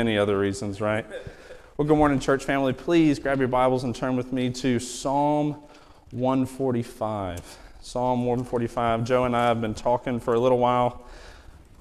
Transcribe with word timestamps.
Many 0.00 0.16
other 0.16 0.38
reasons, 0.38 0.80
right? 0.80 1.04
Well, 1.76 1.86
good 1.86 1.98
morning, 1.98 2.20
church 2.20 2.44
family. 2.44 2.72
Please 2.72 3.18
grab 3.18 3.38
your 3.38 3.48
Bibles 3.48 3.84
and 3.84 3.94
turn 3.94 4.16
with 4.16 4.32
me 4.32 4.48
to 4.52 4.78
Psalm 4.78 5.56
145. 6.12 7.58
Psalm 7.82 8.24
145. 8.24 9.04
Joe 9.04 9.24
and 9.26 9.36
I 9.36 9.48
have 9.48 9.60
been 9.60 9.74
talking 9.74 10.18
for 10.18 10.32
a 10.32 10.40
little 10.40 10.56
while 10.56 11.04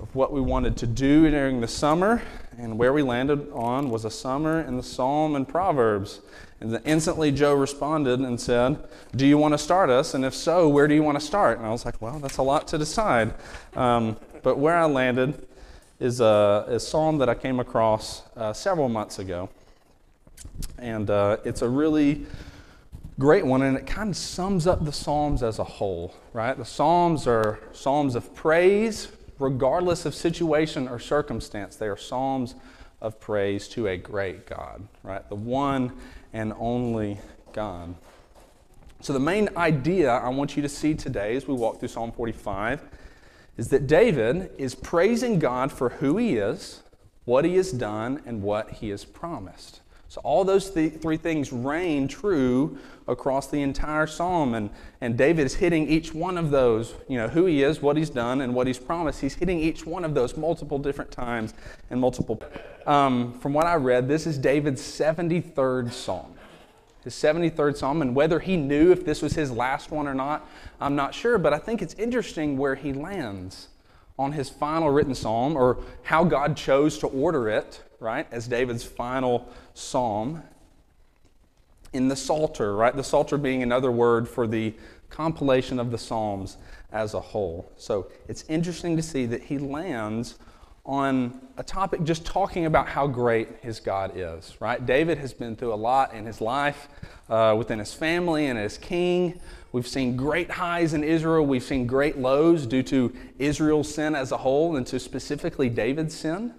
of 0.02 0.14
what 0.14 0.34
we 0.34 0.42
wanted 0.42 0.76
to 0.80 0.86
do 0.86 1.32
during 1.32 1.62
the 1.62 1.68
summer, 1.70 2.22
and 2.58 2.78
where 2.78 2.92
we 2.92 3.04
landed 3.04 3.50
on 3.54 3.90
was 3.90 4.04
a 4.04 4.12
summer 4.12 4.60
in 4.60 4.76
the 4.76 4.84
Psalm 4.84 5.38
and 5.38 5.48
Proverbs. 5.48 6.20
And 6.60 6.78
instantly 6.84 7.32
Joe 7.32 7.54
responded 7.54 8.20
and 8.20 8.38
said, 8.38 8.86
Do 9.16 9.26
you 9.26 9.38
want 9.38 9.54
to 9.54 9.58
start 9.58 9.90
us? 9.90 10.14
And 10.14 10.26
if 10.26 10.36
so, 10.36 10.68
where 10.68 10.90
do 10.90 10.94
you 10.94 11.04
want 11.04 11.18
to 11.18 11.26
start? 11.26 11.58
And 11.58 11.66
I 11.66 11.70
was 11.70 11.86
like, 11.86 12.02
Well, 12.02 12.20
that's 12.20 12.36
a 12.36 12.44
lot 12.44 12.68
to 12.68 12.78
decide. 12.78 13.34
Um, 13.78 14.18
but 14.44 14.58
where 14.58 14.76
I 14.76 14.88
landed 14.88 15.48
is 16.00 16.22
a, 16.22 16.66
a, 16.68 16.80
psalm 16.80 17.18
that 17.18 17.28
I 17.28 17.36
came 17.36 17.60
across 17.60 18.24
uh, 18.38 18.54
several 18.54 18.88
months 18.88 19.20
ago. 19.20 19.50
And 20.78 21.10
uh, 21.10 21.38
it's 21.44 21.62
a 21.62 21.70
really 21.70 22.26
great 23.20 23.46
one, 23.46 23.62
and 23.62 23.78
it 23.78 23.86
kind 23.86 24.10
of 24.10 24.16
sums 24.16 24.66
up 24.66 24.86
the 24.86 24.94
Psalms 24.94 25.44
as 25.44 25.60
a 25.60 25.64
whole, 25.64 26.16
right? 26.32 26.58
The 26.58 26.64
Psalms 26.64 27.28
are 27.28 27.60
Psalms 27.74 28.16
of 28.16 28.34
praise, 28.34 29.10
regardless 29.40 30.06
of 30.06 30.16
situation 30.16 30.88
or 30.88 31.00
circumstance. 31.00 31.76
They 31.76 31.88
are 31.88 31.98
Psalms 31.98 32.56
of 33.02 33.20
praise 33.20 33.68
to 33.70 33.88
a 33.88 33.98
great 33.98 34.46
God, 34.46 34.88
right? 35.04 35.28
The 35.28 35.36
one 35.36 35.92
and 36.32 36.54
only 36.58 37.20
God. 37.52 37.94
So, 39.02 39.12
the 39.12 39.20
main 39.20 39.50
idea 39.58 40.12
I 40.12 40.30
want 40.30 40.56
you 40.56 40.62
to 40.62 40.70
see 40.70 40.94
today 40.94 41.36
as 41.36 41.48
we 41.48 41.54
walk 41.54 41.80
through 41.80 41.90
Psalm 41.90 42.12
45 42.14 42.82
is 43.60 43.68
that 43.68 43.88
David 43.88 44.52
is 44.58 44.74
praising 44.74 45.38
God 45.38 45.70
for 45.70 45.90
who 45.90 46.16
he 46.16 46.38
is, 46.38 46.82
what 47.26 47.44
he 47.44 47.58
has 47.58 47.74
done, 47.74 48.22
and 48.26 48.42
what 48.42 48.70
he 48.72 48.88
has 48.88 49.04
promised. 49.04 49.82
So, 50.08 50.22
all 50.24 50.46
those 50.46 50.72
th- 50.72 51.02
three 51.02 51.18
things 51.18 51.52
reign 51.52 52.08
true 52.08 52.78
across 53.06 53.48
the 53.48 53.62
entire 53.62 54.08
psalm. 54.08 54.54
And, 54.54 54.70
and 55.02 55.18
David 55.18 55.46
is 55.46 55.56
hitting 55.56 55.90
each 55.90 56.14
one 56.14 56.38
of 56.38 56.52
those, 56.52 56.94
you 57.10 57.18
know, 57.18 57.28
who 57.28 57.48
he 57.48 57.62
is, 57.62 57.82
what 57.82 57.98
he's 57.98 58.10
done, 58.10 58.40
and 58.40 58.56
what 58.56 58.66
he's 58.66 58.80
promised. 58.80 59.20
He's 59.20 59.36
hitting 59.36 59.60
each 59.60 59.86
one 59.86 60.06
of 60.06 60.14
those 60.14 60.38
multiple 60.38 60.80
different 60.80 61.12
times 61.12 61.54
and 61.90 62.00
multiple. 62.00 62.42
Um, 62.88 63.38
from 63.40 63.52
what 63.52 63.66
I 63.66 63.76
read, 63.76 64.08
this 64.08 64.26
is 64.26 64.38
David's 64.38 64.82
73rd 64.82 65.92
psalm. 65.92 66.34
His 67.04 67.14
73rd 67.14 67.78
psalm, 67.78 68.02
and 68.02 68.14
whether 68.14 68.40
he 68.40 68.58
knew 68.58 68.92
if 68.92 69.06
this 69.06 69.22
was 69.22 69.34
his 69.34 69.52
last 69.52 69.90
one 69.90 70.08
or 70.08 70.14
not, 70.14 70.48
I'm 70.82 70.96
not 70.96 71.14
sure, 71.14 71.38
but 71.38 71.54
I 71.54 71.58
think 71.58 71.82
it's 71.82 71.94
interesting 71.94 72.58
where 72.58 72.76
he 72.76 72.92
lands 72.94 73.70
on 74.18 74.34
his 74.34 74.50
final 74.50 74.90
written 74.90 75.16
psalm 75.16 75.56
or 75.56 75.78
how 76.04 76.26
God 76.26 76.58
chose 76.58 76.98
to 77.00 77.08
order 77.08 77.48
it, 77.48 77.82
right, 78.00 78.28
as 78.32 78.48
David's 78.48 78.84
final 78.84 79.48
psalm 79.74 80.44
in 81.94 82.08
the 82.08 82.16
Psalter, 82.16 82.76
right? 82.76 82.96
The 82.96 83.04
Psalter 83.04 83.38
being 83.38 83.64
another 83.64 83.92
word 83.92 84.28
for 84.28 84.46
the 84.46 84.74
compilation 85.10 85.80
of 85.80 85.92
the 85.92 85.98
Psalms 85.98 86.58
as 86.92 87.14
a 87.14 87.20
whole. 87.20 87.72
So 87.78 88.08
it's 88.28 88.44
interesting 88.48 88.96
to 88.98 89.02
see 89.02 89.26
that 89.28 89.44
he 89.44 89.58
lands 89.58 90.38
on 90.90 91.40
a 91.58 91.64
topic 91.64 92.04
just 92.04 92.26
talking 92.26 92.66
about 92.66 92.88
how 92.88 93.06
great 93.06 93.48
his 93.62 93.80
God 93.80 94.14
is, 94.16 94.58
right? 94.60 94.84
David 94.84 95.20
has 95.20 95.36
been 95.36 95.56
through 95.56 95.72
a 95.72 95.76
lot 95.76 96.16
in 96.16 96.26
his 96.26 96.42
life 96.42 96.88
uh, 97.30 97.54
within 97.56 97.78
his 97.78 97.94
family 97.94 98.48
and 98.48 98.58
as 98.58 98.80
king. 98.80 99.40
We've 99.72 99.88
seen 99.88 100.18
great 100.18 100.50
highs 100.50 100.96
in 100.96 101.04
Israel. 101.04 101.46
We've 101.46 101.64
seen 101.64 101.86
great 101.86 102.18
lows 102.18 102.66
due 102.66 102.82
to 102.84 103.16
Israel's 103.38 103.94
sin 103.94 104.16
as 104.16 104.32
a 104.32 104.38
whole 104.38 104.78
and 104.78 104.88
to 104.88 105.00
specifically 105.00 105.70
David's 105.70 106.16
sin, 106.16 106.56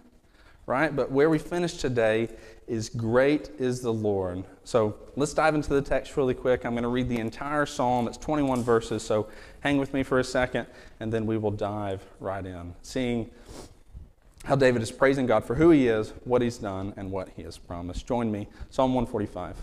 right? 0.64 0.94
But 0.94 1.10
where 1.10 1.28
we 1.28 1.40
finish 1.40 1.78
today 1.78 2.28
is 2.68 2.88
great 2.88 3.50
is 3.58 3.80
the 3.80 3.92
Lord. 3.92 4.44
So 4.62 4.94
let's 5.16 5.34
dive 5.34 5.56
into 5.56 5.70
the 5.70 5.82
text 5.82 6.16
really 6.16 6.34
quick. 6.34 6.64
I'm 6.64 6.74
going 6.74 6.84
to 6.84 6.88
read 6.88 7.08
the 7.08 7.18
entire 7.18 7.66
psalm. 7.66 8.06
It's 8.06 8.16
21 8.18 8.62
verses, 8.62 9.02
so 9.02 9.26
hang 9.58 9.76
with 9.78 9.92
me 9.92 10.04
for 10.04 10.20
a 10.20 10.24
second, 10.24 10.68
and 11.00 11.12
then 11.12 11.26
we 11.26 11.36
will 11.36 11.50
dive 11.50 12.06
right 12.20 12.46
in, 12.46 12.74
seeing 12.82 13.28
how 14.44 14.56
David 14.56 14.82
is 14.82 14.90
praising 14.90 15.26
God 15.26 15.44
for 15.44 15.54
who 15.54 15.70
he 15.70 15.88
is, 15.88 16.12
what 16.24 16.42
he's 16.42 16.58
done, 16.58 16.94
and 16.96 17.10
what 17.10 17.28
he 17.36 17.42
has 17.42 17.58
promised. 17.58 18.06
Join 18.06 18.32
me, 18.32 18.48
Psalm 18.70 18.94
145. 18.94 19.56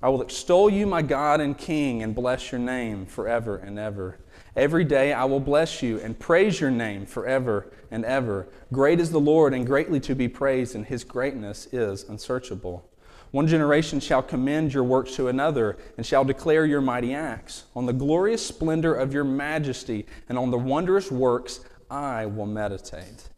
I 0.00 0.08
will 0.08 0.22
extol 0.22 0.70
you, 0.70 0.86
my 0.86 1.02
God 1.02 1.40
and 1.40 1.58
King, 1.58 2.02
and 2.02 2.14
bless 2.14 2.52
your 2.52 2.60
name 2.60 3.04
forever 3.04 3.56
and 3.56 3.78
ever. 3.78 4.18
Every 4.54 4.84
day 4.84 5.12
I 5.12 5.24
will 5.24 5.40
bless 5.40 5.82
you 5.82 5.98
and 6.00 6.18
praise 6.18 6.60
your 6.60 6.70
name 6.70 7.04
forever 7.04 7.70
and 7.90 8.04
ever. 8.04 8.48
Great 8.72 9.00
is 9.00 9.10
the 9.10 9.20
Lord 9.20 9.52
and 9.52 9.66
greatly 9.66 9.98
to 10.00 10.14
be 10.14 10.28
praised, 10.28 10.74
and 10.74 10.86
his 10.86 11.02
greatness 11.02 11.66
is 11.72 12.04
unsearchable. 12.04 12.88
One 13.32 13.46
generation 13.46 14.00
shall 14.00 14.22
commend 14.22 14.72
your 14.72 14.84
works 14.84 15.14
to 15.16 15.28
another 15.28 15.76
and 15.96 16.06
shall 16.06 16.24
declare 16.24 16.64
your 16.64 16.80
mighty 16.80 17.12
acts. 17.12 17.64
On 17.76 17.84
the 17.84 17.92
glorious 17.92 18.44
splendor 18.44 18.94
of 18.94 19.12
your 19.12 19.24
majesty 19.24 20.06
and 20.28 20.38
on 20.38 20.50
the 20.50 20.58
wondrous 20.58 21.10
works 21.10 21.60
I 21.90 22.24
will 22.26 22.46
meditate. 22.46 23.28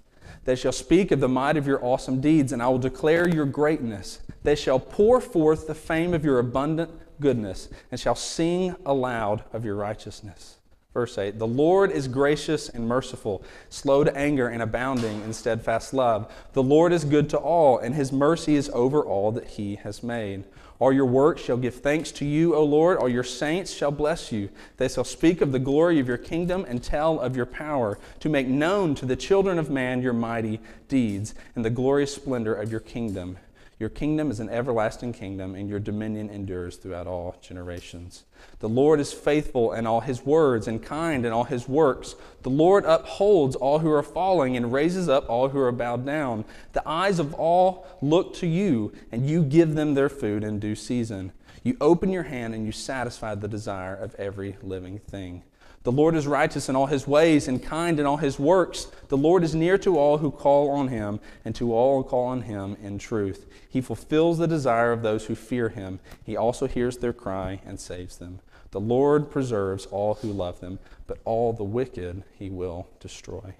They 0.45 0.56
shall 0.56 0.73
speak 0.73 1.11
of 1.11 1.21
the 1.21 1.28
might 1.28 1.56
of 1.56 1.67
your 1.67 1.84
awesome 1.84 2.21
deeds, 2.21 2.53
and 2.53 2.62
I 2.62 2.69
will 2.69 2.78
declare 2.78 3.28
your 3.28 3.47
greatness. 3.47 4.21
They 4.43 4.55
shall 4.55 4.81
pour 4.81 5.21
forth 5.21 5.67
the 5.67 5.75
fame 5.75 6.15
of 6.15 6.25
your 6.25 6.39
abundant 6.39 6.91
goodness 7.21 7.69
and 7.91 8.01
shall 8.01 8.15
sing 8.15 8.75
aloud 8.87 9.45
of 9.53 9.65
your 9.65 9.77
righteousness. 9.77 10.56
Verse 10.93 11.17
8 11.19 11.39
The 11.39 11.47
Lord 11.47 11.93
is 11.93 12.09
gracious 12.09 12.69
and 12.69 12.89
merciful, 12.89 13.45
slow 13.69 14.03
to 14.03 14.17
anger 14.17 14.49
and 14.49 14.62
abounding 14.62 15.23
in 15.23 15.33
steadfast 15.33 15.95
love. 15.95 16.33
The 16.53 16.62
Lord 16.62 16.93
is 16.93 17.05
good 17.05 17.29
to 17.31 17.39
all, 17.39 17.79
and 17.79 17.95
his 17.95 18.11
mercy 18.11 18.56
is 18.56 18.71
over 18.71 19.03
all 19.03 19.31
that 19.33 19.47
he 19.47 19.77
has 19.77 20.03
made. 20.03 20.45
All 20.81 20.93
your 20.95 21.07
works 21.07 21.43
shall 21.43 21.59
give 21.59 21.75
thanks 21.75 22.11
to 22.13 22.25
you, 22.25 22.55
O 22.55 22.65
Lord. 22.65 22.97
All 22.97 23.09
your 23.09 23.23
saints 23.23 23.73
shall 23.73 23.91
bless 23.91 24.33
you. 24.33 24.49
They 24.79 24.89
shall 24.89 25.05
speak 25.05 25.43
of 25.43 25.53
the 25.53 25.59
glory 25.59 26.01
of 26.01 26.09
your 26.09 26.17
kingdom 26.17 26.65
and 26.67 26.83
tell 26.83 27.21
of 27.21 27.37
your 27.37 27.47
power, 27.47 27.99
to 28.21 28.31
make 28.31 28.49
known 28.49 28.95
to 28.95 29.05
the 29.07 29.15
children 29.15 29.59
of 29.59 29.69
man 29.69 30.01
your 30.01 30.15
mighty 30.15 30.59
deeds 30.89 31.35
and 31.55 31.65
the 31.65 31.71
glorious 31.71 32.15
splendor 32.15 32.55
of 32.55 32.71
your 32.71 32.81
kingdom. 32.81 33.37
Your 33.81 33.89
kingdom 33.89 34.31
is 34.31 34.41
an 34.41 34.51
everlasting 34.51 35.15
kingdom, 35.15 35.55
and 35.55 35.67
your 35.67 35.79
dominion 35.79 36.29
endures 36.29 36.77
throughout 36.77 37.07
all 37.07 37.35
generations. 37.41 38.25
The 38.59 38.69
Lord 38.69 39.01
is 39.01 39.11
faithful 39.11 39.73
in 39.73 39.87
all 39.87 40.03
his 40.03 40.23
words 40.23 40.69
and 40.69 40.83
kind 40.83 41.25
in 41.25 41.33
all 41.33 41.45
his 41.45 41.67
works. 41.67 42.15
The 42.43 42.51
Lord 42.51 42.85
upholds 42.85 43.57
all 43.57 43.79
who 43.79 43.91
are 43.91 44.03
falling 44.03 44.55
and 44.55 44.71
raises 44.71 45.09
up 45.09 45.31
all 45.31 45.49
who 45.49 45.59
are 45.59 45.73
bowed 45.73 46.05
down. 46.05 46.45
The 46.75 46.87
eyes 46.87 47.19
of 47.19 47.33
all 47.33 47.87
look 48.03 48.35
to 48.35 48.47
you, 48.47 48.93
and 49.11 49.27
you 49.27 49.43
give 49.43 49.75
them 49.75 49.95
their 49.95 50.11
food 50.11 50.45
in 50.45 50.61
due 50.61 50.75
season. 50.75 51.33
You 51.62 51.79
open 51.81 52.11
your 52.11 52.25
hand 52.25 52.55
and 52.55 52.67
you 52.67 52.73
satisfy 52.73 53.35
the 53.35 53.49
desire 53.49 53.95
of 53.95 54.15
every 54.17 54.57
living 54.62 54.99
thing. 54.99 55.43
The 55.83 55.93
Lord 55.93 56.15
is 56.15 56.27
righteous 56.27 56.69
in 56.69 56.77
all 56.77 56.87
his 56.87 57.07
ways 57.07 57.49
and 57.49 57.63
kind 57.63 57.99
in 57.99 58.05
all 58.05 58.19
his 58.19 58.39
works. 58.39 58.89
The 59.09 59.17
Lord 59.17 59.43
is 59.43 59.55
near 59.55 59.79
to 59.79 59.99
all 59.99 60.19
who 60.19 60.31
call 60.31 60.71
on 60.71 60.89
him 60.89 61.21
and 61.43 61.55
to 61.55 61.73
all 61.73 62.03
who 62.03 62.09
call 62.09 62.27
on 62.27 62.43
him 62.43 62.77
in 62.83 62.99
truth. 62.99 63.47
He 63.67 63.81
fulfills 63.81 64.37
the 64.37 64.47
desire 64.47 64.93
of 64.93 65.01
those 65.01 65.25
who 65.25 65.35
fear 65.35 65.71
him. 65.71 66.01
He 66.23 66.37
also 66.37 66.67
hears 66.67 66.99
their 66.99 67.15
cry 67.15 67.61
and 67.65 67.81
saves 67.81 68.19
them. 68.19 68.41
The 68.73 68.81
Lord 68.81 69.31
preserves 69.31 69.87
all 69.87 70.15
who 70.15 70.31
love 70.31 70.61
them, 70.61 70.81
but 71.07 71.19
all 71.25 71.55
the 71.55 71.65
wicked 71.65 72.25
he 72.39 72.51
will 72.51 72.87
destroy. 73.01 73.55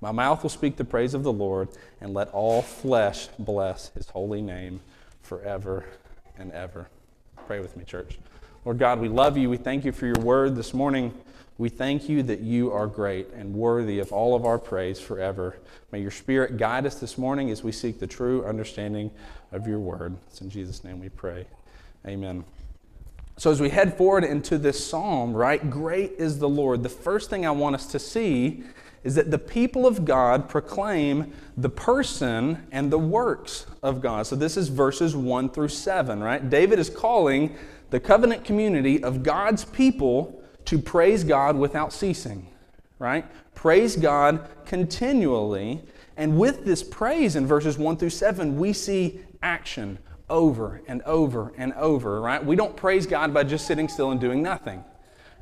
My 0.00 0.12
mouth 0.12 0.42
will 0.42 0.50
speak 0.50 0.76
the 0.76 0.84
praise 0.84 1.14
of 1.14 1.24
the 1.24 1.32
Lord, 1.32 1.68
and 2.00 2.14
let 2.14 2.28
all 2.28 2.62
flesh 2.62 3.28
bless 3.38 3.88
his 3.88 4.10
holy 4.10 4.40
name 4.40 4.80
forever 5.22 5.84
and 6.38 6.52
ever. 6.52 6.88
Pray 7.46 7.60
with 7.60 7.76
me, 7.76 7.84
church. 7.84 8.18
Lord 8.64 8.78
God, 8.78 9.00
we 9.00 9.08
love 9.08 9.36
you. 9.36 9.50
We 9.50 9.56
thank 9.56 9.84
you 9.84 9.92
for 9.92 10.06
your 10.06 10.20
word 10.20 10.54
this 10.54 10.72
morning. 10.72 11.12
We 11.58 11.70
thank 11.70 12.08
you 12.08 12.22
that 12.24 12.40
you 12.40 12.70
are 12.70 12.86
great 12.86 13.28
and 13.30 13.54
worthy 13.54 13.98
of 13.98 14.12
all 14.12 14.34
of 14.34 14.44
our 14.44 14.58
praise 14.58 15.00
forever. 15.00 15.56
May 15.90 16.00
your 16.00 16.10
Spirit 16.10 16.58
guide 16.58 16.84
us 16.84 16.96
this 16.96 17.16
morning 17.16 17.50
as 17.50 17.64
we 17.64 17.72
seek 17.72 17.98
the 17.98 18.06
true 18.06 18.44
understanding 18.44 19.10
of 19.52 19.66
your 19.66 19.78
word. 19.78 20.16
It's 20.28 20.42
in 20.42 20.50
Jesus' 20.50 20.84
name 20.84 21.00
we 21.00 21.08
pray. 21.08 21.46
Amen. 22.06 22.44
So, 23.38 23.50
as 23.50 23.60
we 23.60 23.70
head 23.70 23.96
forward 23.96 24.24
into 24.24 24.58
this 24.58 24.84
psalm, 24.86 25.32
right, 25.32 25.70
great 25.70 26.12
is 26.18 26.38
the 26.38 26.48
Lord, 26.48 26.82
the 26.82 26.90
first 26.90 27.30
thing 27.30 27.46
I 27.46 27.50
want 27.50 27.74
us 27.74 27.86
to 27.88 27.98
see 27.98 28.62
is 29.02 29.14
that 29.14 29.30
the 29.30 29.38
people 29.38 29.86
of 29.86 30.04
God 30.04 30.48
proclaim 30.48 31.32
the 31.56 31.68
person 31.68 32.66
and 32.72 32.90
the 32.90 32.98
works 32.98 33.66
of 33.82 34.02
God. 34.02 34.26
So, 34.26 34.36
this 34.36 34.58
is 34.58 34.68
verses 34.68 35.16
1 35.16 35.50
through 35.50 35.68
7, 35.68 36.22
right? 36.22 36.50
David 36.50 36.78
is 36.78 36.90
calling 36.90 37.56
the 37.90 38.00
covenant 38.00 38.44
community 38.44 39.02
of 39.02 39.22
God's 39.22 39.64
people 39.64 40.42
to 40.66 40.78
praise 40.78 41.24
God 41.24 41.56
without 41.56 41.92
ceasing, 41.92 42.46
right? 42.98 43.24
Praise 43.54 43.96
God 43.96 44.48
continually. 44.64 45.82
And 46.16 46.38
with 46.38 46.64
this 46.64 46.82
praise 46.82 47.36
in 47.36 47.46
verses 47.46 47.78
1 47.78 47.96
through 47.96 48.10
7, 48.10 48.58
we 48.58 48.72
see 48.72 49.20
action 49.42 49.98
over 50.28 50.82
and 50.88 51.02
over 51.02 51.52
and 51.56 51.72
over, 51.74 52.20
right? 52.20 52.44
We 52.44 52.56
don't 52.56 52.76
praise 52.76 53.06
God 53.06 53.32
by 53.32 53.44
just 53.44 53.66
sitting 53.66 53.88
still 53.88 54.10
and 54.10 54.20
doing 54.20 54.42
nothing, 54.42 54.84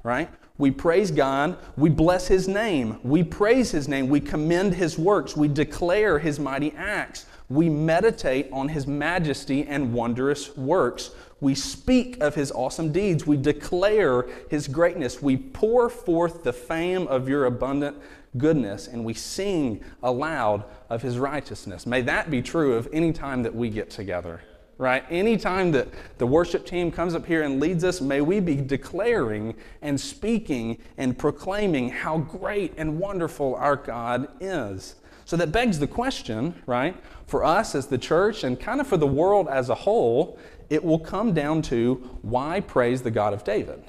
right? 0.03 0.29
We 0.59 0.71
praise 0.71 1.11
God, 1.11 1.59
we 1.77 1.91
bless 1.91 2.29
His 2.29 2.47
name, 2.47 3.00
we 3.03 3.25
praise 3.25 3.70
His 3.70 3.88
name, 3.88 4.09
we 4.09 4.20
commend 4.20 4.75
His 4.75 4.99
works, 4.99 5.37
we 5.37 5.49
declare 5.49 6.19
His 6.19 6.38
mighty 6.38 6.73
acts, 6.77 7.27
We 7.49 7.69
meditate 7.69 8.49
on 8.53 8.69
his 8.69 8.87
majesty 8.87 9.67
and 9.67 9.93
wondrous 9.93 10.56
works. 10.56 11.11
We 11.44 11.55
speak 11.55 12.23
of 12.23 12.35
his 12.35 12.50
awesome 12.50 12.91
deeds. 12.91 13.26
We 13.26 13.37
declare 13.37 14.25
his 14.49 14.67
greatness. 14.67 15.20
We 15.20 15.37
pour 15.37 15.91
forth 15.91 16.43
the 16.43 16.55
fame 16.55 17.06
of 17.06 17.29
your 17.29 17.44
abundant 17.44 17.99
goodness 18.38 18.88
and 18.88 19.05
we 19.05 19.12
sing 19.12 19.85
aloud 20.02 20.64
of 20.88 21.02
his 21.02 21.19
righteousness. 21.19 21.85
May 21.85 22.00
that 22.00 22.31
be 22.31 22.41
true 22.41 22.73
of 22.73 22.88
any 22.94 23.12
time 23.12 23.43
that 23.43 23.55
we 23.55 23.69
get 23.69 23.91
together, 23.91 24.41
right? 24.79 25.05
Any 25.11 25.37
time 25.37 25.70
that 25.73 25.88
the 26.17 26.26
worship 26.26 26.64
team 26.64 26.91
comes 26.91 27.14
up 27.14 27.26
here 27.26 27.43
and 27.43 27.61
leads 27.61 27.85
us, 27.85 28.00
may 28.00 28.23
we 28.23 28.41
be 28.41 28.56
declaring 28.56 29.55
and 29.82 30.00
speaking 30.00 30.79
and 30.96 31.17
proclaiming 31.17 31.91
how 31.91 32.17
great 32.17 32.73
and 32.79 32.99
wonderful 32.99 33.55
our 33.56 33.76
God 33.76 34.29
is. 34.41 34.94
So 35.26 35.37
that 35.38 35.52
begs 35.52 35.79
the 35.79 35.87
question, 35.87 36.55
right? 36.67 36.96
For 37.26 37.44
us 37.44 37.75
as 37.75 37.87
the 37.87 37.99
church 37.99 38.44
and 38.44 38.61
kind 38.61 38.81
of 38.81 38.87
for 38.87 38.99
the 38.99 39.06
world 39.06 39.49
as 39.49 39.70
a 39.70 39.75
whole, 39.75 40.38
it 40.70 40.84
will 40.84 40.99
come 40.99 41.32
down 41.32 41.62
to 41.62 41.94
why 42.22 42.61
praise 42.61 43.02
the 43.02 43.11
God 43.11 43.32
of 43.32 43.44
David? 43.44 43.84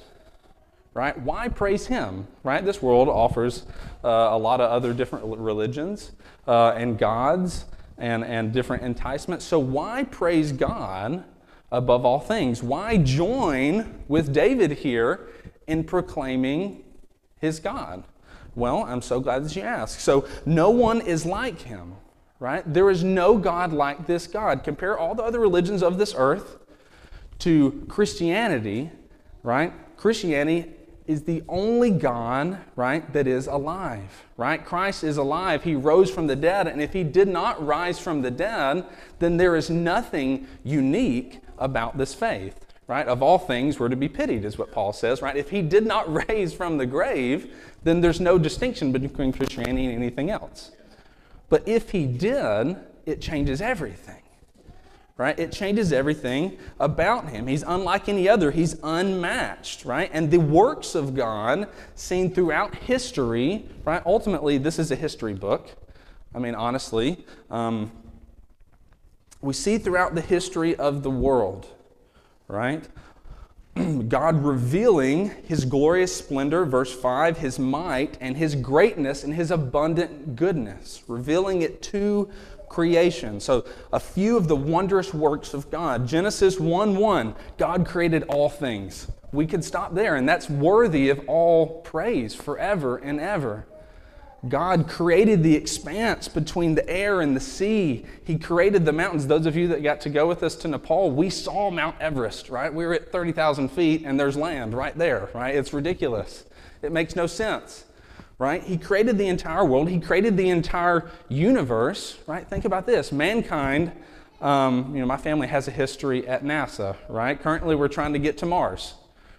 Right? 0.94 1.18
Why 1.20 1.48
praise 1.48 1.86
him? 1.86 2.26
Right? 2.42 2.64
This 2.64 2.80
world 2.80 3.08
offers 3.08 3.66
uh, 4.02 4.08
a 4.08 4.38
lot 4.38 4.60
of 4.60 4.70
other 4.70 4.94
different 4.94 5.26
religions 5.26 6.12
uh, 6.46 6.70
and 6.70 6.98
gods 6.98 7.66
and, 7.98 8.24
and 8.24 8.52
different 8.52 8.82
enticements. 8.82 9.44
So, 9.44 9.58
why 9.58 10.04
praise 10.04 10.52
God 10.52 11.24
above 11.70 12.04
all 12.04 12.20
things? 12.20 12.62
Why 12.62 12.96
join 12.96 14.02
with 14.08 14.32
David 14.32 14.72
here 14.72 15.28
in 15.66 15.84
proclaiming 15.84 16.84
his 17.40 17.58
God? 17.58 18.04
Well, 18.54 18.84
I'm 18.84 19.02
so 19.02 19.20
glad 19.20 19.44
that 19.44 19.54
you 19.54 19.62
asked. 19.62 20.00
So, 20.00 20.26
no 20.46 20.70
one 20.70 21.00
is 21.00 21.26
like 21.26 21.60
him, 21.60 21.94
right? 22.38 22.62
There 22.70 22.90
is 22.90 23.04
no 23.04 23.36
God 23.36 23.72
like 23.72 24.06
this 24.06 24.26
God. 24.26 24.64
Compare 24.64 24.98
all 24.98 25.14
the 25.14 25.22
other 25.22 25.40
religions 25.40 25.82
of 25.82 25.98
this 25.98 26.14
earth 26.16 26.58
to 27.40 27.84
Christianity, 27.88 28.90
right? 29.42 29.72
Christianity 29.96 30.72
is 31.06 31.22
the 31.22 31.42
only 31.48 31.90
God, 31.90 32.58
right, 32.74 33.12
that 33.12 33.26
is 33.26 33.46
alive, 33.46 34.24
right? 34.36 34.64
Christ 34.64 35.04
is 35.04 35.16
alive. 35.16 35.62
He 35.62 35.74
rose 35.74 36.10
from 36.10 36.26
the 36.26 36.34
dead. 36.34 36.66
And 36.66 36.82
if 36.82 36.92
he 36.92 37.04
did 37.04 37.28
not 37.28 37.64
rise 37.64 37.98
from 37.98 38.22
the 38.22 38.30
dead, 38.30 38.84
then 39.20 39.36
there 39.36 39.54
is 39.54 39.70
nothing 39.70 40.48
unique 40.64 41.40
about 41.58 41.96
this 41.96 42.12
faith 42.12 42.66
right? 42.86 43.06
Of 43.08 43.22
all 43.22 43.38
things, 43.38 43.78
we're 43.80 43.88
to 43.88 43.96
be 43.96 44.08
pitied, 44.08 44.44
is 44.44 44.58
what 44.58 44.70
Paul 44.70 44.92
says, 44.92 45.20
right? 45.20 45.36
If 45.36 45.50
he 45.50 45.62
did 45.62 45.86
not 45.86 46.12
raise 46.28 46.52
from 46.52 46.78
the 46.78 46.86
grave, 46.86 47.54
then 47.82 48.00
there's 48.00 48.20
no 48.20 48.38
distinction 48.38 48.92
between 48.92 49.32
Christianity 49.32 49.86
and 49.86 49.94
anything 49.94 50.30
else. 50.30 50.72
But 51.48 51.66
if 51.66 51.90
he 51.90 52.06
did, 52.06 52.76
it 53.04 53.20
changes 53.20 53.60
everything, 53.60 54.22
right? 55.16 55.38
It 55.38 55.52
changes 55.52 55.92
everything 55.92 56.58
about 56.78 57.30
him. 57.30 57.46
He's 57.46 57.62
unlike 57.62 58.08
any 58.08 58.28
other, 58.28 58.50
he's 58.50 58.76
unmatched, 58.82 59.84
right? 59.84 60.10
And 60.12 60.30
the 60.30 60.38
works 60.38 60.94
of 60.94 61.14
God 61.14 61.68
seen 61.94 62.34
throughout 62.34 62.74
history, 62.74 63.66
right? 63.84 64.02
Ultimately, 64.04 64.58
this 64.58 64.78
is 64.78 64.90
a 64.90 64.96
history 64.96 65.34
book. 65.34 65.70
I 66.34 66.38
mean, 66.38 66.54
honestly, 66.54 67.24
um, 67.50 67.90
we 69.40 69.54
see 69.54 69.78
throughout 69.78 70.14
the 70.14 70.20
history 70.20 70.76
of 70.76 71.02
the 71.02 71.10
world 71.10 71.68
right? 72.48 72.86
God 74.08 74.42
revealing 74.44 75.30
his 75.46 75.64
glorious 75.64 76.14
splendor, 76.14 76.64
verse 76.64 76.94
5, 76.94 77.38
his 77.38 77.58
might 77.58 78.16
and 78.20 78.36
his 78.36 78.54
greatness 78.54 79.24
and 79.24 79.34
his 79.34 79.50
abundant 79.50 80.36
goodness, 80.36 81.02
revealing 81.08 81.62
it 81.62 81.82
to 81.82 82.30
creation. 82.76 83.40
So, 83.40 83.64
a 83.90 83.98
few 83.98 84.36
of 84.36 84.48
the 84.48 84.54
wondrous 84.54 85.14
works 85.14 85.54
of 85.54 85.70
God. 85.70 86.06
Genesis 86.06 86.60
1 86.60 86.94
1, 86.94 87.34
God 87.56 87.86
created 87.86 88.24
all 88.24 88.50
things. 88.50 89.10
We 89.32 89.46
could 89.46 89.64
stop 89.64 89.94
there, 89.94 90.14
and 90.14 90.28
that's 90.28 90.50
worthy 90.50 91.08
of 91.08 91.22
all 91.26 91.80
praise 91.80 92.34
forever 92.34 92.98
and 92.98 93.18
ever. 93.18 93.66
God 94.46 94.90
created 94.90 95.42
the 95.42 95.56
expanse 95.56 96.28
between 96.28 96.74
the 96.74 96.86
air 96.86 97.22
and 97.22 97.34
the 97.34 97.40
sea. 97.40 98.04
He 98.24 98.36
created 98.36 98.84
the 98.84 98.92
mountains. 98.92 99.26
Those 99.26 99.46
of 99.46 99.56
you 99.56 99.68
that 99.68 99.82
got 99.82 100.02
to 100.02 100.10
go 100.10 100.28
with 100.28 100.42
us 100.42 100.54
to 100.56 100.68
Nepal, 100.68 101.10
we 101.10 101.30
saw 101.30 101.70
Mount 101.70 101.96
Everest, 101.98 102.50
right? 102.50 102.72
We 102.72 102.84
were 102.84 102.92
at 102.92 103.10
30,000 103.10 103.70
feet 103.70 104.02
and 104.04 104.20
there's 104.20 104.36
land 104.36 104.74
right 104.74 104.96
there, 104.96 105.30
right? 105.34 105.54
It's 105.54 105.72
ridiculous. 105.72 106.44
It 106.82 106.92
makes 106.92 107.16
no 107.16 107.26
sense, 107.26 107.86
right? 108.38 108.62
He 108.62 108.76
created 108.76 109.18
the 109.18 109.28
entire 109.28 109.64
world, 109.64 109.88
He 109.88 110.00
created 110.00 110.36
the 110.36 110.48
entire 110.48 111.10
universe, 111.28 112.18
right? 112.26 112.46
Think 112.48 112.64
about 112.64 112.86
this 112.86 113.12
mankind, 113.12 113.92
um, 114.40 114.94
you 114.94 115.00
know, 115.00 115.06
my 115.06 115.16
family 115.16 115.48
has 115.48 115.66
a 115.68 115.70
history 115.70 116.28
at 116.28 116.44
NASA, 116.44 116.96
right? 117.08 117.40
Currently, 117.40 117.74
we're 117.74 117.88
trying 117.88 118.12
to 118.12 118.18
get 118.18 118.38
to 118.38 118.46
Mars 118.46 118.94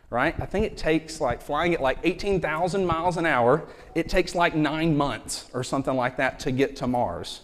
right? 0.10 0.40
I 0.40 0.46
think 0.46 0.66
it 0.66 0.78
takes 0.78 1.20
like 1.20 1.42
flying 1.42 1.74
at 1.74 1.82
like 1.82 1.98
18,000 2.04 2.86
miles 2.86 3.18
an 3.18 3.26
hour, 3.26 3.68
it 3.96 4.08
takes 4.10 4.36
like 4.36 4.56
nine 4.56 4.96
months 4.96 5.50
or 5.54 5.64
something 5.64 5.96
like 5.96 6.18
that 6.18 6.40
to 6.42 6.52
get 6.52 6.76
to 6.78 6.88
Mars. 6.88 7.42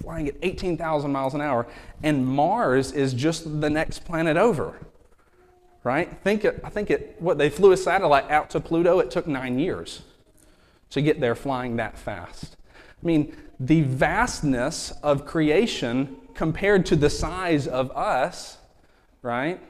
Flying 0.00 0.28
at 0.28 0.34
18,000 0.42 1.10
miles 1.10 1.34
an 1.34 1.40
hour, 1.40 1.66
and 2.02 2.26
Mars 2.26 2.92
is 2.92 3.12
just 3.12 3.60
the 3.60 3.68
next 3.68 4.04
planet 4.04 4.36
over, 4.36 4.78
right? 5.84 6.10
Think 6.22 6.44
it, 6.44 6.60
I 6.64 6.70
think 6.70 6.90
it, 6.90 7.16
what 7.18 7.38
they 7.38 7.50
flew 7.50 7.72
a 7.72 7.76
satellite 7.76 8.30
out 8.30 8.50
to 8.50 8.60
Pluto, 8.60 9.00
it 9.00 9.10
took 9.10 9.26
nine 9.26 9.58
years 9.58 10.02
to 10.90 11.00
get 11.02 11.20
there 11.20 11.34
flying 11.34 11.76
that 11.76 11.98
fast. 11.98 12.56
I 13.02 13.06
mean, 13.06 13.36
the 13.58 13.82
vastness 13.82 14.92
of 15.02 15.24
creation 15.24 16.16
compared 16.34 16.86
to 16.86 16.96
the 16.96 17.10
size 17.10 17.66
of 17.66 17.90
us, 17.92 18.58
right, 19.22 19.60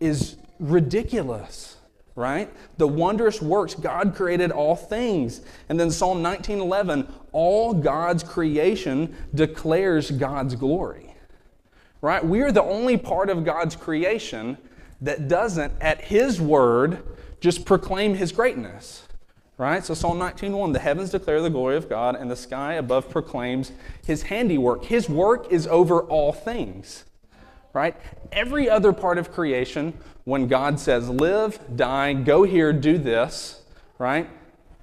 is 0.00 0.36
ridiculous, 0.58 1.76
right? 2.14 2.50
The 2.78 2.86
wondrous 2.86 3.42
works, 3.42 3.74
God 3.74 4.14
created 4.14 4.50
all 4.50 4.76
things. 4.76 5.40
And 5.68 5.78
then 5.78 5.90
Psalm 5.90 6.22
19:11, 6.22 7.08
all 7.32 7.74
God's 7.74 8.22
creation 8.22 9.14
declares 9.34 10.10
God's 10.10 10.54
glory. 10.54 11.14
Right? 12.00 12.24
We 12.24 12.42
are 12.42 12.52
the 12.52 12.62
only 12.62 12.98
part 12.98 13.30
of 13.30 13.44
God's 13.44 13.74
creation 13.74 14.58
that 15.00 15.26
doesn't 15.26 15.72
at 15.80 16.02
his 16.02 16.40
word 16.40 17.02
just 17.40 17.64
proclaim 17.64 18.14
his 18.14 18.30
greatness. 18.30 19.03
Right? 19.56 19.84
So 19.84 19.94
Psalm 19.94 20.18
19:1, 20.18 20.72
the 20.72 20.80
heavens 20.80 21.10
declare 21.10 21.40
the 21.40 21.50
glory 21.50 21.76
of 21.76 21.88
God 21.88 22.16
and 22.16 22.30
the 22.30 22.36
sky 22.36 22.74
above 22.74 23.08
proclaims 23.08 23.70
his 24.04 24.22
handiwork. 24.24 24.86
His 24.86 25.08
work 25.08 25.50
is 25.52 25.66
over 25.68 26.00
all 26.00 26.32
things 26.32 27.04
right? 27.74 27.96
Every 28.32 28.70
other 28.70 28.94
part 28.94 29.18
of 29.18 29.30
creation, 29.32 29.92
when 30.22 30.48
God 30.48 30.80
says, 30.80 31.10
live, 31.10 31.58
die, 31.76 32.14
go 32.14 32.44
here, 32.44 32.72
do 32.72 32.96
this, 32.96 33.60
right? 33.98 34.30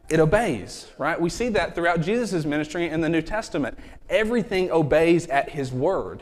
It 0.09 0.19
obeys, 0.19 0.91
right? 0.97 1.19
We 1.19 1.29
see 1.29 1.49
that 1.49 1.73
throughout 1.73 2.01
Jesus' 2.01 2.45
ministry 2.45 2.87
in 2.87 3.01
the 3.01 3.09
New 3.09 3.21
Testament. 3.21 3.79
Everything 4.09 4.69
obeys 4.69 5.25
at 5.27 5.49
his 5.49 5.71
word, 5.71 6.21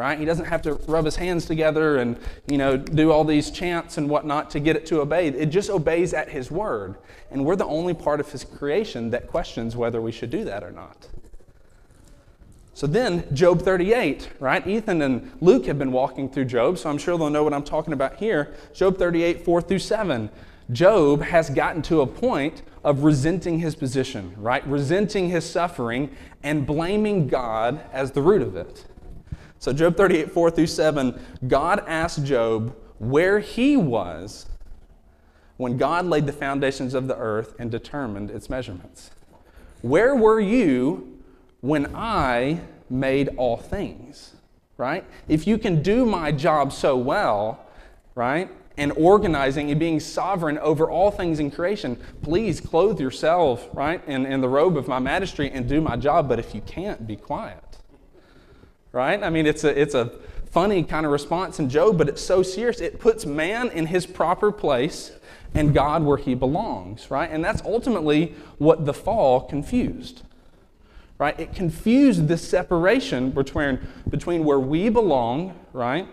right? 0.00 0.18
He 0.18 0.24
doesn't 0.24 0.46
have 0.46 0.62
to 0.62 0.74
rub 0.86 1.04
his 1.04 1.16
hands 1.16 1.44
together 1.44 1.98
and, 1.98 2.18
you 2.46 2.56
know, 2.56 2.78
do 2.78 3.12
all 3.12 3.22
these 3.22 3.50
chants 3.50 3.98
and 3.98 4.08
whatnot 4.08 4.48
to 4.52 4.58
get 4.58 4.74
it 4.74 4.86
to 4.86 5.02
obey. 5.02 5.28
It 5.28 5.50
just 5.50 5.68
obeys 5.68 6.14
at 6.14 6.30
his 6.30 6.50
word. 6.50 6.96
And 7.30 7.44
we're 7.44 7.54
the 7.54 7.66
only 7.66 7.92
part 7.92 8.18
of 8.18 8.32
his 8.32 8.42
creation 8.42 9.10
that 9.10 9.26
questions 9.26 9.76
whether 9.76 10.00
we 10.00 10.10
should 10.10 10.30
do 10.30 10.42
that 10.44 10.64
or 10.64 10.70
not. 10.70 11.06
So 12.72 12.86
then, 12.86 13.26
Job 13.34 13.60
38, 13.60 14.30
right? 14.40 14.66
Ethan 14.66 15.02
and 15.02 15.30
Luke 15.42 15.66
have 15.66 15.78
been 15.78 15.92
walking 15.92 16.30
through 16.30 16.46
Job, 16.46 16.78
so 16.78 16.88
I'm 16.88 16.96
sure 16.96 17.18
they'll 17.18 17.28
know 17.28 17.44
what 17.44 17.52
I'm 17.52 17.62
talking 17.62 17.92
about 17.92 18.16
here. 18.16 18.54
Job 18.72 18.96
38, 18.96 19.44
4 19.44 19.60
through 19.60 19.80
7. 19.80 20.30
Job 20.72 21.20
has 21.20 21.50
gotten 21.50 21.82
to 21.82 22.00
a 22.00 22.06
point 22.06 22.62
of 22.82 23.04
resenting 23.04 23.58
his 23.58 23.74
position, 23.74 24.32
right? 24.38 24.66
Resenting 24.66 25.28
his 25.28 25.44
suffering 25.44 26.16
and 26.42 26.66
blaming 26.66 27.28
God 27.28 27.82
as 27.92 28.12
the 28.12 28.22
root 28.22 28.40
of 28.40 28.56
it. 28.56 28.86
So, 29.60 29.72
Job 29.72 29.96
38, 29.96 30.32
4 30.32 30.50
through 30.50 30.66
7, 30.66 31.20
God 31.46 31.84
asked 31.86 32.24
Job 32.24 32.74
where 32.98 33.38
he 33.40 33.76
was 33.76 34.46
when 35.58 35.76
God 35.76 36.06
laid 36.06 36.24
the 36.24 36.32
foundations 36.32 36.94
of 36.94 37.06
the 37.06 37.16
earth 37.16 37.54
and 37.58 37.70
determined 37.70 38.30
its 38.30 38.48
measurements. 38.48 39.10
Where 39.82 40.16
were 40.16 40.40
you 40.40 41.18
when 41.60 41.94
I 41.94 42.60
made 42.88 43.28
all 43.36 43.58
things, 43.58 44.34
right? 44.78 45.04
If 45.28 45.46
you 45.46 45.58
can 45.58 45.82
do 45.82 46.06
my 46.06 46.32
job 46.32 46.72
so 46.72 46.96
well, 46.96 47.66
right, 48.14 48.50
and 48.78 48.92
organizing 48.92 49.70
and 49.70 49.78
being 49.78 50.00
sovereign 50.00 50.56
over 50.58 50.90
all 50.90 51.10
things 51.10 51.38
in 51.38 51.50
creation, 51.50 52.00
please 52.22 52.62
clothe 52.62 52.98
yourself, 52.98 53.68
right, 53.74 54.02
in, 54.08 54.24
in 54.24 54.40
the 54.40 54.48
robe 54.48 54.78
of 54.78 54.88
my 54.88 54.98
majesty 54.98 55.50
and 55.50 55.68
do 55.68 55.82
my 55.82 55.96
job. 55.96 56.30
But 56.30 56.38
if 56.38 56.54
you 56.54 56.62
can't, 56.62 57.06
be 57.06 57.16
quiet, 57.16 57.69
right? 58.92 59.22
I 59.22 59.30
mean, 59.30 59.46
it's 59.46 59.64
a, 59.64 59.80
it's 59.80 59.94
a 59.94 60.12
funny 60.50 60.82
kind 60.82 61.06
of 61.06 61.12
response 61.12 61.58
in 61.58 61.68
Job, 61.68 61.98
but 61.98 62.08
it's 62.08 62.22
so 62.22 62.42
serious. 62.42 62.80
It 62.80 63.00
puts 63.00 63.26
man 63.26 63.70
in 63.70 63.86
his 63.86 64.06
proper 64.06 64.50
place 64.50 65.12
and 65.54 65.74
God 65.74 66.04
where 66.04 66.16
he 66.16 66.34
belongs, 66.34 67.10
right? 67.10 67.30
And 67.30 67.44
that's 67.44 67.62
ultimately 67.62 68.34
what 68.58 68.86
the 68.86 68.94
fall 68.94 69.40
confused 69.40 70.22
right? 71.20 71.38
It 71.38 71.54
confused 71.54 72.28
the 72.28 72.38
separation 72.38 73.30
between, 73.30 73.78
between 74.08 74.42
where 74.42 74.58
we 74.58 74.88
belong, 74.88 75.54
right? 75.74 76.08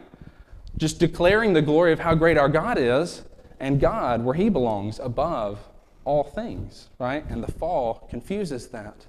Just 0.78 1.00
declaring 1.00 1.54
the 1.54 1.62
glory 1.62 1.94
of 1.94 2.00
how 2.00 2.14
great 2.14 2.38
our 2.38 2.50
God 2.50 2.78
is, 2.78 3.24
and 3.62 3.80
God, 3.80 4.26
where 4.26 4.36
He 4.36 4.50
belongs, 4.50 5.00
above 5.00 5.66
all 6.04 6.26
things, 6.26 6.90
right? 7.00 7.24
And 7.30 7.42
the 7.42 7.50
fall 7.50 8.06
confuses 8.10 8.68
that. 8.68 9.06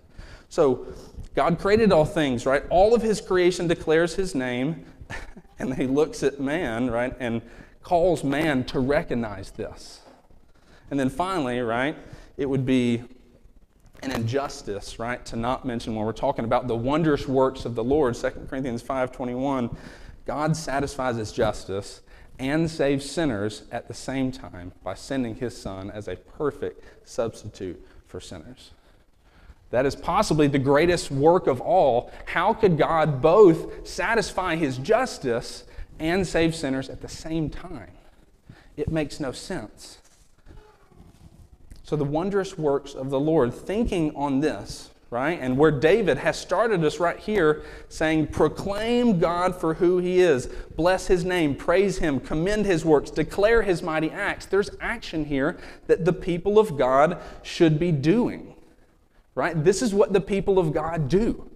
So, 0.48 0.86
God 1.38 1.60
created 1.60 1.92
all 1.92 2.04
things, 2.04 2.46
right? 2.46 2.64
All 2.68 2.96
of 2.96 3.00
His 3.00 3.20
creation 3.20 3.68
declares 3.68 4.16
His 4.16 4.34
name, 4.34 4.84
and 5.60 5.72
He 5.72 5.86
looks 5.86 6.24
at 6.24 6.40
man, 6.40 6.90
right? 6.90 7.14
And 7.20 7.42
calls 7.84 8.24
man 8.24 8.64
to 8.64 8.80
recognize 8.80 9.52
this. 9.52 10.00
And 10.90 10.98
then 10.98 11.08
finally, 11.08 11.60
right, 11.60 11.96
it 12.36 12.46
would 12.46 12.66
be 12.66 13.04
an 14.02 14.10
injustice, 14.10 14.98
right, 14.98 15.24
to 15.26 15.36
not 15.36 15.64
mention 15.64 15.94
when 15.94 16.04
we're 16.04 16.10
talking 16.10 16.44
about 16.44 16.66
the 16.66 16.74
wondrous 16.74 17.28
works 17.28 17.64
of 17.64 17.76
the 17.76 17.84
Lord, 17.84 18.16
2 18.16 18.48
Corinthians 18.48 18.82
5:21, 18.82 19.76
God 20.26 20.56
satisfies 20.56 21.14
his 21.14 21.30
justice 21.30 22.00
and 22.40 22.68
saves 22.68 23.08
sinners 23.08 23.62
at 23.70 23.86
the 23.86 23.94
same 23.94 24.32
time 24.32 24.72
by 24.82 24.94
sending 24.94 25.36
his 25.36 25.56
son 25.56 25.88
as 25.88 26.08
a 26.08 26.16
perfect 26.16 27.08
substitute 27.08 27.80
for 28.08 28.18
sinners. 28.18 28.72
That 29.70 29.84
is 29.84 29.94
possibly 29.94 30.46
the 30.46 30.58
greatest 30.58 31.10
work 31.10 31.46
of 31.46 31.60
all. 31.60 32.10
How 32.26 32.54
could 32.54 32.78
God 32.78 33.20
both 33.20 33.86
satisfy 33.86 34.56
his 34.56 34.78
justice 34.78 35.64
and 35.98 36.26
save 36.26 36.54
sinners 36.54 36.88
at 36.88 37.02
the 37.02 37.08
same 37.08 37.50
time? 37.50 37.90
It 38.76 38.90
makes 38.90 39.20
no 39.20 39.32
sense. 39.32 39.98
So, 41.82 41.96
the 41.96 42.04
wondrous 42.04 42.56
works 42.58 42.94
of 42.94 43.10
the 43.10 43.18
Lord, 43.18 43.52
thinking 43.52 44.14
on 44.14 44.40
this, 44.40 44.90
right? 45.10 45.38
And 45.40 45.56
where 45.56 45.70
David 45.70 46.18
has 46.18 46.38
started 46.38 46.84
us 46.84 47.00
right 47.00 47.18
here, 47.18 47.62
saying, 47.88 48.26
Proclaim 48.28 49.18
God 49.18 49.56
for 49.56 49.74
who 49.74 49.98
he 49.98 50.20
is, 50.20 50.46
bless 50.76 51.06
his 51.06 51.24
name, 51.24 51.54
praise 51.54 51.98
him, 51.98 52.20
commend 52.20 52.66
his 52.66 52.84
works, 52.84 53.10
declare 53.10 53.62
his 53.62 53.82
mighty 53.82 54.10
acts. 54.10 54.46
There's 54.46 54.70
action 54.80 55.24
here 55.24 55.56
that 55.86 56.04
the 56.04 56.12
people 56.12 56.58
of 56.58 56.76
God 56.76 57.20
should 57.42 57.78
be 57.78 57.90
doing, 57.90 58.54
right? 59.38 59.62
This 59.62 59.82
is 59.82 59.94
what 59.94 60.12
the 60.12 60.20
people 60.20 60.58
of 60.58 60.72
God 60.72 61.08
do, 61.08 61.48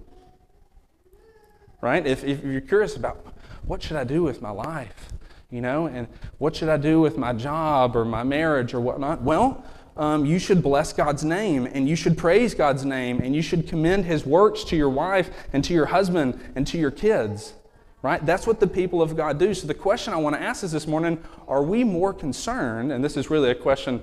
right? 1.80 2.06
If, 2.06 2.22
if 2.22 2.44
you're 2.44 2.60
curious 2.60 2.94
about 2.94 3.26
what 3.64 3.82
should 3.82 3.96
I 3.96 4.04
do 4.04 4.22
with 4.22 4.40
my 4.40 4.50
life, 4.50 5.08
you 5.50 5.60
know, 5.60 5.86
and 5.88 6.06
what 6.38 6.54
should 6.54 6.68
I 6.68 6.76
do 6.76 7.00
with 7.00 7.18
my 7.18 7.32
job 7.32 7.96
or 7.96 8.04
my 8.04 8.22
marriage 8.22 8.72
or 8.72 8.80
whatnot, 8.80 9.22
well, 9.22 9.64
um, 9.96 10.24
you 10.24 10.38
should 10.38 10.62
bless 10.62 10.92
God's 10.92 11.24
name 11.24 11.66
and 11.66 11.88
you 11.88 11.96
should 11.96 12.16
praise 12.16 12.54
God's 12.54 12.84
name 12.84 13.18
and 13.20 13.34
you 13.34 13.42
should 13.42 13.66
commend 13.66 14.04
His 14.04 14.24
works 14.24 14.62
to 14.64 14.76
your 14.76 14.88
wife 14.88 15.30
and 15.52 15.64
to 15.64 15.74
your 15.74 15.86
husband 15.86 16.40
and 16.54 16.64
to 16.68 16.78
your 16.78 16.92
kids. 16.92 17.54
Right? 18.02 18.24
That's 18.26 18.48
what 18.48 18.58
the 18.58 18.66
people 18.66 19.00
of 19.00 19.16
God 19.16 19.38
do. 19.38 19.54
So 19.54 19.68
the 19.68 19.74
question 19.74 20.12
I 20.12 20.16
want 20.16 20.34
to 20.34 20.42
ask 20.42 20.64
is 20.64 20.72
this 20.72 20.88
morning 20.88 21.22
are 21.46 21.62
we 21.62 21.84
more 21.84 22.12
concerned? 22.12 22.90
And 22.90 23.04
this 23.04 23.16
is 23.16 23.30
really 23.30 23.50
a 23.50 23.54
question 23.54 24.02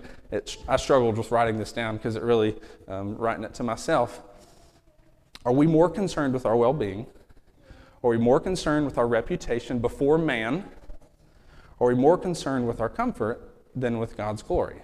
I 0.67 0.77
struggled 0.77 1.17
with 1.17 1.31
writing 1.31 1.57
this 1.57 1.73
down 1.73 1.97
because 1.97 2.15
it 2.15 2.23
really, 2.23 2.55
um, 2.87 3.17
writing 3.17 3.43
it 3.43 3.53
to 3.55 3.63
myself. 3.63 4.21
Are 5.43 5.51
we 5.51 5.67
more 5.67 5.89
concerned 5.89 6.33
with 6.33 6.45
our 6.45 6.55
well 6.55 6.73
being? 6.73 7.07
Are 8.01 8.09
we 8.09 8.17
more 8.17 8.39
concerned 8.39 8.85
with 8.85 8.97
our 8.97 9.07
reputation 9.07 9.79
before 9.79 10.17
man? 10.17 10.63
Are 11.81 11.87
we 11.87 11.95
more 11.95 12.17
concerned 12.17 12.67
with 12.67 12.79
our 12.79 12.89
comfort 12.89 13.53
than 13.75 13.99
with 13.99 14.15
God's 14.15 14.41
glory? 14.41 14.81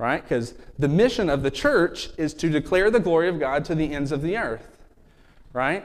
right? 0.00 0.22
Because 0.22 0.54
the 0.78 0.88
mission 0.88 1.28
of 1.28 1.42
the 1.42 1.50
church 1.50 2.08
is 2.16 2.32
to 2.34 2.48
declare 2.48 2.90
the 2.90 3.00
glory 3.00 3.28
of 3.28 3.38
God 3.38 3.66
to 3.66 3.74
the 3.74 3.92
ends 3.92 4.12
of 4.12 4.22
the 4.22 4.38
earth, 4.38 4.78
right? 5.52 5.84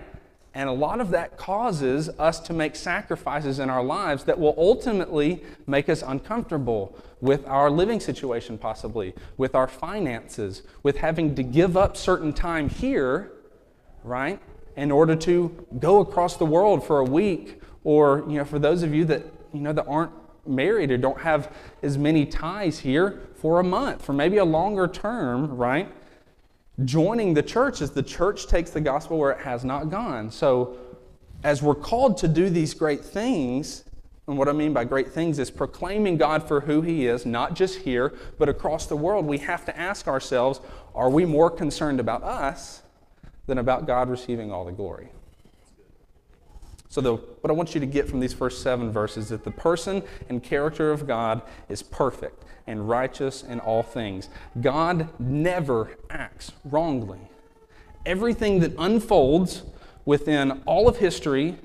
And 0.55 0.69
a 0.69 0.71
lot 0.71 1.01
of 1.01 1.09
that 1.09 1.38
causes 1.38 2.07
us 2.17 2.39
to 2.39 2.53
make 2.53 2.77
sacrifices 2.77 3.59
in 3.59 3.69
our 3.69 3.83
lives 3.83 4.24
that 4.24 4.39
will 4.39 4.55
ultimately 4.57 5.43
make 5.67 5.89
us 5.89 6.01
uncomfortable 6.01 6.97
with 7.19 7.45
our 7.45 7.69
living 7.69 8.00
situation, 8.00 8.57
possibly, 8.57 9.13
with 9.35 9.53
our 9.53 9.67
finances, 9.67 10.63
with 10.81 10.97
having 10.97 11.35
to 11.35 11.43
give 11.43 11.75
up 11.75 11.97
certain 11.97 12.31
time 12.31 12.69
here, 12.69 13.33
right, 14.05 14.39
in 14.77 14.91
order 14.91 15.15
to 15.17 15.67
go 15.79 16.00
across 16.00 16.38
the 16.38 16.45
world 16.45 16.85
for 16.85 17.00
a 17.00 17.05
week, 17.05 17.59
or, 17.83 18.24
you 18.29 18.38
know, 18.38 18.45
for 18.45 18.57
those 18.57 18.81
of 18.81 18.93
you 18.93 19.03
that, 19.03 19.24
you 19.53 19.59
know, 19.59 19.74
that 19.74 19.85
aren't 19.88 20.12
married 20.47 20.89
or 20.89 20.97
don't 20.97 21.19
have 21.19 21.53
as 21.83 21.97
many 21.97 22.25
ties 22.25 22.79
here 22.79 23.19
for 23.35 23.59
a 23.59 23.63
month, 23.63 24.01
for 24.05 24.13
maybe 24.13 24.38
a 24.38 24.45
longer 24.45 24.88
term, 24.88 25.57
right? 25.57 25.91
Joining 26.84 27.34
the 27.34 27.44
church 27.44 27.82
is 27.82 27.91
the 27.91 28.03
church 28.03 28.48
takes 28.48 28.72
the 28.72 28.82
gospel 28.82 29.17
where 29.17 29.32
it 29.32 29.39
has 29.39 29.63
not 29.63 29.89
gone. 29.89 30.29
So, 30.29 30.77
as 31.44 31.62
we're 31.62 31.75
called 31.75 32.17
to 32.17 32.27
do 32.27 32.50
these 32.50 32.74
great 32.74 33.01
things, 33.01 33.86
and 34.27 34.38
what 34.38 34.50
I 34.50 34.51
mean 34.51 34.74
by 34.74 34.84
great 34.84 35.12
things 35.12 35.39
is 35.39 35.50
proclaiming 35.50 36.17
God 36.17 36.46
for 36.48 36.62
who 36.62 36.82
He 36.82 37.08
is, 37.08 37.25
not 37.25 37.53
just 37.53 37.79
here, 37.79 38.13
but 38.38 38.50
across 38.50 38.88
the 38.88 38.98
world, 38.98 39.25
we 39.25 39.38
have 39.38 39.63
to 39.65 39.77
ask 39.77 40.08
ourselves 40.08 40.60
are 40.94 41.10
we 41.10 41.25
more 41.25 41.50
concerned 41.50 42.00
about 42.00 42.24
us 42.24 42.82
than 43.48 43.58
about 43.58 43.86
God 43.86 44.10
receiving 44.10 44.51
all 44.51 44.65
the 44.65 44.72
glory? 44.72 45.10
So, 46.96 47.02
the, 47.02 47.16
what 47.16 47.50
I 47.50 47.52
want 47.52 47.74
you 47.74 47.82
to 47.82 47.86
get 47.86 48.08
from 48.08 48.22
these 48.22 48.32
first 48.32 48.62
seven 48.62 48.90
verses 48.90 49.25
is 49.25 49.30
that 49.32 49.44
the 49.44 49.52
person 49.52 50.02
and 50.30 50.42
character 50.42 50.94
of 50.94 51.06
God 51.06 51.42
is 51.68 51.84
perfect 51.84 52.46
and 52.68 52.88
righteous 52.88 53.44
in 53.44 53.60
all 53.60 53.84
things. 53.84 54.30
God 54.62 55.10
never 55.20 55.98
acts 56.10 56.54
wrongly. 56.64 57.20
Everything 58.06 58.62
that 58.62 58.72
unfolds 58.80 59.64
within 60.06 60.64
all 60.66 60.88
of 60.88 61.00
history, 61.00 61.58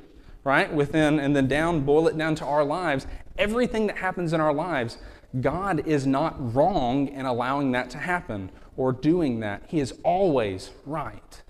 right, 0.43 0.75
within, 0.75 1.21
and 1.21 1.37
then 1.37 1.47
down, 1.47 1.83
boil 1.83 2.09
it 2.09 2.19
down 2.19 2.35
to 2.35 2.45
our 2.45 2.65
lives, 2.65 3.07
everything 3.39 3.87
that 3.87 3.99
happens 3.99 4.33
in 4.33 4.41
our 4.41 4.53
lives, 4.53 4.99
God 5.41 5.87
is 5.87 6.09
not 6.09 6.57
wrong 6.57 7.07
in 7.07 7.25
allowing 7.25 7.71
that 7.71 7.89
to 7.91 7.99
happen 7.99 8.51
or 8.77 8.91
doing 8.91 9.39
that. 9.39 9.63
He 9.69 9.79
is 9.79 9.95
always 10.03 10.73
right. 10.85 11.41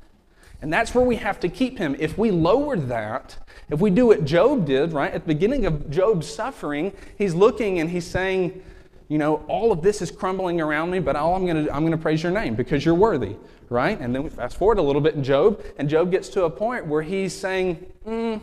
And 0.63 0.73
that's 0.73 0.95
where 0.95 1.05
we 1.05 1.17
have 1.17 1.41
to 1.41 1.49
keep 1.49 1.79
him. 1.79 1.97
If 1.99 2.19
we 2.19 2.31
lower 2.31 2.77
that, 2.77 3.37
if 3.71 3.81
we 3.81 3.91
do 3.91 4.07
what 4.07 4.25
Job 4.25 4.67
did, 4.67 4.93
right, 4.93 5.13
at 5.13 5.23
the 5.23 5.35
beginning 5.35 5.65
of 5.65 5.91
Job's 5.91 6.29
suffering, 6.29 6.93
he's 7.17 7.35
looking 7.35 7.81
and 7.81 7.89
he's 7.89 8.07
saying, 8.07 8.63
you 9.09 9.19
know, 9.19 9.45
all 9.49 9.73
of 9.73 9.83
this 9.83 10.03
is 10.03 10.11
crumbling 10.11 10.61
around 10.61 10.91
me, 10.91 11.01
but 11.01 11.17
all 11.17 11.35
I'm 11.35 11.45
going 11.45 11.65
to 11.65 11.75
I'm 11.75 11.81
going 11.81 11.93
to 11.93 11.99
praise 11.99 12.23
your 12.23 12.33
name 12.33 12.55
because 12.55 12.85
you're 12.85 12.95
worthy, 12.95 13.37
right? 13.69 13.99
And 14.01 14.15
then 14.15 14.23
we 14.23 14.29
fast 14.29 14.57
forward 14.57 14.79
a 14.79 14.83
little 14.83 15.01
bit 15.01 15.15
in 15.15 15.25
Job, 15.25 15.63
and 15.79 15.89
Job 15.89 16.11
gets 16.13 16.29
to 16.31 16.45
a 16.45 16.51
point 16.51 16.87
where 16.87 17.03
he's 17.03 17.35
saying, 17.35 17.85
mm, 18.07 18.41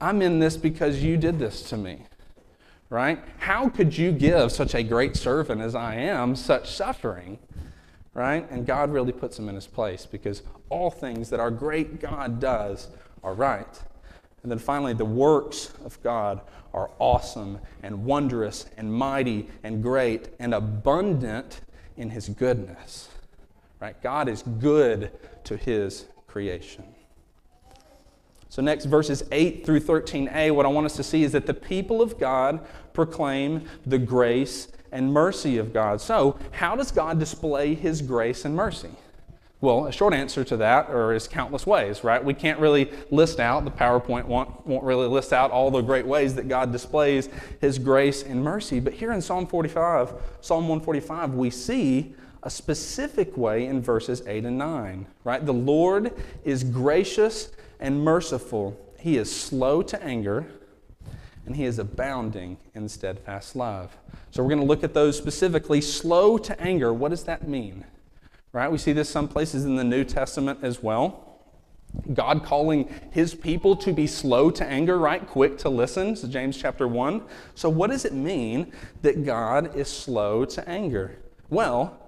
I'm 0.00 0.22
in 0.22 0.38
this 0.38 0.56
because 0.56 1.02
you 1.02 1.16
did 1.16 1.40
this 1.40 1.62
to 1.70 1.76
me, 1.76 2.04
right? 2.90 3.18
How 3.38 3.68
could 3.68 3.96
you 3.96 4.12
give 4.12 4.52
such 4.52 4.74
a 4.74 4.84
great 4.84 5.16
servant 5.16 5.60
as 5.60 5.74
I 5.74 5.96
am 5.96 6.36
such 6.36 6.70
suffering? 6.70 7.40
Right? 8.18 8.50
And 8.50 8.66
God 8.66 8.92
really 8.92 9.12
puts 9.12 9.38
him 9.38 9.48
in 9.48 9.54
his 9.54 9.68
place 9.68 10.04
because 10.04 10.42
all 10.70 10.90
things 10.90 11.30
that 11.30 11.38
our 11.38 11.52
great 11.52 12.00
God 12.00 12.40
does 12.40 12.88
are 13.22 13.32
right. 13.32 13.80
And 14.42 14.50
then 14.50 14.58
finally, 14.58 14.92
the 14.92 15.04
works 15.04 15.72
of 15.84 16.02
God 16.02 16.40
are 16.74 16.90
awesome 16.98 17.60
and 17.80 18.04
wondrous 18.04 18.66
and 18.76 18.92
mighty 18.92 19.48
and 19.62 19.84
great 19.84 20.30
and 20.40 20.52
abundant 20.52 21.60
in 21.96 22.10
his 22.10 22.28
goodness. 22.28 23.08
Right? 23.78 24.00
God 24.02 24.28
is 24.28 24.42
good 24.42 25.12
to 25.44 25.56
his 25.56 26.06
creation. 26.26 26.84
So, 28.48 28.62
next, 28.62 28.86
verses 28.86 29.22
8 29.30 29.64
through 29.64 29.80
13a, 29.80 30.50
what 30.52 30.66
I 30.66 30.70
want 30.70 30.86
us 30.86 30.96
to 30.96 31.04
see 31.04 31.22
is 31.22 31.30
that 31.32 31.46
the 31.46 31.54
people 31.54 32.02
of 32.02 32.18
God 32.18 32.66
proclaim 32.92 33.68
the 33.86 33.98
grace 33.98 34.66
and 34.92 35.12
mercy 35.12 35.58
of 35.58 35.72
God. 35.72 36.00
So, 36.00 36.38
how 36.52 36.76
does 36.76 36.90
God 36.90 37.18
display 37.18 37.74
his 37.74 38.02
grace 38.02 38.44
and 38.44 38.54
mercy? 38.54 38.90
Well, 39.60 39.86
a 39.86 39.92
short 39.92 40.14
answer 40.14 40.44
to 40.44 40.56
that 40.58 40.88
are 40.88 41.12
is 41.12 41.26
countless 41.26 41.66
ways, 41.66 42.04
right? 42.04 42.24
We 42.24 42.32
can't 42.32 42.60
really 42.60 42.92
list 43.10 43.40
out, 43.40 43.64
the 43.64 43.72
PowerPoint 43.72 44.26
won't, 44.26 44.64
won't 44.64 44.84
really 44.84 45.08
list 45.08 45.32
out 45.32 45.50
all 45.50 45.72
the 45.72 45.80
great 45.80 46.06
ways 46.06 46.36
that 46.36 46.46
God 46.46 46.70
displays 46.70 47.28
his 47.60 47.76
grace 47.76 48.22
and 48.22 48.42
mercy. 48.42 48.78
But 48.78 48.92
here 48.92 49.12
in 49.12 49.20
Psalm 49.20 49.48
45, 49.48 50.14
Psalm 50.40 50.68
145, 50.68 51.34
we 51.34 51.50
see 51.50 52.14
a 52.44 52.50
specific 52.50 53.36
way 53.36 53.66
in 53.66 53.82
verses 53.82 54.22
8 54.28 54.44
and 54.44 54.58
9, 54.58 55.06
right? 55.24 55.44
The 55.44 55.52
Lord 55.52 56.14
is 56.44 56.62
gracious 56.62 57.50
and 57.80 58.00
merciful. 58.00 58.78
He 59.00 59.16
is 59.16 59.34
slow 59.34 59.82
to 59.82 60.00
anger 60.00 60.46
and 61.48 61.56
he 61.56 61.64
is 61.64 61.78
abounding 61.78 62.58
in 62.74 62.86
steadfast 62.90 63.56
love. 63.56 63.96
So 64.30 64.42
we're 64.42 64.50
going 64.50 64.60
to 64.60 64.66
look 64.66 64.84
at 64.84 64.92
those 64.92 65.16
specifically. 65.16 65.80
Slow 65.80 66.36
to 66.36 66.60
anger, 66.60 66.92
what 66.92 67.08
does 67.08 67.24
that 67.24 67.48
mean? 67.48 67.86
Right? 68.52 68.70
We 68.70 68.76
see 68.76 68.92
this 68.92 69.08
some 69.08 69.28
places 69.28 69.64
in 69.64 69.76
the 69.76 69.82
New 69.82 70.04
Testament 70.04 70.58
as 70.62 70.82
well. 70.82 71.40
God 72.12 72.44
calling 72.44 72.94
his 73.12 73.34
people 73.34 73.74
to 73.76 73.94
be 73.94 74.06
slow 74.06 74.50
to 74.50 74.66
anger, 74.66 74.98
right? 74.98 75.26
Quick 75.26 75.56
to 75.58 75.70
listen. 75.70 76.16
So 76.16 76.28
James 76.28 76.54
chapter 76.54 76.86
1. 76.86 77.22
So 77.54 77.70
what 77.70 77.88
does 77.88 78.04
it 78.04 78.12
mean 78.12 78.70
that 79.00 79.24
God 79.24 79.74
is 79.74 79.88
slow 79.88 80.44
to 80.44 80.68
anger? 80.68 81.16
Well, 81.48 81.98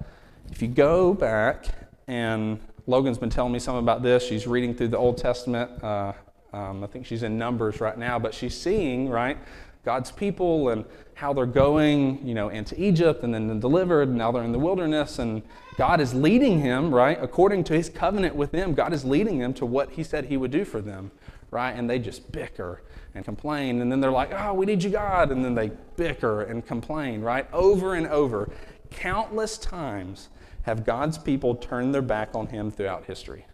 if 0.53 0.61
you 0.61 0.69
go 0.69 1.15
back 1.15 1.65
and 2.07 2.61
Logan's 2.87 3.17
been 3.17 3.31
telling 3.31 3.53
me 3.53 3.59
something 3.59 3.83
about 3.83 4.03
this. 4.03 4.23
She's 4.23 4.47
reading 4.47 4.75
through 4.75 4.89
the 4.89 4.99
Old 4.99 5.17
Testament. 5.17 5.83
Uh, 5.83 6.13
um, 6.53 6.83
I 6.83 6.87
think 6.87 7.07
she's 7.07 7.23
in 7.23 7.39
Numbers 7.39 7.81
right 7.81 7.97
now, 7.97 8.19
but 8.19 8.35
she's 8.35 8.59
seeing, 8.61 9.09
right, 9.09 9.39
God's 9.85 10.11
people 10.11 10.69
and 10.69 10.85
how 11.15 11.33
they're 11.33 11.47
going, 11.47 12.27
you 12.27 12.35
know, 12.35 12.49
into 12.49 12.81
Egypt 12.81 13.23
and 13.23 13.33
then 13.33 13.61
delivered, 13.61 14.09
and 14.09 14.19
now 14.19 14.33
they're 14.33 14.43
in 14.43 14.53
the 14.53 14.59
wilderness, 14.59 15.19
and 15.19 15.43
God 15.77 16.01
is 16.01 16.15
leading 16.15 16.61
him, 16.61 16.95
right, 16.95 17.19
according 17.21 17.65
to 17.65 17.75
his 17.75 17.89
covenant 17.89 18.35
with 18.35 18.53
them. 18.53 18.75
God 18.75 18.93
is 18.93 19.05
leading 19.05 19.39
them 19.39 19.55
to 19.55 19.67
what 19.67 19.91
he 19.93 20.03
said 20.03 20.27
he 20.27 20.37
would 20.37 20.51
do 20.51 20.65
for 20.65 20.81
them, 20.81 21.11
right? 21.51 21.73
And 21.73 21.89
they 21.89 21.99
just 21.99 22.31
bicker 22.33 22.83
and 23.15 23.25
complain, 23.25 23.81
and 23.81 23.91
then 23.91 24.01
they're 24.01 24.11
like, 24.11 24.33
oh, 24.33 24.55
we 24.55 24.67
need 24.67 24.83
you, 24.83 24.91
God, 24.91 25.31
and 25.31 25.45
then 25.45 25.55
they 25.55 25.71
bicker 25.97 26.43
and 26.43 26.67
complain, 26.67 27.23
right, 27.23 27.47
over 27.53 27.95
and 27.95 28.07
over. 28.07 28.51
Countless 28.91 29.57
times 29.59 30.29
have 30.63 30.85
God's 30.85 31.17
people 31.17 31.55
turned 31.55 31.95
their 31.95 32.03
back 32.03 32.31
on 32.35 32.47
him 32.47 32.71
throughout 32.71 33.05
history. 33.05 33.47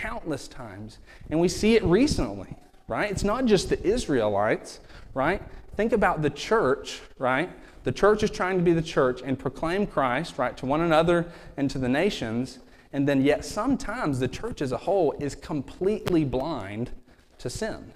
Countless 0.00 0.48
times. 0.48 0.98
And 1.28 1.38
we 1.38 1.48
see 1.48 1.76
it 1.76 1.84
recently, 1.84 2.56
right? 2.88 3.10
It's 3.10 3.24
not 3.24 3.44
just 3.44 3.68
the 3.68 3.82
Israelites, 3.86 4.80
right? 5.12 5.42
Think 5.76 5.92
about 5.92 6.22
the 6.22 6.30
church, 6.30 7.00
right? 7.18 7.50
The 7.84 7.92
church 7.92 8.22
is 8.22 8.30
trying 8.30 8.56
to 8.56 8.64
be 8.64 8.72
the 8.72 8.80
church 8.80 9.20
and 9.22 9.38
proclaim 9.38 9.86
Christ, 9.86 10.38
right, 10.38 10.56
to 10.56 10.64
one 10.64 10.80
another 10.80 11.26
and 11.58 11.70
to 11.70 11.78
the 11.78 11.88
nations. 11.88 12.60
And 12.94 13.06
then, 13.06 13.22
yet, 13.22 13.44
sometimes 13.44 14.18
the 14.18 14.28
church 14.28 14.62
as 14.62 14.72
a 14.72 14.78
whole 14.78 15.12
is 15.20 15.34
completely 15.34 16.24
blind 16.24 16.90
to 17.38 17.50
sin. 17.50 17.92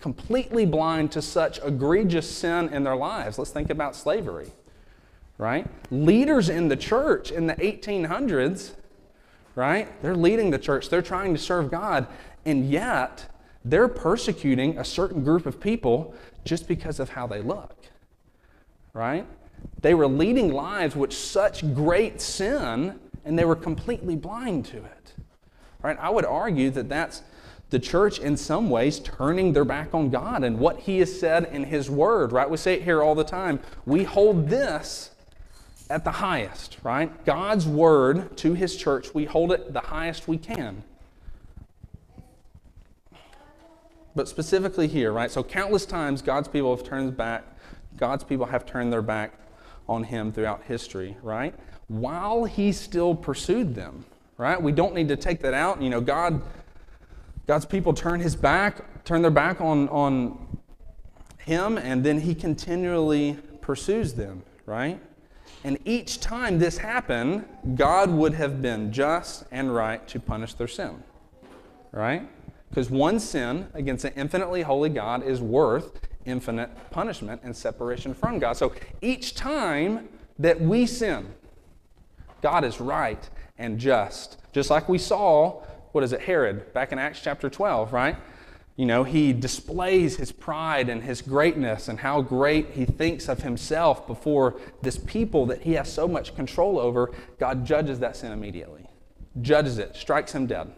Completely 0.00 0.64
blind 0.64 1.12
to 1.12 1.22
such 1.22 1.60
egregious 1.62 2.28
sin 2.28 2.70
in 2.70 2.82
their 2.82 2.96
lives. 2.96 3.38
Let's 3.38 3.50
think 3.50 3.68
about 3.70 3.94
slavery, 3.94 4.52
right? 5.36 5.66
Leaders 5.90 6.48
in 6.48 6.68
the 6.68 6.76
church 6.76 7.30
in 7.30 7.46
the 7.46 7.54
1800s, 7.56 8.72
right? 9.54 9.88
They're 10.02 10.16
leading 10.16 10.50
the 10.50 10.58
church, 10.58 10.88
they're 10.88 11.02
trying 11.02 11.34
to 11.34 11.40
serve 11.40 11.70
God, 11.70 12.06
and 12.44 12.68
yet 12.68 13.28
they're 13.64 13.88
persecuting 13.88 14.78
a 14.78 14.84
certain 14.84 15.24
group 15.24 15.46
of 15.46 15.60
people 15.60 16.14
just 16.44 16.68
because 16.68 17.00
of 17.00 17.10
how 17.10 17.26
they 17.26 17.40
look. 17.40 17.76
Right? 18.92 19.26
They 19.80 19.94
were 19.94 20.06
leading 20.06 20.52
lives 20.52 20.94
with 20.94 21.12
such 21.12 21.74
great 21.74 22.20
sin 22.20 23.00
and 23.24 23.38
they 23.38 23.44
were 23.44 23.56
completely 23.56 24.16
blind 24.16 24.66
to 24.66 24.76
it. 24.76 25.14
Right? 25.82 25.96
I 25.98 26.10
would 26.10 26.26
argue 26.26 26.70
that 26.70 26.88
that's 26.88 27.22
the 27.70 27.78
church 27.78 28.18
in 28.18 28.36
some 28.36 28.70
ways 28.70 29.00
turning 29.00 29.52
their 29.52 29.64
back 29.64 29.94
on 29.94 30.10
God 30.10 30.44
and 30.44 30.58
what 30.58 30.80
he 30.80 30.98
has 30.98 31.18
said 31.18 31.48
in 31.50 31.64
his 31.64 31.90
word, 31.90 32.32
right? 32.32 32.48
We 32.48 32.56
say 32.56 32.74
it 32.74 32.82
here 32.82 33.02
all 33.02 33.14
the 33.14 33.24
time. 33.24 33.60
We 33.86 34.04
hold 34.04 34.48
this 34.48 35.10
at 35.90 36.04
the 36.04 36.10
highest, 36.10 36.78
right? 36.82 37.24
God's 37.24 37.66
word 37.66 38.36
to 38.38 38.54
his 38.54 38.76
church, 38.76 39.14
we 39.14 39.24
hold 39.24 39.52
it 39.52 39.72
the 39.72 39.80
highest 39.80 40.28
we 40.28 40.38
can. 40.38 40.82
But 44.14 44.28
specifically 44.28 44.86
here, 44.86 45.12
right? 45.12 45.30
So 45.30 45.42
countless 45.42 45.86
times 45.86 46.22
God's 46.22 46.48
people 46.48 46.74
have 46.74 46.86
turned 46.86 47.16
back, 47.16 47.44
God's 47.96 48.24
people 48.24 48.46
have 48.46 48.64
turned 48.64 48.92
their 48.92 49.02
back 49.02 49.34
on 49.88 50.04
him 50.04 50.32
throughout 50.32 50.62
history, 50.64 51.16
right? 51.22 51.54
While 51.88 52.44
he 52.44 52.72
still 52.72 53.14
pursued 53.14 53.74
them, 53.74 54.04
right? 54.38 54.60
We 54.60 54.72
don't 54.72 54.94
need 54.94 55.08
to 55.08 55.16
take 55.16 55.40
that 55.40 55.54
out. 55.54 55.82
You 55.82 55.90
know, 55.90 56.00
God 56.00 56.42
God's 57.46 57.66
people 57.66 57.92
turn 57.92 58.20
his 58.20 58.34
back, 58.34 59.04
turn 59.04 59.20
their 59.20 59.30
back 59.30 59.60
on, 59.60 59.88
on 59.90 60.58
him, 61.38 61.76
and 61.76 62.02
then 62.02 62.20
he 62.20 62.34
continually 62.34 63.36
pursues 63.60 64.14
them, 64.14 64.42
right? 64.64 64.98
And 65.64 65.78
each 65.86 66.20
time 66.20 66.58
this 66.58 66.76
happened, 66.76 67.46
God 67.74 68.10
would 68.10 68.34
have 68.34 68.60
been 68.60 68.92
just 68.92 69.44
and 69.50 69.74
right 69.74 70.06
to 70.08 70.20
punish 70.20 70.54
their 70.54 70.68
sin, 70.68 71.02
right? 71.90 72.28
Because 72.68 72.90
one 72.90 73.18
sin 73.18 73.68
against 73.72 74.04
an 74.04 74.12
infinitely 74.14 74.62
holy 74.62 74.90
God 74.90 75.22
is 75.22 75.40
worth 75.40 76.00
infinite 76.26 76.70
punishment 76.90 77.40
and 77.44 77.56
separation 77.56 78.12
from 78.12 78.38
God. 78.38 78.58
So 78.58 78.74
each 79.00 79.34
time 79.34 80.08
that 80.38 80.60
we 80.60 80.84
sin, 80.84 81.32
God 82.42 82.64
is 82.64 82.80
right 82.80 83.28
and 83.56 83.78
just. 83.78 84.38
Just 84.52 84.68
like 84.68 84.88
we 84.88 84.98
saw, 84.98 85.62
what 85.92 86.04
is 86.04 86.12
it, 86.12 86.20
Herod, 86.20 86.74
back 86.74 86.92
in 86.92 86.98
Acts 86.98 87.20
chapter 87.22 87.48
12, 87.48 87.92
right? 87.92 88.16
You 88.76 88.86
know, 88.86 89.04
he 89.04 89.32
displays 89.32 90.16
his 90.16 90.32
pride 90.32 90.88
and 90.88 91.02
his 91.02 91.22
greatness 91.22 91.86
and 91.86 92.00
how 92.00 92.20
great 92.22 92.70
he 92.70 92.84
thinks 92.84 93.28
of 93.28 93.42
himself 93.42 94.06
before 94.06 94.60
this 94.82 94.98
people 94.98 95.46
that 95.46 95.62
he 95.62 95.74
has 95.74 95.92
so 95.92 96.08
much 96.08 96.34
control 96.34 96.80
over. 96.80 97.12
God 97.38 97.64
judges 97.64 98.00
that 98.00 98.16
sin 98.16 98.32
immediately, 98.32 98.86
judges 99.40 99.78
it, 99.78 99.94
strikes 99.94 100.32
him 100.32 100.46
dead. 100.46 100.72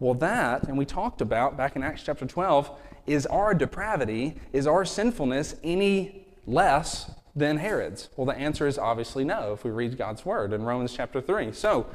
Well, 0.00 0.14
that, 0.14 0.64
and 0.64 0.76
we 0.76 0.84
talked 0.84 1.20
about 1.20 1.56
back 1.56 1.76
in 1.76 1.84
Acts 1.84 2.02
chapter 2.02 2.26
12, 2.26 2.76
is 3.06 3.24
our 3.26 3.54
depravity, 3.54 4.34
is 4.52 4.66
our 4.66 4.84
sinfulness 4.84 5.54
any 5.62 6.26
less 6.44 7.12
than 7.36 7.58
Herod's? 7.58 8.08
Well, 8.16 8.26
the 8.26 8.34
answer 8.34 8.66
is 8.66 8.76
obviously 8.76 9.24
no 9.24 9.52
if 9.52 9.62
we 9.62 9.70
read 9.70 9.96
God's 9.96 10.24
word 10.26 10.52
in 10.52 10.64
Romans 10.64 10.92
chapter 10.92 11.20
3. 11.20 11.52
So, 11.52 11.86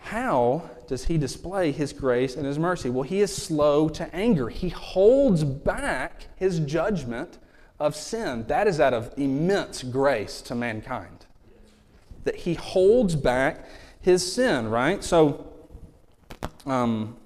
how 0.00 0.68
does 0.90 1.04
he 1.04 1.16
display 1.16 1.70
his 1.70 1.92
grace 1.92 2.34
and 2.34 2.44
his 2.44 2.58
mercy? 2.58 2.90
Well, 2.90 3.04
he 3.04 3.20
is 3.20 3.32
slow 3.32 3.88
to 3.90 4.12
anger. 4.12 4.48
He 4.48 4.70
holds 4.70 5.44
back 5.44 6.24
his 6.34 6.58
judgment 6.58 7.38
of 7.78 7.94
sin. 7.94 8.44
That 8.48 8.66
is 8.66 8.80
out 8.80 8.92
of 8.92 9.14
immense 9.16 9.84
grace 9.84 10.42
to 10.42 10.56
mankind. 10.56 11.26
That 12.24 12.34
he 12.34 12.54
holds 12.54 13.14
back 13.14 13.68
his 14.00 14.32
sin, 14.32 14.68
right? 14.68 15.04
So, 15.04 15.52
um, 16.66 17.16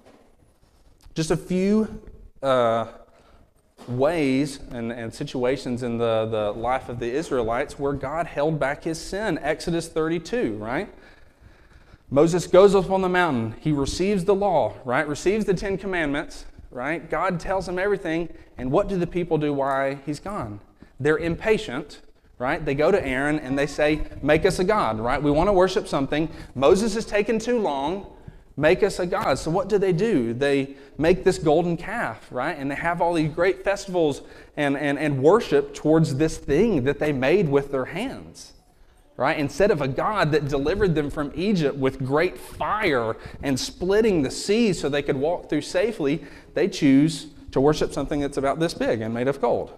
just 1.15 1.31
a 1.31 1.37
few 1.37 2.03
uh, 2.43 2.89
ways 3.89 4.61
and, 4.73 4.93
and 4.93 5.15
situations 5.15 5.83
in 5.83 5.97
the, 5.97 6.27
the 6.27 6.53
life 6.53 6.91
of 6.91 6.99
the 7.01 7.11
Israelites 7.11 7.79
where 7.79 7.95
God 7.95 8.27
held 8.27 8.61
back 8.61 8.85
his 8.85 9.01
sin. 9.01 9.39
Exodus 9.39 9.89
32, 9.89 10.59
right? 10.59 10.95
Moses 12.15 12.47
goes 12.47 12.77
up 12.77 12.93
on 12.93 13.03
the 13.03 13.09
mountain. 13.09 13.57
He 13.59 13.73
receives 13.73 14.25
the 14.25 14.37
law, 14.37 14.75
right? 14.85 15.05
Receives 15.09 15.47
the 15.47 15.53
Ten 15.53 15.77
Commandments, 15.77 16.45
right? 16.71 17.11
God 17.11 17.41
tells 17.41 17.69
him 17.69 17.77
everything. 17.77 18.29
And 18.57 18.71
what 18.71 18.87
do 18.87 18.97
the 18.97 19.07
people 19.09 19.37
do 19.37 19.53
while 19.53 19.99
he's 20.07 20.21
gone? 20.21 20.61
They're 21.01 21.19
impatient, 21.19 22.03
right? 22.39 22.65
They 22.65 22.77
go 22.77 22.93
to 22.93 23.05
Aaron 23.05 23.41
and 23.41 23.59
they 23.59 23.67
say, 23.67 24.03
Make 24.23 24.47
us 24.47 24.61
a 24.61 24.65
God, 24.65 25.01
right? 25.01 25.21
We 25.21 25.33
want 25.33 25.49
to 25.49 25.53
worship 25.53 25.89
something. 25.89 26.29
Moses 26.55 26.95
has 26.95 27.05
taken 27.05 27.41
too 27.41 27.59
long 27.59 28.07
make 28.57 28.85
us 28.85 29.01
a 29.01 29.07
god. 29.07 29.37
So 29.37 29.51
what 29.51 29.69
do 29.69 29.79
they 29.79 29.93
do? 29.93 30.33
They 30.33 30.77
make 30.97 31.25
this 31.25 31.39
golden 31.39 31.77
calf, 31.77 32.29
right? 32.31 32.57
And 32.57 32.71
they 32.71 32.77
have 32.77 33.01
all 33.01 33.13
these 33.15 33.33
great 33.35 33.65
festivals 33.65 34.23
and, 34.57 34.77
and, 34.77 34.97
and 34.97 35.21
worship 35.21 35.75
towards 35.75 36.15
this 36.15 36.39
thing 36.39 36.85
that 36.85 37.01
they 37.01 37.13
made 37.13 37.49
with 37.49 37.73
their 37.73 37.87
hands. 37.87 38.53
Right? 39.17 39.39
Instead 39.39 39.71
of 39.71 39.81
a 39.81 39.87
God 39.87 40.33
that 40.33 40.49
delivered 40.49 40.97
them 40.97 41.09
from 41.09 41.31
Egypt 41.37 41.77
with 41.77 42.05
great 42.05 42.37
fire 42.37 43.17
and 43.43 43.59
splitting 43.59 44.23
the 44.23 44.31
sea 44.31 44.73
so 44.73 44.89
they 44.89 45.03
could 45.03 45.17
walk 45.17 45.49
through 45.49 45.61
safely, 45.61 46.25
they 46.55 46.69
choose 46.69 47.29
to 47.53 47.61
worship 47.61 47.93
something 47.93 48.21
that's 48.21 48.37
about 48.37 48.59
this 48.59 48.75
big 48.75 49.01
and 49.01 49.15
made 49.15 49.29
of 49.29 49.41
gold. 49.41 49.73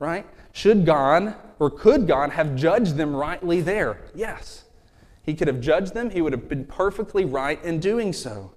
Right? 0.00 0.26
Should 0.52 0.84
God 0.84 1.36
or 1.60 1.70
could 1.70 2.08
God 2.08 2.30
have 2.30 2.56
judged 2.56 2.96
them 2.96 3.14
rightly 3.14 3.60
there? 3.60 4.00
Yes. 4.14 4.64
He 5.22 5.34
could 5.34 5.46
have 5.46 5.60
judged 5.60 5.94
them, 5.94 6.10
he 6.10 6.22
would 6.22 6.32
have 6.32 6.48
been 6.48 6.64
perfectly 6.64 7.24
right 7.24 7.62
in 7.62 7.80
doing 7.80 8.12
so. 8.12 8.52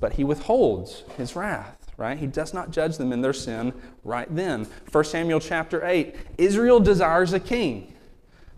But 0.00 0.14
he 0.14 0.24
withholds 0.24 1.04
his 1.16 1.36
wrath, 1.36 1.92
right? 1.96 2.18
He 2.18 2.26
does 2.26 2.52
not 2.52 2.70
judge 2.72 2.96
them 2.96 3.12
in 3.12 3.20
their 3.20 3.32
sin 3.32 3.72
right 4.02 4.34
then. 4.34 4.66
1 4.90 5.04
Samuel 5.04 5.38
chapter 5.38 5.86
8 5.86 6.16
Israel 6.38 6.80
desires 6.80 7.32
a 7.32 7.40
king. 7.40 7.91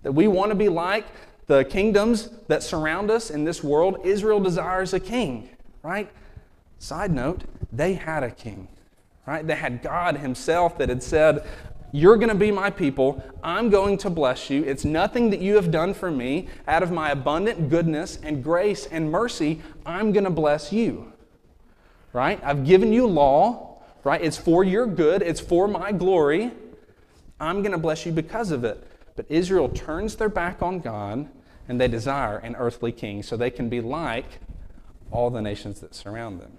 That 0.05 0.13
we 0.13 0.29
want 0.29 0.51
to 0.53 0.55
be 0.55 0.69
like 0.69 1.07
the 1.47 1.65
kingdoms 1.65 2.31
that 2.47 2.63
surround 2.63 3.11
us 3.11 3.31
in 3.31 3.45
this 3.45 3.65
world. 3.65 3.99
Israel 4.05 4.41
desires 4.41 4.95
a 4.95 5.01
king, 5.01 5.51
right? 5.83 6.09
Side 6.79 7.11
note, 7.11 7.43
they 7.73 7.95
had 7.95 8.23
a 8.23 8.31
king, 8.31 8.69
right? 9.27 9.47
They 9.47 9.57
had 9.57 9.83
God 9.83 10.19
Himself 10.19 10.79
that 10.79 10.89
had 10.89 11.03
said, 11.03 11.45
you're 11.93 12.17
going 12.17 12.29
to 12.29 12.35
be 12.35 12.51
my 12.51 12.71
people. 12.71 13.23
I'm 13.43 13.71
going 13.71 13.99
to 13.99 14.11
bless 14.11 14.51
you. 14.51 14.65
It's 14.65 14.85
nothing 14.85 15.31
that 15.31 15.41
you 15.41 15.55
have 15.55 15.71
done 15.71 15.95
for 15.95 16.11
me. 16.11 16.49
Out 16.67 16.83
of 16.83 16.91
my 16.91 17.13
abundant 17.13 17.71
goodness 17.71 18.19
and 18.21 18.43
grace 18.43 18.87
and 18.87 19.13
mercy, 19.13 19.63
I'm 19.87 20.11
going 20.11 20.25
to 20.25 20.31
bless 20.31 20.73
you. 20.73 21.13
Right? 22.13 22.41
I've 22.43 22.65
given 22.67 22.93
you 22.93 23.07
law. 23.07 23.81
Right? 24.03 24.21
It's 24.21 24.37
for 24.37 24.65
your 24.65 24.87
good, 24.87 25.23
it's 25.23 25.41
for 25.41 25.69
my 25.69 25.93
glory. 25.93 26.51
I'm 27.39 27.63
going 27.63 27.73
to 27.73 27.79
bless 27.79 28.05
you 28.05 28.11
because 28.11 28.51
of 28.51 28.65
it. 28.65 28.85
But 29.17 29.27
Israel 29.29 29.69
turns 29.69 30.17
their 30.17 30.29
back 30.29 30.63
on 30.63 30.81
God 30.81 31.29
and 31.69 31.81
they 31.81 31.89
desire 31.89 32.39
an 32.39 32.57
earthly 32.57 32.93
king 32.93 33.23
so 33.23 33.37
they 33.37 33.51
can 33.51 33.69
be 33.69 33.81
like 33.81 34.41
all 35.11 35.31
the 35.31 35.41
nations 35.41 35.81
that 35.81 35.95
surround 35.95 36.41
them. 36.41 36.59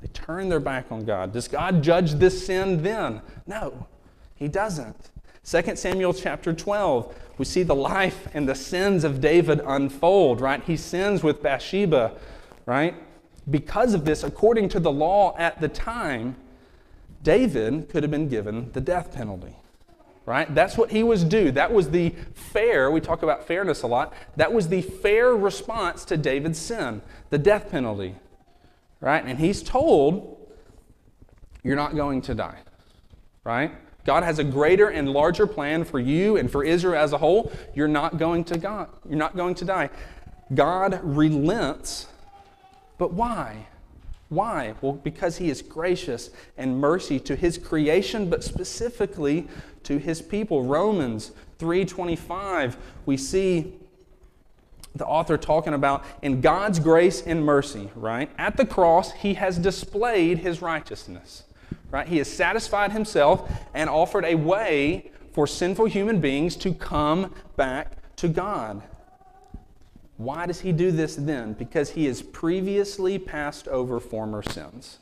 They 0.00 0.08
turn 0.08 0.48
their 0.48 0.60
back 0.60 0.90
on 0.90 1.04
God. 1.04 1.32
Does 1.32 1.48
God 1.48 1.82
judge 1.82 2.14
this 2.14 2.46
sin 2.46 2.82
then? 2.82 3.22
No. 3.46 3.86
He 4.34 4.48
doesn't. 4.48 5.10
2 5.44 5.76
Samuel 5.76 6.12
chapter 6.12 6.52
12, 6.52 7.14
we 7.38 7.44
see 7.44 7.62
the 7.62 7.74
life 7.74 8.28
and 8.34 8.48
the 8.48 8.54
sins 8.54 9.04
of 9.04 9.20
David 9.20 9.60
unfold, 9.64 10.40
right? 10.40 10.62
He 10.64 10.76
sins 10.76 11.22
with 11.22 11.42
Bathsheba, 11.42 12.12
right? 12.66 12.94
Because 13.48 13.94
of 13.94 14.04
this, 14.04 14.24
according 14.24 14.68
to 14.70 14.80
the 14.80 14.90
law 14.90 15.36
at 15.38 15.60
the 15.60 15.68
time, 15.68 16.36
David 17.22 17.88
could 17.88 18.02
have 18.02 18.10
been 18.10 18.28
given 18.28 18.72
the 18.72 18.80
death 18.80 19.14
penalty, 19.14 19.54
right? 20.26 20.52
That's 20.54 20.76
what 20.76 20.90
he 20.90 21.04
was 21.04 21.24
due. 21.24 21.52
That 21.52 21.72
was 21.72 21.90
the 21.90 22.10
fair, 22.34 22.90
we 22.90 23.00
talk 23.00 23.22
about 23.22 23.46
fairness 23.46 23.82
a 23.82 23.86
lot, 23.86 24.12
that 24.34 24.52
was 24.52 24.68
the 24.68 24.82
fair 24.82 25.34
response 25.34 26.04
to 26.06 26.16
David's 26.16 26.58
sin, 26.58 27.00
the 27.30 27.38
death 27.38 27.70
penalty, 27.70 28.16
right? 29.00 29.24
And 29.24 29.38
he's 29.38 29.62
told, 29.62 30.52
You're 31.62 31.76
not 31.76 31.94
going 31.94 32.20
to 32.22 32.34
die, 32.34 32.58
right? 33.44 33.72
God 34.04 34.22
has 34.24 34.38
a 34.38 34.44
greater 34.44 34.88
and 34.88 35.08
larger 35.08 35.46
plan 35.46 35.84
for 35.84 35.98
you 35.98 36.36
and 36.36 36.50
for 36.50 36.62
Israel 36.62 37.02
as 37.02 37.12
a 37.12 37.18
whole. 37.18 37.52
You're 37.74 37.88
not 37.88 38.18
going 38.18 38.44
to 38.44 38.58
God. 38.58 38.88
You're 39.08 39.18
not 39.18 39.36
going 39.36 39.54
to 39.56 39.64
die. 39.64 39.90
God 40.54 41.00
relents, 41.02 42.06
but 42.98 43.12
why? 43.12 43.66
Why? 44.28 44.74
Well, 44.80 44.92
because 44.92 45.36
he 45.36 45.50
is 45.50 45.62
gracious 45.62 46.30
and 46.56 46.80
mercy 46.80 47.20
to 47.20 47.36
his 47.36 47.58
creation, 47.58 48.28
but 48.28 48.42
specifically 48.42 49.48
to 49.86 49.98
his 49.98 50.22
people. 50.22 50.64
Romans 50.64 51.32
3:25, 51.58 52.76
we 53.06 53.16
see 53.16 53.74
the 54.94 55.06
author 55.06 55.36
talking 55.36 55.74
about 55.74 56.04
in 56.22 56.40
God's 56.40 56.78
grace 56.78 57.22
and 57.22 57.44
mercy, 57.44 57.90
right? 57.94 58.30
At 58.38 58.56
the 58.56 58.64
cross, 58.64 59.12
he 59.12 59.34
has 59.34 59.58
displayed 59.58 60.38
his 60.38 60.62
righteousness. 60.62 61.44
Right? 61.90 62.06
He 62.06 62.18
has 62.18 62.28
satisfied 62.28 62.92
himself 62.92 63.50
and 63.72 63.88
offered 63.88 64.24
a 64.24 64.34
way 64.34 65.10
for 65.32 65.46
sinful 65.46 65.86
human 65.86 66.20
beings 66.20 66.56
to 66.56 66.74
come 66.74 67.32
back 67.56 67.92
to 68.16 68.28
God. 68.28 68.82
Why 70.16 70.46
does 70.46 70.60
he 70.60 70.72
do 70.72 70.90
this 70.90 71.14
then? 71.14 71.52
Because 71.52 71.90
he 71.90 72.06
has 72.06 72.22
previously 72.22 73.18
passed 73.18 73.68
over 73.68 74.00
former 74.00 74.42
sins. 74.42 74.98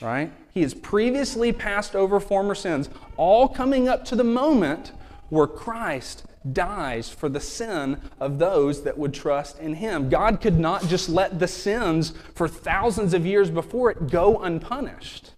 Right? 0.00 0.32
He 0.52 0.62
has 0.62 0.74
previously 0.74 1.52
passed 1.52 1.94
over 1.94 2.20
former 2.20 2.54
sins, 2.54 2.90
all 3.16 3.48
coming 3.48 3.88
up 3.88 4.04
to 4.06 4.16
the 4.16 4.24
moment 4.24 4.92
where 5.30 5.46
Christ 5.46 6.24
dies 6.52 7.08
for 7.08 7.28
the 7.28 7.40
sin 7.40 8.00
of 8.20 8.38
those 8.38 8.82
that 8.82 8.98
would 8.98 9.14
trust 9.14 9.58
in 9.58 9.74
him. 9.74 10.08
God 10.10 10.40
could 10.40 10.58
not 10.58 10.86
just 10.86 11.08
let 11.08 11.38
the 11.38 11.48
sins 11.48 12.12
for 12.34 12.46
thousands 12.46 13.14
of 13.14 13.24
years 13.24 13.50
before 13.50 13.90
it 13.90 14.10
go 14.10 14.38
unpunished. 14.38 15.32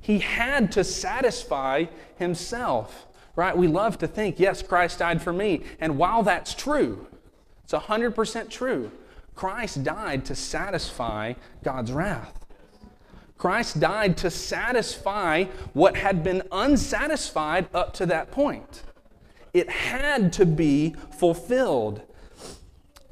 He 0.00 0.18
had 0.18 0.70
to 0.72 0.84
satisfy 0.84 1.86
himself, 2.16 3.06
right? 3.36 3.56
We 3.56 3.68
love 3.68 3.98
to 3.98 4.06
think, 4.06 4.38
yes, 4.38 4.62
Christ 4.62 4.98
died 4.98 5.22
for 5.22 5.32
me. 5.32 5.62
And 5.80 5.98
while 5.98 6.22
that's 6.22 6.54
true, 6.54 7.06
it's 7.64 7.72
100% 7.72 8.50
true, 8.50 8.90
Christ 9.34 9.82
died 9.84 10.24
to 10.26 10.34
satisfy 10.34 11.34
God's 11.62 11.92
wrath. 11.92 12.37
Christ 13.38 13.80
died 13.80 14.16
to 14.18 14.30
satisfy 14.30 15.44
what 15.72 15.96
had 15.96 16.22
been 16.22 16.42
unsatisfied 16.52 17.68
up 17.72 17.94
to 17.94 18.06
that 18.06 18.30
point. 18.30 18.82
It 19.54 19.70
had 19.70 20.32
to 20.34 20.44
be 20.44 20.94
fulfilled. 21.16 22.02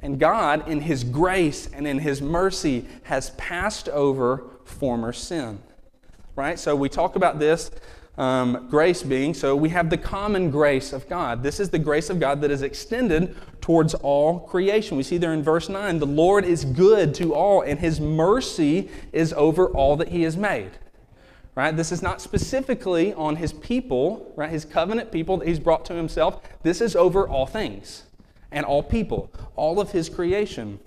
And 0.01 0.19
God, 0.19 0.67
in 0.67 0.81
His 0.81 1.03
grace 1.03 1.67
and 1.73 1.87
in 1.87 1.99
His 1.99 2.21
mercy, 2.21 2.87
has 3.03 3.31
passed 3.31 3.89
over 3.89 4.43
former 4.65 5.11
sin 5.11 5.59
right? 6.37 6.57
So 6.57 6.75
we 6.75 6.87
talk 6.87 7.17
about 7.17 7.39
this 7.39 7.71
um, 8.17 8.67
grace 8.69 9.03
being, 9.03 9.33
so 9.33 9.55
we 9.55 9.69
have 9.69 9.89
the 9.89 9.97
common 9.97 10.49
grace 10.49 10.91
of 10.91 11.07
God. 11.07 11.43
This 11.43 11.59
is 11.59 11.69
the 11.69 11.79
grace 11.79 12.09
of 12.09 12.19
God 12.19 12.41
that 12.41 12.49
is 12.49 12.63
extended 12.63 13.35
towards 13.61 13.93
all 13.93 14.39
creation. 14.39 14.97
We 14.97 15.03
see 15.03 15.17
there 15.17 15.33
in 15.33 15.43
verse 15.43 15.69
9 15.69 15.99
the 15.99 16.07
Lord 16.07 16.43
is 16.43 16.65
good 16.65 17.13
to 17.15 17.35
all, 17.35 17.61
and 17.61 17.79
his 17.79 17.99
mercy 17.99 18.89
is 19.11 19.33
over 19.33 19.67
all 19.67 19.95
that 19.97 20.09
he 20.09 20.23
has 20.23 20.35
made. 20.35 20.71
Right? 21.53 21.75
This 21.75 21.91
is 21.91 22.01
not 22.01 22.21
specifically 22.21 23.13
on 23.13 23.35
his 23.35 23.51
people, 23.51 24.31
right? 24.35 24.49
His 24.49 24.63
covenant 24.65 25.11
people 25.11 25.37
that 25.37 25.47
he's 25.47 25.59
brought 25.59 25.85
to 25.85 25.93
himself. 25.93 26.41
This 26.61 26.81
is 26.81 26.95
over 26.95 27.27
all 27.27 27.47
things 27.47 28.03
and 28.51 28.65
all 28.65 28.83
people, 28.83 29.31
all 29.55 29.79
of 29.79 29.91
his 29.91 30.07
creation. 30.07 30.79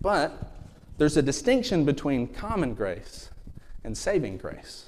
But 0.00 0.52
there's 0.98 1.16
a 1.16 1.22
distinction 1.22 1.84
between 1.84 2.28
common 2.28 2.74
grace 2.74 3.30
and 3.84 3.96
saving 3.96 4.38
grace. 4.38 4.86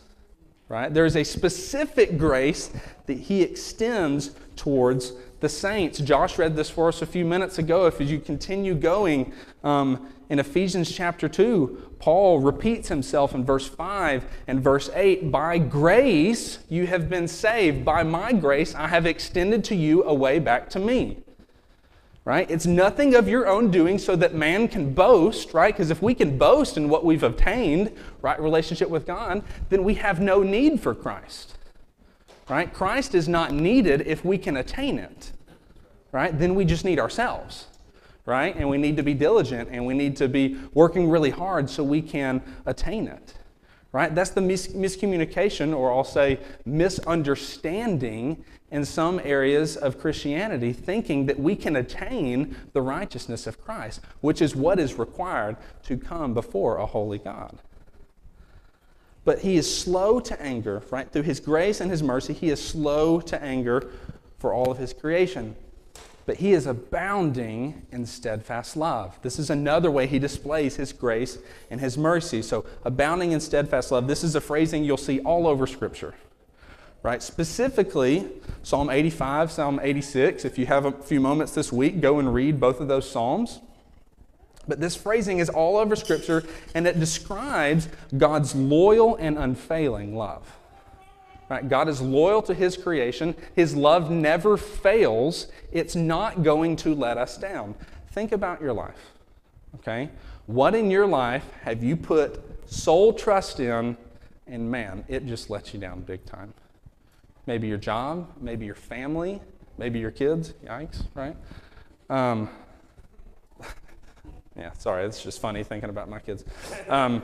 Right? 0.69 0.93
There's 0.93 1.17
a 1.17 1.25
specific 1.25 2.17
grace 2.17 2.71
that 3.07 3.19
he 3.19 3.43
extends 3.43 4.31
towards 4.57 5.13
the 5.41 5.49
saints. 5.49 5.99
Josh 5.99 6.39
read 6.39 6.57
this 6.57 6.71
for 6.71 6.89
us 6.89 7.03
a 7.03 7.07
few 7.07 7.25
minutes 7.25 7.59
ago. 7.59 7.87
If 7.87 8.01
you 8.01 8.19
continue 8.19 8.75
going 8.75 9.33
um, 9.63 10.09
in 10.31 10.39
Ephesians 10.39 10.91
chapter 10.91 11.29
2, 11.29 11.97
Paul 11.99 12.41
repeats 12.41 12.89
himself 12.89 13.35
in 13.35 13.45
verse 13.45 13.69
5 13.69 14.25
and 14.47 14.63
verse 14.63 14.89
8 14.95 15.31
By 15.31 15.59
grace 15.59 16.61
you 16.71 16.87
have 16.87 17.11
been 17.11 17.29
saved. 17.29 17.85
By 17.85 18.03
my 18.03 18.33
grace 18.33 18.75
I 18.75 18.89
have 18.89 19.05
extended 19.05 19.65
to 19.65 19.77
you 19.77 20.03
a 20.05 20.15
way 20.15 20.39
back 20.39 20.71
to 20.71 20.79
me 20.79 21.24
right? 22.25 22.51
It's 22.51 22.67
nothing 22.67 23.15
of 23.15 23.29
your 23.29 23.47
own 23.47 23.71
doing 23.71 23.99
so 23.99 24.17
that 24.17 24.35
man 24.35 24.67
can 24.69 24.95
boast, 24.95 25.53
right? 25.53 25.75
Because 25.75 25.91
if 25.91 26.01
we 26.01 26.15
can 26.15 26.39
boast 26.39 26.77
in 26.77 26.89
what 26.89 27.05
we've 27.05 27.23
obtained, 27.23 27.93
right, 28.23 28.41
relationship 28.41 28.89
with 28.89 29.07
God, 29.07 29.43
then 29.69 29.85
we 29.85 29.95
have 29.95 30.21
no 30.21 30.43
need 30.43 30.81
for 30.81 30.95
Christ, 30.95 31.59
right? 32.49 32.73
Christ 32.73 33.15
is 33.15 33.29
not 33.29 33.53
needed 33.53 34.07
if 34.07 34.25
we 34.25 34.39
can 34.39 34.57
attain 34.57 34.99
it, 34.99 35.33
right? 36.13 36.37
Then 36.39 36.55
we 36.55 36.65
just 36.65 36.85
need 36.85 36.99
ourselves, 36.99 37.67
right? 38.25 38.57
And 38.57 38.71
we 38.71 38.79
need 38.79 38.97
to 38.97 39.03
be 39.03 39.13
diligent 39.13 39.69
and 39.71 39.85
we 39.85 39.93
need 39.93 40.17
to 40.17 40.29
be 40.29 40.59
working 40.73 41.11
really 41.11 41.31
hard 41.31 41.69
so 41.69 41.85
we 41.85 42.01
can 42.01 42.43
attain 42.65 43.07
it 43.07 43.35
right? 43.95 44.13
That's 44.13 44.31
the 44.31 44.41
mis- 44.41 44.75
miscommunication, 44.75 45.73
or 45.75 45.93
I'll 45.93 46.03
say 46.03 46.41
misunderstanding 46.67 48.45
in 48.75 48.85
some 48.85 49.21
areas 49.23 49.77
of 49.77 50.01
Christianity, 50.01 50.73
thinking 50.73 51.27
that 51.27 51.39
we 51.39 51.55
can 51.55 51.77
attain 51.77 52.57
the 52.73 52.83
righteousness 52.83 53.47
of 53.47 53.65
Christ, 53.65 54.01
which 54.21 54.43
is 54.43 54.57
what 54.57 54.81
is 54.81 54.99
required 54.99 55.57
to 55.85 55.97
come 55.97 56.35
before 56.35 56.79
a 56.79 56.87
holy 56.87 57.19
God. 57.19 57.61
But 59.25 59.39
he 59.39 59.57
is 59.57 59.73
slow 59.73 60.19
to 60.19 60.43
anger, 60.43 60.83
right? 60.91 61.09
Through 61.09 61.23
his 61.23 61.39
grace 61.39 61.81
and 61.81 61.89
his 61.89 62.03
mercy, 62.03 62.33
he 62.33 62.51
is 62.51 62.61
slow 62.61 63.21
to 63.21 63.41
anger 63.41 63.93
for 64.39 64.53
all 64.53 64.73
of 64.73 64.79
his 64.79 64.93
creation 64.93 65.55
but 66.27 66.39
he 66.39 66.53
is 66.53 66.67
abounding 66.67 67.87
in 67.93 68.07
steadfast 68.07 68.79
love. 68.79 69.19
This 69.21 69.39
is 69.39 69.51
another 69.51 69.91
way 69.91 70.07
he 70.07 70.19
displays 70.19 70.77
his 70.77 70.91
grace 70.91 71.39
and 71.71 71.81
his 71.81 71.99
mercy. 71.99 72.41
So, 72.41 72.65
abounding 72.83 73.33
in 73.33 73.41
steadfast 73.41 73.93
love, 73.93 74.07
this 74.07 74.25
is 74.25 74.35
a 74.35 74.41
phrasing 74.41 74.85
you'll 74.85 74.97
see 74.97 75.21
all 75.21 75.47
over 75.47 75.67
Scripture. 75.67 76.15
Right? 77.05 77.23
Specifically, 77.23 78.27
Psalm 78.63 78.89
85, 78.89 79.53
Psalm 79.53 79.79
86. 79.81 80.47
If 80.47 80.57
you 80.57 80.65
have 80.65 80.87
a 80.87 80.93
few 80.93 81.21
moments 81.21 81.53
this 81.53 81.71
week, 81.71 82.01
go 82.01 82.19
and 82.19 82.33
read 82.33 82.59
both 82.59 82.81
of 82.81 82.89
those 82.89 83.09
Psalms. 83.09 83.61
But 84.67 84.81
this 84.81 84.97
phrasing 84.97 85.39
is 85.39 85.51
all 85.51 85.77
over 85.77 85.97
Scripture, 85.97 86.45
and 86.75 86.87
it 86.87 86.99
describes 86.99 87.91
God's 88.17 88.55
loyal 88.55 89.17
and 89.17 89.37
unfailing 89.37 90.17
love. 90.17 90.57
Right? 91.51 91.69
God 91.69 91.91
is 91.91 92.01
loyal 92.01 92.41
to 92.41 92.55
His 92.55 92.75
creation. 92.75 93.37
His 93.55 93.77
love 93.77 94.11
never 94.11 94.57
fails. 94.57 95.49
It's 95.73 95.95
not 95.95 96.43
going 96.43 96.75
to 96.77 96.95
let 96.95 97.19
us 97.19 97.37
down. 97.37 97.75
Think 98.13 98.33
about 98.33 98.63
your 98.63 98.73
life. 98.73 99.13
Okay? 99.75 100.09
What 100.47 100.75
in 100.75 100.91
your 100.91 101.07
life 101.07 101.45
have 101.65 101.85
you 101.85 101.97
put 101.97 102.41
sole 102.65 103.13
trust 103.13 103.61
in, 103.61 103.99
and 104.47 104.71
man, 104.71 105.05
it 105.07 105.27
just 105.27 105.51
lets 105.51 105.75
you 105.75 105.81
down 105.81 106.01
big 106.01 106.25
time? 106.25 106.55
Maybe 107.47 107.69
your 107.69 107.79
job, 107.79 108.29
maybe 108.41 108.65
your 108.67 108.75
family, 108.75 109.41
maybe 109.79 109.99
your 109.99 110.11
kids. 110.11 110.55
Yikes, 110.65 111.07
right? 111.15 111.37
Um, 112.09 112.49
yeah, 114.57 114.73
sorry, 114.73 115.05
it's 115.05 115.23
just 115.23 115.41
funny 115.41 115.63
thinking 115.63 115.91
about 115.91 116.09
my 116.09 116.21
kids. 116.21 116.45
Um, 116.89 117.23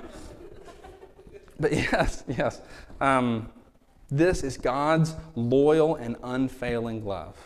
but 1.61 1.73
yes, 1.73 2.25
yes. 2.29 2.61
Um, 3.01 3.51
this 4.11 4.43
is 4.43 4.57
God's 4.57 5.15
loyal 5.37 5.95
and 5.97 6.17
unfailing 6.23 7.05
love. 7.05 7.37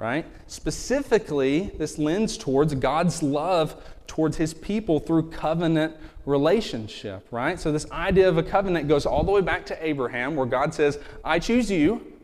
Right? 0.00 0.24
Specifically, 0.46 1.72
this 1.76 1.98
lends 1.98 2.38
towards 2.38 2.74
God's 2.74 3.22
love 3.22 3.76
towards 4.06 4.38
his 4.38 4.54
people 4.54 4.98
through 4.98 5.30
covenant 5.30 5.94
relationship, 6.24 7.26
right? 7.30 7.60
So, 7.60 7.70
this 7.70 7.88
idea 7.90 8.26
of 8.26 8.38
a 8.38 8.42
covenant 8.42 8.88
goes 8.88 9.04
all 9.04 9.22
the 9.24 9.30
way 9.30 9.42
back 9.42 9.66
to 9.66 9.86
Abraham, 9.86 10.36
where 10.36 10.46
God 10.46 10.72
says, 10.72 10.98
I 11.22 11.38
choose 11.38 11.70
you, 11.70 12.14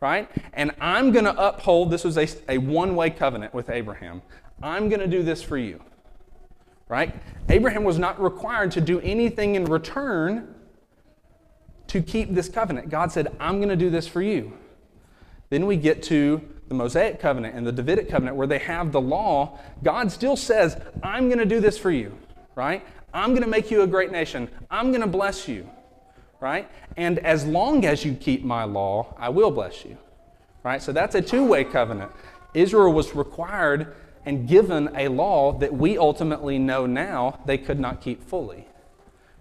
right? 0.00 0.30
And 0.52 0.70
I'm 0.80 1.10
going 1.10 1.24
to 1.24 1.36
uphold, 1.36 1.90
this 1.90 2.04
was 2.04 2.16
a, 2.16 2.28
a 2.48 2.58
one 2.58 2.94
way 2.94 3.10
covenant 3.10 3.54
with 3.54 3.70
Abraham. 3.70 4.22
I'm 4.62 4.88
going 4.88 5.00
to 5.00 5.08
do 5.08 5.24
this 5.24 5.42
for 5.42 5.58
you, 5.58 5.82
right? 6.88 7.12
Abraham 7.48 7.82
was 7.82 7.98
not 7.98 8.22
required 8.22 8.70
to 8.70 8.80
do 8.80 9.00
anything 9.00 9.56
in 9.56 9.64
return 9.64 10.54
to 11.88 12.00
keep 12.00 12.34
this 12.34 12.48
covenant. 12.48 12.88
God 12.88 13.10
said, 13.10 13.36
I'm 13.40 13.56
going 13.56 13.68
to 13.68 13.74
do 13.74 13.90
this 13.90 14.06
for 14.06 14.22
you. 14.22 14.52
Then 15.48 15.66
we 15.66 15.76
get 15.76 16.04
to 16.04 16.40
the 16.70 16.74
Mosaic 16.76 17.18
covenant 17.18 17.56
and 17.56 17.66
the 17.66 17.72
Davidic 17.72 18.08
covenant 18.08 18.36
where 18.36 18.46
they 18.46 18.58
have 18.58 18.92
the 18.92 19.00
law. 19.00 19.58
God 19.82 20.10
still 20.10 20.36
says, 20.36 20.80
I'm 21.02 21.26
going 21.26 21.40
to 21.40 21.44
do 21.44 21.58
this 21.58 21.76
for 21.76 21.90
you, 21.90 22.16
right? 22.54 22.86
I'm 23.12 23.30
going 23.30 23.42
to 23.42 23.48
make 23.48 23.72
you 23.72 23.82
a 23.82 23.88
great 23.88 24.12
nation. 24.12 24.48
I'm 24.70 24.90
going 24.90 25.00
to 25.00 25.08
bless 25.08 25.48
you, 25.48 25.68
right? 26.38 26.70
And 26.96 27.18
as 27.18 27.44
long 27.44 27.84
as 27.84 28.04
you 28.04 28.14
keep 28.14 28.44
my 28.44 28.62
law, 28.62 29.12
I 29.18 29.30
will 29.30 29.50
bless 29.50 29.84
you, 29.84 29.98
right? 30.62 30.80
So 30.80 30.92
that's 30.92 31.16
a 31.16 31.20
two 31.20 31.44
way 31.44 31.64
covenant. 31.64 32.12
Israel 32.54 32.92
was 32.92 33.16
required 33.16 33.96
and 34.24 34.46
given 34.46 34.94
a 34.94 35.08
law 35.08 35.50
that 35.58 35.74
we 35.74 35.98
ultimately 35.98 36.56
know 36.56 36.86
now 36.86 37.40
they 37.46 37.58
could 37.58 37.80
not 37.80 38.00
keep 38.00 38.22
fully 38.22 38.68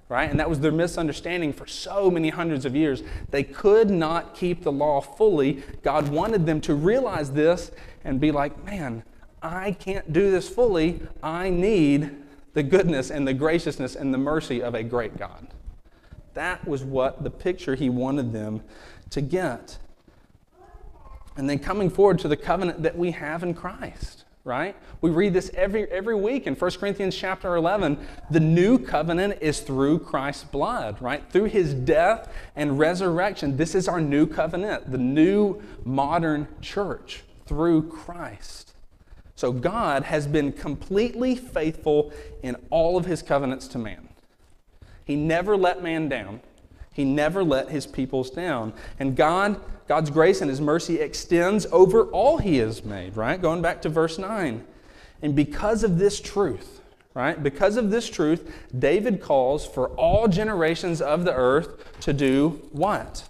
right? 0.09 0.29
And 0.29 0.39
that 0.39 0.49
was 0.49 0.59
their 0.59 0.71
misunderstanding 0.71 1.53
for 1.53 1.67
so 1.67 2.09
many 2.09 2.29
hundreds 2.29 2.65
of 2.65 2.75
years. 2.75 3.03
They 3.29 3.43
could 3.43 3.91
not 3.91 4.35
keep 4.35 4.63
the 4.63 4.71
law 4.71 4.99
fully. 4.99 5.63
God 5.83 6.09
wanted 6.09 6.45
them 6.47 6.59
to 6.61 6.73
realize 6.73 7.31
this 7.31 7.71
and 8.03 8.19
be 8.19 8.31
like, 8.31 8.65
man, 8.65 9.03
I 9.41 9.71
can't 9.73 10.11
do 10.11 10.31
this 10.31 10.49
fully. 10.49 10.99
I 11.21 11.51
need 11.51 12.15
the 12.53 12.63
goodness 12.63 13.11
and 13.11 13.27
the 13.27 13.33
graciousness 13.35 13.95
and 13.95 14.11
the 14.11 14.17
mercy 14.17 14.61
of 14.63 14.73
a 14.73 14.83
great 14.83 15.15
God. 15.17 15.47
That 16.33 16.67
was 16.67 16.83
what 16.83 17.23
the 17.23 17.29
picture 17.29 17.75
he 17.75 17.89
wanted 17.89 18.33
them 18.33 18.63
to 19.11 19.21
get. 19.21 19.77
And 21.37 21.47
then 21.47 21.59
coming 21.59 21.89
forward 21.89 22.19
to 22.19 22.27
the 22.27 22.35
covenant 22.35 22.81
that 22.81 22.97
we 22.97 23.11
have 23.11 23.43
in 23.43 23.53
Christ 23.53 24.18
right? 24.49 24.75
We 24.99 25.11
read 25.11 25.33
this 25.33 25.51
every, 25.53 25.89
every 25.91 26.15
week 26.15 26.47
in 26.47 26.55
1 26.55 26.71
Corinthians 26.71 27.15
chapter 27.15 27.55
11. 27.55 27.99
The 28.31 28.39
new 28.39 28.79
covenant 28.79 29.37
is 29.41 29.59
through 29.59 29.99
Christ's 29.99 30.43
blood, 30.45 30.99
right? 30.99 31.23
Through 31.31 31.45
his 31.45 31.75
death 31.75 32.33
and 32.55 32.79
resurrection. 32.79 33.57
This 33.57 33.75
is 33.75 33.87
our 33.87 34.01
new 34.01 34.25
covenant, 34.25 34.91
the 34.91 34.97
new 34.97 35.61
modern 35.85 36.47
church 36.61 37.21
through 37.45 37.89
Christ. 37.89 38.73
So 39.35 39.51
God 39.51 40.03
has 40.03 40.25
been 40.25 40.51
completely 40.51 41.35
faithful 41.35 42.11
in 42.41 42.57
all 42.71 42.97
of 42.97 43.05
his 43.05 43.21
covenants 43.21 43.67
to 43.69 43.77
man. 43.77 44.09
He 45.05 45.15
never 45.15 45.55
let 45.55 45.83
man 45.83 46.09
down. 46.09 46.41
He 46.93 47.05
never 47.05 47.43
let 47.43 47.69
his 47.69 47.87
peoples 47.87 48.29
down. 48.29 48.73
And 48.99 49.15
God 49.15 49.59
God's 49.89 50.11
grace 50.11 50.39
and 50.39 50.49
His 50.51 50.61
mercy 50.61 50.99
extends 50.99 51.65
over 51.71 52.03
all 52.11 52.37
He 52.37 52.57
has 52.57 52.85
made, 52.85 53.17
right? 53.17 53.41
Going 53.41 53.63
back 53.63 53.81
to 53.81 53.89
verse 53.89 54.19
9. 54.19 54.63
And 55.23 55.35
because 55.35 55.83
of 55.83 55.97
this 55.97 56.21
truth, 56.21 56.81
right? 57.15 57.41
Because 57.41 57.75
of 57.75 57.89
this 57.89 58.07
truth, 58.07 58.53
David 58.77 59.19
calls 59.19 59.65
for 59.65 59.89
all 59.95 60.27
generations 60.27 61.01
of 61.01 61.25
the 61.25 61.33
earth 61.33 61.99
to 62.01 62.13
do 62.13 62.61
what? 62.71 63.27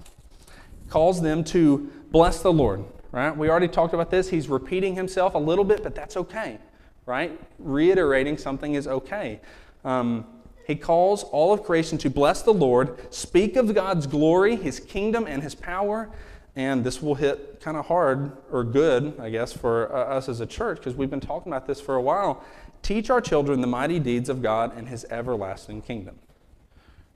Calls 0.90 1.22
them 1.22 1.46
to 1.46 1.90
bless 2.12 2.42
the 2.42 2.52
Lord, 2.52 2.84
right? 3.14 3.36
We 3.36 3.50
already 3.50 3.70
talked 3.70 3.94
about 3.94 4.12
this. 4.12 4.28
He's 4.28 4.50
repeating 4.50 4.96
himself 4.96 5.36
a 5.36 5.40
little 5.40 5.64
bit, 5.64 5.82
but 5.82 5.96
that's 5.96 6.18
okay, 6.18 6.58
right? 7.06 7.40
Reiterating 7.58 8.38
something 8.38 8.74
is 8.74 8.86
okay. 8.86 9.40
Um, 9.86 10.26
he 10.70 10.76
calls 10.76 11.24
all 11.24 11.52
of 11.52 11.64
creation 11.64 11.98
to 11.98 12.12
bless 12.12 12.44
the 12.44 12.54
Lord, 12.54 13.12
speak 13.12 13.56
of 13.56 13.74
God's 13.74 14.06
glory, 14.06 14.56
His 14.56 14.80
kingdom, 14.80 15.26
and 15.26 15.42
His 15.42 15.56
power, 15.56 16.12
and 16.56 16.84
this 16.84 17.02
will 17.02 17.16
hit 17.16 17.60
kind 17.60 17.76
of 17.76 17.88
hard 17.88 18.34
or 18.52 18.64
good, 18.64 19.20
I 19.20 19.32
guess, 19.32 19.52
for 19.52 19.92
uh, 19.92 20.18
us 20.18 20.30
as 20.30 20.42
a 20.42 20.46
church 20.46 20.78
because 20.78 20.94
we've 20.94 21.10
been 21.10 21.22
talking 21.22 21.52
about 21.52 21.66
this 21.66 21.82
for 21.82 21.96
a 21.96 22.02
while. 22.04 22.44
Teach 22.84 23.10
our 23.10 23.20
children 23.20 23.62
the 23.62 23.68
mighty 23.68 23.98
deeds 23.98 24.30
of 24.30 24.44
God 24.44 24.78
and 24.78 24.88
his 24.88 25.08
everlasting 25.10 25.82
kingdom. 25.82 26.20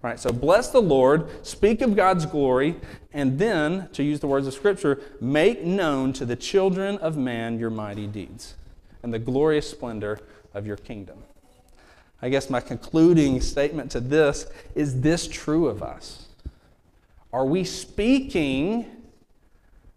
Right, 0.01 0.19
so 0.19 0.31
bless 0.31 0.69
the 0.69 0.81
Lord, 0.81 1.45
speak 1.45 1.81
of 1.81 1.95
God's 1.95 2.25
glory, 2.25 2.77
and 3.13 3.37
then, 3.37 3.87
to 3.93 4.01
use 4.01 4.19
the 4.19 4.25
words 4.25 4.47
of 4.47 4.55
Scripture, 4.55 4.99
make 5.21 5.61
known 5.61 6.11
to 6.13 6.25
the 6.25 6.35
children 6.35 6.97
of 6.97 7.17
man 7.17 7.59
your 7.59 7.69
mighty 7.69 8.07
deeds 8.07 8.55
and 9.03 9.13
the 9.13 9.19
glorious 9.19 9.69
splendor 9.69 10.19
of 10.55 10.65
your 10.65 10.77
kingdom. 10.77 11.19
I 12.23 12.29
guess 12.29 12.49
my 12.49 12.61
concluding 12.61 13.41
statement 13.41 13.91
to 13.91 13.99
this 13.99 14.47
is 14.75 15.01
this 15.01 15.27
true 15.27 15.67
of 15.67 15.83
us? 15.83 16.27
Are 17.33 17.45
we 17.45 17.65
speaking 17.65 18.85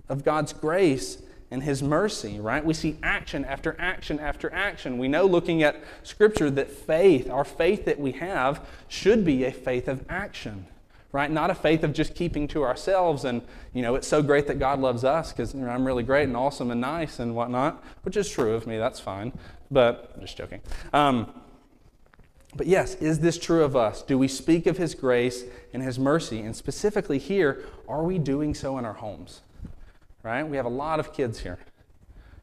of 0.08 0.24
God's 0.24 0.52
grace 0.52 1.22
and 1.52 1.62
His 1.62 1.84
mercy, 1.84 2.40
right? 2.40 2.64
We 2.64 2.74
see 2.74 2.96
action 3.00 3.44
after 3.44 3.76
action 3.78 4.18
after 4.18 4.52
action. 4.52 4.98
We 4.98 5.06
know 5.06 5.24
looking 5.24 5.62
at 5.62 5.80
Scripture 6.02 6.50
that 6.50 6.68
faith, 6.68 7.30
our 7.30 7.44
faith 7.44 7.84
that 7.84 8.00
we 8.00 8.10
have, 8.12 8.66
should 8.88 9.24
be 9.24 9.44
a 9.44 9.52
faith 9.52 9.86
of 9.86 10.04
action, 10.08 10.66
right? 11.12 11.30
Not 11.30 11.50
a 11.50 11.54
faith 11.54 11.84
of 11.84 11.92
just 11.92 12.16
keeping 12.16 12.48
to 12.48 12.64
ourselves 12.64 13.24
and, 13.24 13.40
you 13.72 13.82
know, 13.82 13.94
it's 13.94 14.08
so 14.08 14.20
great 14.20 14.48
that 14.48 14.58
God 14.58 14.80
loves 14.80 15.04
us 15.04 15.30
because 15.30 15.54
you 15.54 15.60
know, 15.60 15.68
I'm 15.68 15.86
really 15.86 16.02
great 16.02 16.24
and 16.24 16.36
awesome 16.36 16.72
and 16.72 16.80
nice 16.80 17.20
and 17.20 17.36
whatnot, 17.36 17.84
which 18.02 18.16
is 18.16 18.28
true 18.28 18.54
of 18.54 18.66
me, 18.66 18.78
that's 18.78 18.98
fine. 18.98 19.32
But 19.70 20.10
I'm 20.16 20.22
just 20.22 20.36
joking. 20.36 20.60
Um, 20.92 21.32
but 22.56 22.66
yes, 22.66 22.94
is 22.96 23.20
this 23.20 23.38
true 23.38 23.64
of 23.64 23.76
us? 23.76 24.02
Do 24.02 24.18
we 24.18 24.28
speak 24.28 24.66
of 24.66 24.76
His 24.76 24.94
grace 24.94 25.44
and 25.72 25.82
His 25.82 25.98
mercy? 25.98 26.40
And 26.40 26.54
specifically 26.54 27.18
here, 27.18 27.64
are 27.88 28.02
we 28.02 28.18
doing 28.18 28.54
so 28.54 28.78
in 28.78 28.84
our 28.84 28.94
homes? 28.94 29.42
right? 30.26 30.42
We 30.42 30.56
have 30.56 30.66
a 30.66 30.70
lot 30.70 30.98
of 30.98 31.12
kids 31.12 31.38
here, 31.38 31.58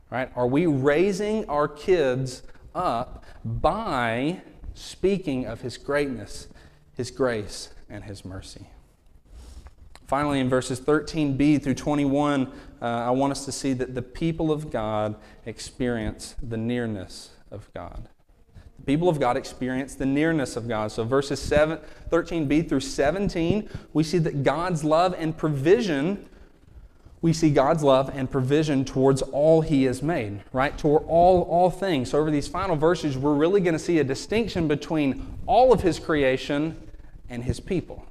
right? 0.10 0.32
Are 0.38 0.48
we 0.48 0.68
raising 0.68 1.48
our 1.50 1.68
kids 1.68 2.44
up 2.74 3.26
by 3.44 4.42
speaking 4.74 5.46
of 5.46 5.60
His 5.60 5.78
greatness, 5.78 6.48
His 6.96 7.12
grace, 7.12 7.74
and 7.90 8.06
His 8.06 8.24
mercy? 8.24 8.68
Finally, 10.08 10.40
in 10.40 10.48
verses 10.48 10.80
13b 10.80 11.62
through 11.62 11.74
21, 11.74 12.48
uh, 12.82 12.86
I 12.86 13.10
want 13.12 13.32
us 13.32 13.44
to 13.44 13.52
see 13.52 13.74
that 13.74 13.96
the 13.96 14.02
people 14.02 14.50
of 14.50 14.72
God 14.72 15.16
experience 15.46 16.36
the 16.42 16.58
nearness 16.58 17.32
of 17.52 17.70
God. 17.74 18.08
People 18.86 19.08
of 19.08 19.20
God 19.20 19.38
experience 19.38 19.96
the 19.96 20.06
nearness 20.06 20.56
of 20.56 20.68
God. 20.68 20.92
So, 20.92 21.04
verses 21.04 21.40
7, 21.42 21.80
13b 22.10 22.68
through 22.68 22.82
17, 22.82 23.70
we 23.94 24.04
see 24.04 24.18
that 24.18 24.44
God's 24.44 24.84
love 24.84 25.16
and 25.18 25.36
provision 25.38 26.28
we 27.24 27.32
see 27.32 27.52
God's 27.52 27.84
love 27.84 28.12
and 28.14 28.30
provision 28.30 28.84
towards 28.84 29.22
all 29.22 29.62
He 29.62 29.86
has 29.86 30.04
made, 30.04 30.44
right? 30.52 30.78
Toward 30.78 31.04
all, 31.08 31.44
all 31.44 31.72
things. 31.72 32.10
So, 32.10 32.20
over 32.20 32.30
these 32.30 32.50
final 32.50 32.76
verses, 32.76 33.18
we're 33.18 33.34
really 33.34 33.62
going 33.62 33.74
to 33.74 33.80
see 33.80 34.00
a 34.00 34.04
distinction 34.04 34.68
between 34.68 35.26
all 35.46 35.72
of 35.72 35.82
His 35.82 36.00
creation 36.00 36.78
and 37.30 37.42
His 37.42 37.62
people. 37.62 38.06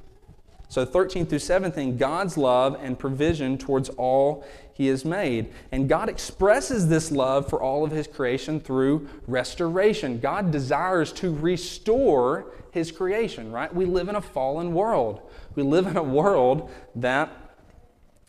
So, 0.73 0.87
13 0.87 1.27
through 1.27 1.41
17, 1.41 1.99
God's 1.99 2.39
love 2.39 2.79
and 2.81 2.99
provision 2.99 3.59
towards 3.59 3.91
all 3.91 4.43
He 4.73 4.87
has 4.87 5.05
made. 5.05 5.53
And 5.71 5.87
God 5.87 6.09
expresses 6.09 6.89
this 6.89 7.13
love 7.13 7.47
for 7.47 7.61
all 7.61 7.85
of 7.85 7.91
His 7.91 8.07
creation 8.07 8.59
through 8.59 9.07
restoration. 9.27 10.19
God 10.19 10.51
desires 10.51 11.13
to 11.13 11.31
restore 11.37 12.55
His 12.71 12.91
creation, 12.91 13.53
right? 13.53 13.75
We 13.75 13.85
live 13.85 14.09
in 14.09 14.17
a 14.17 14.23
fallen 14.23 14.73
world. 14.73 15.21
We 15.57 15.63
live 15.63 15.87
in 15.87 15.99
a 15.99 16.03
world 16.03 16.71
that 16.95 17.29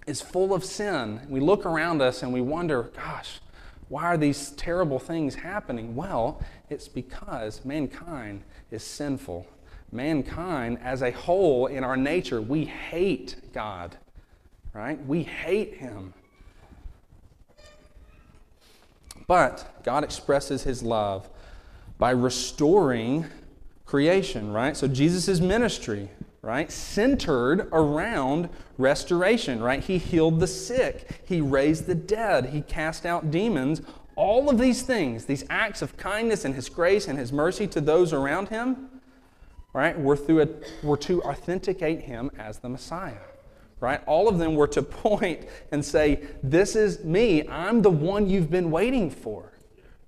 is 0.06 0.22
full 0.22 0.54
of 0.54 0.66
sin. 0.66 1.22
We 1.30 1.40
look 1.40 1.66
around 1.66 2.02
us 2.02 2.24
and 2.24 2.34
we 2.34 2.42
wonder, 2.42 2.92
gosh, 2.94 3.40
why 3.88 4.04
are 4.04 4.18
these 4.18 4.50
terrible 4.50 5.00
things 5.00 5.36
happening? 5.36 5.96
Well, 5.96 6.42
it's 6.70 6.90
because 6.90 7.64
mankind 7.64 8.44
is 8.70 8.84
sinful. 8.84 9.48
Mankind, 9.94 10.80
as 10.82 11.02
a 11.02 11.12
whole, 11.12 11.68
in 11.68 11.84
our 11.84 11.96
nature, 11.96 12.42
we 12.42 12.66
hate 12.66 13.36
God, 13.54 13.96
right? 14.74 15.04
We 15.06 15.24
hate 15.24 15.76
Him. 15.76 16.14
But 19.28 19.84
God 19.84 20.04
expresses 20.04 20.64
His 20.64 20.84
love 20.84 21.30
by 21.98 22.12
restoring 22.12 23.26
creation, 23.86 24.52
right? 24.52 24.76
So 24.76 24.88
Jesus' 24.88 25.40
ministry 25.40 26.10
right? 26.44 26.70
Centered 26.72 27.70
around 27.72 28.50
restoration, 28.78 29.64
right? 29.64 29.82
He 29.82 29.98
healed 29.98 30.40
the 30.40 30.48
sick, 30.48 31.22
he 31.26 31.42
raised 31.42 31.88
the 31.88 31.96
dead, 31.96 32.48
he 32.48 32.62
cast 32.62 33.06
out 33.06 33.32
demons. 33.32 33.82
All 34.16 34.50
of 34.50 34.60
these 34.60 34.84
things, 34.84 35.26
these 35.26 35.44
acts 35.50 35.82
of 35.82 35.98
kindness 35.98 36.46
and 36.46 36.54
his 36.54 36.70
grace 36.70 37.08
and 37.08 37.18
his 37.18 37.32
mercy 37.32 37.66
to 37.68 37.82
those 37.82 38.14
around 38.14 38.50
him, 38.50 38.90
right, 39.74 40.00
were, 40.00 40.16
through 40.16 40.42
a, 40.42 40.48
were 40.86 40.98
to 40.98 41.22
authenticate 41.24 42.02
him 42.02 42.32
as 42.38 42.60
the 42.60 42.70
Messiah. 42.70 43.18
Right? 43.80 44.02
All 44.06 44.30
of 44.30 44.38
them 44.38 44.56
were 44.56 44.68
to 44.68 44.82
point 44.82 45.42
and 45.72 45.84
say, 45.84 46.24
This 46.42 46.76
is 46.76 47.04
me. 47.04 47.48
I'm 47.48 47.82
the 47.82 47.92
one 47.92 48.30
you've 48.30 48.50
been 48.50 48.72
waiting 48.72 49.10
for. 49.10 49.52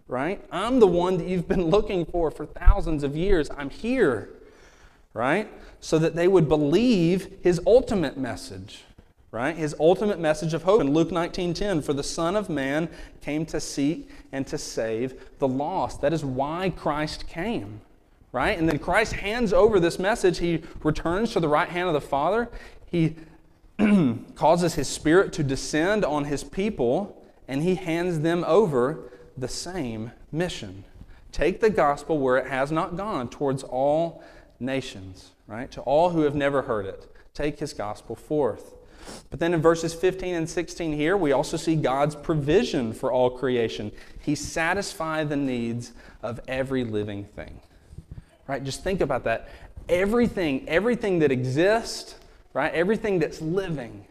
Right? 0.08 0.44
I'm 0.52 0.80
the 0.80 0.88
one 0.88 1.18
that 1.18 1.28
you've 1.28 1.48
been 1.48 1.66
looking 1.70 2.06
for 2.06 2.32
for 2.32 2.46
thousands 2.46 3.04
of 3.04 3.18
years. 3.18 3.50
I'm 3.58 3.70
here 3.70 4.30
right? 5.16 5.50
So 5.80 5.98
that 5.98 6.16
they 6.16 6.28
would 6.28 6.48
believe 6.48 7.40
his 7.42 7.60
ultimate 7.66 8.18
message, 8.18 8.84
right? 9.32 9.56
His 9.56 9.74
ultimate 9.80 10.20
message 10.20 10.54
of 10.54 10.64
hope. 10.64 10.82
In 10.82 10.94
Luke 10.94 11.10
19:10, 11.10 11.82
for 11.82 11.94
the 11.94 12.04
Son 12.04 12.36
of 12.36 12.50
Man 12.50 12.90
came 13.22 13.46
to 13.48 13.60
seek 13.60 14.10
and 14.32 14.46
to 14.46 14.58
save 14.58 15.40
the 15.40 15.48
lost. 15.48 16.02
That 16.02 16.14
is 16.14 16.24
why 16.24 16.70
Christ 16.70 17.28
came, 17.28 17.82
right? 18.36 18.60
And 18.60 18.68
then 18.68 18.80
Christ 18.80 19.14
hands 19.14 19.54
over 19.54 19.80
this 19.80 19.98
message. 19.98 20.40
He 20.40 20.62
returns 20.84 21.32
to 21.32 21.40
the 21.40 21.48
right 21.48 21.70
hand 21.70 21.88
of 21.88 21.94
the 21.94 22.02
Father. 22.02 22.50
He 22.86 23.16
causes 24.36 24.76
his 24.76 24.90
spirit 24.90 25.32
to 25.34 25.44
descend 25.44 26.04
on 26.04 26.26
his 26.26 26.44
people, 26.44 27.26
and 27.48 27.64
he 27.64 27.76
hands 27.76 28.20
them 28.20 28.44
over 28.46 29.10
the 29.38 29.48
same 29.48 30.12
mission. 30.34 30.84
Take 31.32 31.62
the 31.62 31.70
gospel 31.70 32.18
where 32.18 32.36
it 32.36 32.48
has 32.48 32.74
not 32.74 32.98
gone 32.98 33.30
towards 33.30 33.64
all 33.64 34.22
nations, 34.60 35.32
right? 35.48 35.72
To 35.72 35.80
all 35.82 36.10
who 36.10 36.24
have 36.24 36.36
never 36.36 36.64
heard 36.64 36.86
it. 36.86 37.10
Take 37.34 37.60
his 37.60 37.72
gospel 37.72 38.18
forth. 38.18 38.76
But 39.30 39.40
then 39.40 39.54
in 39.54 39.62
verses 39.62 39.94
15 39.94 40.36
and 40.36 40.50
16 40.50 40.92
here, 40.92 41.16
we 41.16 41.32
also 41.32 41.56
see 41.56 41.78
God's 41.78 42.18
provision 42.18 42.92
for 42.92 43.14
all 43.14 43.30
creation. 43.30 43.94
He 44.20 44.36
satisfies 44.36 45.30
the 45.30 45.38
needs 45.38 45.94
of 46.22 46.42
every 46.50 46.84
living 46.84 47.24
thing. 47.24 47.62
Right? 48.48 48.64
Just 48.64 48.84
think 48.84 49.02
about 49.02 49.24
that. 49.24 49.50
Everything, 49.90 50.68
everything 50.68 51.20
that 51.20 51.32
exists, 51.32 52.16
right? 52.54 52.74
Everything 52.74 53.20
that's 53.20 53.42
living, 53.42 54.06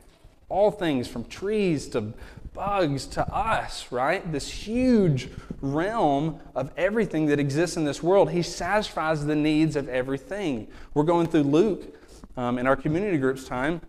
all 0.49 0.70
things 0.70 1.09
from 1.09 1.25
trees 1.25 1.88
to 1.88 2.12
bugs 2.55 3.07
to 3.07 3.35
us, 3.35 3.90
right? 3.90 4.31
This 4.33 4.49
huge 4.49 5.29
realm 5.61 6.40
of 6.55 6.70
everything 6.77 7.27
that 7.27 7.40
exists 7.40 7.77
in 7.77 7.85
this 7.85 8.03
world. 8.03 8.31
He 8.31 8.42
satisfies 8.42 9.27
the 9.27 9.35
needs 9.35 9.77
of 9.77 9.88
everything. 9.88 10.68
We're 10.94 11.05
going 11.05 11.27
through 11.27 11.42
Luke 11.42 11.97
um, 12.37 12.59
in 12.59 12.66
our 12.66 12.77
community 12.77 13.18
groups 13.18 13.44
time, 13.44 13.81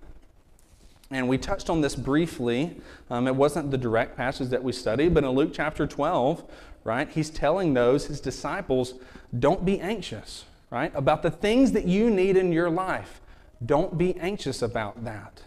and 1.11 1.29
we 1.29 1.37
touched 1.37 1.69
on 1.69 1.81
this 1.81 1.95
briefly. 1.95 2.81
Um, 3.11 3.27
it 3.27 3.35
wasn't 3.35 3.69
the 3.69 3.77
direct 3.77 4.17
passage 4.17 4.49
that 4.49 4.63
we 4.63 4.71
studied, 4.71 5.13
but 5.13 5.23
in 5.23 5.29
Luke 5.29 5.51
chapter 5.53 5.85
12, 5.85 6.43
right, 6.85 7.09
he's 7.09 7.29
telling 7.29 7.73
those, 7.73 8.05
his 8.05 8.21
disciples, 8.21 8.93
don't 9.37 9.65
be 9.65 9.81
anxious, 9.81 10.45
right, 10.69 10.91
about 10.95 11.23
the 11.23 11.31
things 11.31 11.73
that 11.73 11.85
you 11.85 12.09
need 12.09 12.37
in 12.37 12.53
your 12.53 12.69
life. 12.69 13.19
Don't 13.65 13.97
be 13.97 14.15
anxious 14.17 14.61
about 14.61 15.03
that. 15.03 15.41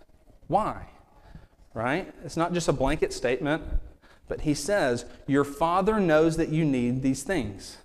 Why? 0.48 0.88
Right? 1.72 2.12
It's 2.24 2.36
not 2.36 2.52
just 2.52 2.68
a 2.68 2.72
blanket 2.72 3.12
statement, 3.12 3.62
but 4.26 4.42
he 4.42 4.52
says, 4.52 5.04
Your 5.26 5.44
Father 5.44 6.00
knows 6.00 6.36
that 6.36 6.48
you 6.48 6.64
need 6.64 7.02
these 7.02 7.22
things. 7.22 7.78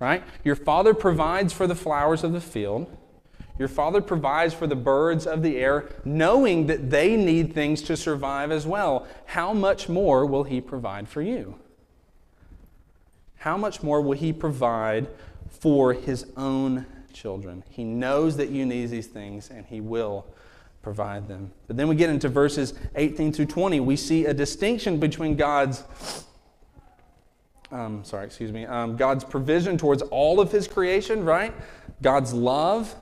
Right? 0.00 0.22
Your 0.42 0.56
Father 0.56 0.94
provides 0.94 1.52
for 1.52 1.66
the 1.66 1.74
flowers 1.74 2.24
of 2.24 2.32
the 2.32 2.40
field. 2.40 2.96
Your 3.58 3.68
Father 3.68 4.00
provides 4.00 4.54
for 4.54 4.66
the 4.66 4.76
birds 4.76 5.26
of 5.26 5.42
the 5.42 5.58
air, 5.58 5.90
knowing 6.04 6.68
that 6.68 6.90
they 6.90 7.16
need 7.16 7.52
things 7.52 7.82
to 7.82 7.96
survive 7.96 8.50
as 8.50 8.66
well. 8.66 9.06
How 9.26 9.52
much 9.52 9.88
more 9.88 10.24
will 10.24 10.44
He 10.44 10.60
provide 10.60 11.08
for 11.08 11.20
you? 11.20 11.58
How 13.38 13.56
much 13.56 13.82
more 13.82 14.00
will 14.00 14.16
He 14.16 14.32
provide 14.32 15.08
for 15.48 15.92
His 15.92 16.26
own 16.36 16.86
children? 17.12 17.64
He 17.70 17.84
knows 17.84 18.36
that 18.36 18.50
you 18.50 18.66
need 18.66 18.86
these 18.86 19.06
things, 19.06 19.50
and 19.50 19.66
He 19.66 19.80
will 19.80 20.26
provide 20.82 21.28
them. 21.28 21.52
But 21.66 21.76
then 21.76 21.88
we 21.88 21.94
get 21.94 22.10
into 22.10 22.28
verses 22.28 22.74
18 22.94 23.32
through 23.32 23.46
20. 23.46 23.80
We 23.80 23.96
see 23.96 24.26
a 24.26 24.34
distinction 24.34 24.98
between 24.98 25.36
God's 25.36 25.84
um, 27.70 28.02
sorry, 28.02 28.24
excuse 28.24 28.50
me, 28.50 28.64
um, 28.64 28.96
God's 28.96 29.24
provision 29.24 29.76
towards 29.76 30.02
all 30.02 30.40
of 30.40 30.50
His 30.50 30.66
creation, 30.66 31.24
right? 31.24 31.52
God's 32.02 32.32
love 32.32 32.94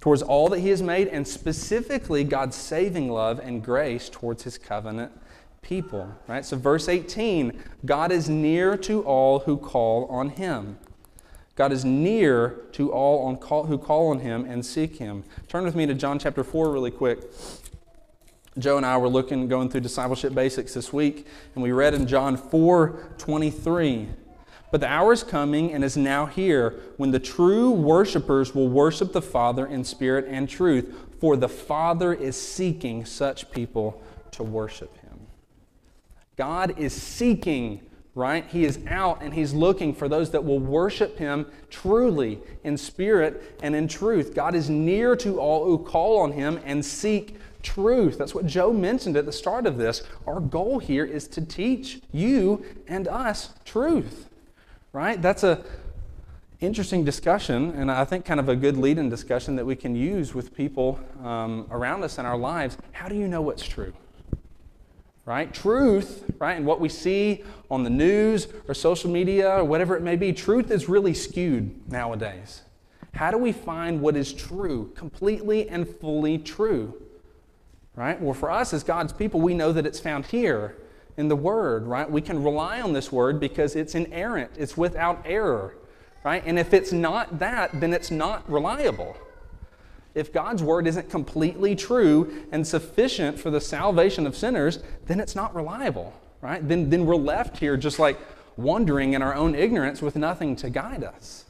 towards 0.00 0.20
all 0.20 0.48
that 0.50 0.60
He 0.60 0.68
has 0.68 0.82
made, 0.82 1.08
and 1.08 1.26
specifically 1.26 2.24
God's 2.24 2.56
saving 2.56 3.10
love 3.10 3.40
and 3.42 3.64
grace 3.64 4.10
towards 4.10 4.42
His 4.42 4.58
covenant 4.58 5.12
people. 5.64 6.14
Right? 6.28 6.44
So, 6.44 6.56
verse 6.56 6.88
18 6.88 7.60
God 7.84 8.12
is 8.12 8.28
near 8.28 8.76
to 8.78 9.02
all 9.02 9.40
who 9.40 9.56
call 9.56 10.06
on 10.06 10.30
Him. 10.30 10.78
God 11.56 11.72
is 11.72 11.84
near 11.84 12.60
to 12.72 12.92
all 12.92 13.26
on 13.26 13.36
call, 13.36 13.64
who 13.64 13.78
call 13.78 14.10
on 14.10 14.20
Him 14.20 14.44
and 14.44 14.64
seek 14.64 14.96
Him. 14.96 15.24
Turn 15.48 15.64
with 15.64 15.74
me 15.74 15.86
to 15.86 15.94
John 15.94 16.18
chapter 16.18 16.44
4 16.44 16.70
really 16.70 16.90
quick. 16.90 17.20
Joe 18.56 18.76
and 18.76 18.86
I 18.86 18.96
were 18.98 19.08
looking, 19.08 19.48
going 19.48 19.68
through 19.68 19.80
discipleship 19.80 20.32
basics 20.32 20.74
this 20.74 20.92
week, 20.92 21.26
and 21.54 21.62
we 21.62 21.72
read 21.72 21.94
in 21.94 22.06
John 22.06 22.36
4 22.36 23.14
23. 23.18 24.08
But 24.70 24.80
the 24.80 24.88
hour 24.88 25.12
is 25.12 25.22
coming 25.22 25.72
and 25.72 25.84
is 25.84 25.96
now 25.96 26.26
here 26.26 26.74
when 26.96 27.12
the 27.12 27.20
true 27.20 27.70
worshipers 27.70 28.54
will 28.54 28.68
worship 28.68 29.12
the 29.12 29.22
Father 29.22 29.66
in 29.66 29.84
spirit 29.84 30.26
and 30.28 30.48
truth, 30.48 30.92
for 31.20 31.36
the 31.36 31.48
Father 31.48 32.12
is 32.12 32.36
seeking 32.36 33.04
such 33.04 33.50
people 33.52 34.02
to 34.32 34.42
worship 34.42 34.96
Him. 34.98 35.03
God 36.36 36.78
is 36.78 36.92
seeking, 36.92 37.80
right? 38.14 38.46
He 38.46 38.64
is 38.64 38.78
out 38.88 39.22
and 39.22 39.34
He's 39.34 39.52
looking 39.52 39.94
for 39.94 40.08
those 40.08 40.30
that 40.30 40.44
will 40.44 40.60
worship 40.60 41.18
Him 41.18 41.46
truly 41.70 42.40
in 42.62 42.76
spirit 42.76 43.58
and 43.62 43.74
in 43.74 43.88
truth. 43.88 44.34
God 44.34 44.54
is 44.54 44.68
near 44.70 45.16
to 45.16 45.38
all 45.38 45.64
who 45.64 45.78
call 45.78 46.20
on 46.20 46.32
Him 46.32 46.60
and 46.64 46.84
seek 46.84 47.36
truth. 47.62 48.18
That's 48.18 48.34
what 48.34 48.46
Joe 48.46 48.72
mentioned 48.72 49.16
at 49.16 49.26
the 49.26 49.32
start 49.32 49.66
of 49.66 49.78
this. 49.78 50.02
Our 50.26 50.40
goal 50.40 50.78
here 50.78 51.04
is 51.04 51.26
to 51.28 51.40
teach 51.44 52.00
you 52.12 52.64
and 52.88 53.08
us 53.08 53.50
truth 53.64 54.28
right? 54.94 55.20
That's 55.20 55.42
a 55.42 55.62
interesting 56.60 57.04
discussion, 57.04 57.72
and 57.72 57.90
I 57.90 58.06
think 58.06 58.24
kind 58.24 58.40
of 58.40 58.48
a 58.48 58.56
good 58.56 58.78
lead-in 58.78 59.10
discussion 59.10 59.56
that 59.56 59.66
we 59.66 59.76
can 59.76 59.94
use 59.94 60.34
with 60.34 60.54
people 60.54 60.98
um, 61.22 61.66
around 61.70 62.04
us 62.04 62.16
in 62.16 62.24
our 62.24 62.38
lives. 62.38 62.78
How 62.92 63.08
do 63.08 63.16
you 63.16 63.28
know 63.28 63.42
what's 63.42 63.66
true? 63.66 63.92
Right? 65.26 65.52
Truth, 65.54 66.30
right? 66.38 66.54
And 66.54 66.66
what 66.66 66.80
we 66.80 66.90
see 66.90 67.44
on 67.70 67.82
the 67.82 67.90
news 67.90 68.46
or 68.68 68.74
social 68.74 69.10
media 69.10 69.60
or 69.60 69.64
whatever 69.64 69.96
it 69.96 70.02
may 70.02 70.16
be, 70.16 70.32
truth 70.34 70.70
is 70.70 70.88
really 70.88 71.14
skewed 71.14 71.90
nowadays. 71.90 72.62
How 73.14 73.30
do 73.30 73.38
we 73.38 73.52
find 73.52 74.00
what 74.00 74.16
is 74.16 74.32
true, 74.32 74.92
completely 74.94 75.68
and 75.68 75.88
fully 75.88 76.36
true? 76.36 77.00
Right? 77.96 78.20
Well, 78.20 78.34
for 78.34 78.50
us 78.50 78.74
as 78.74 78.82
God's 78.82 79.12
people, 79.12 79.40
we 79.40 79.54
know 79.54 79.72
that 79.72 79.86
it's 79.86 80.00
found 80.00 80.26
here 80.26 80.76
in 81.16 81.28
the 81.28 81.36
Word, 81.36 81.86
right? 81.86 82.10
We 82.10 82.20
can 82.20 82.42
rely 82.42 82.80
on 82.80 82.92
this 82.92 83.12
Word 83.12 83.38
because 83.40 83.76
it's 83.76 83.94
inerrant, 83.94 84.50
it's 84.56 84.76
without 84.76 85.22
error, 85.24 85.76
right? 86.24 86.42
And 86.44 86.58
if 86.58 86.74
it's 86.74 86.92
not 86.92 87.38
that, 87.38 87.80
then 87.80 87.92
it's 87.92 88.10
not 88.10 88.50
reliable. 88.50 89.16
If 90.14 90.32
God's 90.32 90.62
Word 90.62 90.86
isn't 90.86 91.10
completely 91.10 91.74
true 91.74 92.46
and 92.52 92.66
sufficient 92.66 93.38
for 93.38 93.50
the 93.50 93.60
salvation 93.60 94.26
of 94.26 94.36
sinners, 94.36 94.78
then 95.06 95.18
it's 95.20 95.34
not 95.34 95.54
reliable, 95.54 96.12
right? 96.40 96.66
Then, 96.66 96.90
then 96.90 97.04
we're 97.04 97.16
left 97.16 97.58
here 97.58 97.76
just 97.76 97.98
like 97.98 98.18
wandering 98.56 99.14
in 99.14 99.22
our 99.22 99.34
own 99.34 99.54
ignorance 99.54 100.00
with 100.00 100.16
nothing 100.16 100.54
to 100.56 100.70
guide 100.70 101.02
us. 101.02 101.44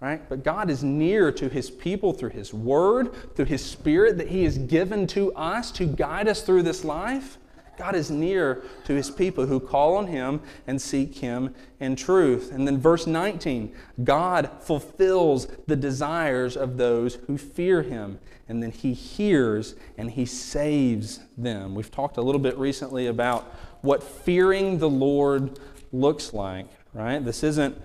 Right? 0.00 0.28
But 0.28 0.44
God 0.44 0.68
is 0.68 0.84
near 0.84 1.32
to 1.32 1.48
his 1.48 1.70
people 1.70 2.12
through 2.12 2.30
his 2.30 2.52
word, 2.52 3.34
through 3.34 3.46
his 3.46 3.64
spirit 3.64 4.18
that 4.18 4.28
he 4.28 4.44
has 4.44 4.58
given 4.58 5.06
to 5.08 5.32
us 5.32 5.70
to 5.72 5.86
guide 5.86 6.28
us 6.28 6.42
through 6.42 6.64
this 6.64 6.84
life. 6.84 7.38
God 7.76 7.94
is 7.94 8.10
near 8.10 8.62
to 8.84 8.94
his 8.94 9.10
people 9.10 9.46
who 9.46 9.60
call 9.60 9.96
on 9.96 10.06
him 10.06 10.40
and 10.66 10.80
seek 10.80 11.16
him 11.16 11.54
in 11.80 11.96
truth. 11.96 12.52
And 12.52 12.66
then 12.66 12.78
verse 12.78 13.06
19 13.06 13.74
God 14.02 14.50
fulfills 14.60 15.46
the 15.66 15.76
desires 15.76 16.56
of 16.56 16.76
those 16.76 17.16
who 17.26 17.38
fear 17.38 17.82
him. 17.82 18.18
And 18.48 18.62
then 18.62 18.70
he 18.70 18.92
hears 18.92 19.74
and 19.96 20.10
he 20.10 20.26
saves 20.26 21.20
them. 21.36 21.74
We've 21.74 21.90
talked 21.90 22.16
a 22.16 22.22
little 22.22 22.40
bit 22.40 22.56
recently 22.58 23.06
about 23.06 23.44
what 23.80 24.02
fearing 24.02 24.78
the 24.78 24.90
Lord 24.90 25.58
looks 25.92 26.34
like, 26.34 26.66
right? 26.92 27.24
This 27.24 27.42
isn't 27.42 27.76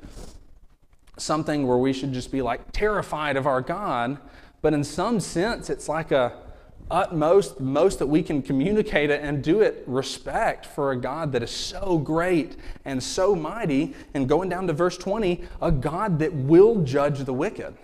something 1.17 1.67
where 1.67 1.77
we 1.77 1.93
should 1.93 2.13
just 2.13 2.31
be 2.31 2.41
like 2.41 2.71
terrified 2.71 3.37
of 3.37 3.45
our 3.45 3.61
God, 3.61 4.17
but 4.61 4.73
in 4.73 4.83
some 4.83 5.19
sense, 5.19 5.69
it's 5.69 5.87
like 5.87 6.11
a 6.11 6.33
utmost, 6.91 7.59
most 7.59 7.99
that 7.99 8.07
we 8.07 8.23
can 8.23 8.41
communicate 8.41 9.09
it 9.09 9.21
and 9.21 9.43
do 9.43 9.61
it 9.61 9.83
respect 9.85 10.65
for 10.65 10.91
a 10.91 10.97
God 10.97 11.31
that 11.31 11.43
is 11.43 11.51
so 11.51 11.97
great 11.97 12.55
and 12.85 13.01
so 13.01 13.35
mighty. 13.35 13.93
And 14.13 14.27
going 14.27 14.49
down 14.49 14.67
to 14.67 14.73
verse 14.73 14.97
20, 14.97 15.43
a 15.61 15.71
God 15.71 16.19
that 16.19 16.33
will 16.33 16.83
judge 16.83 17.19
the 17.19 17.33
wicked. 17.33 17.75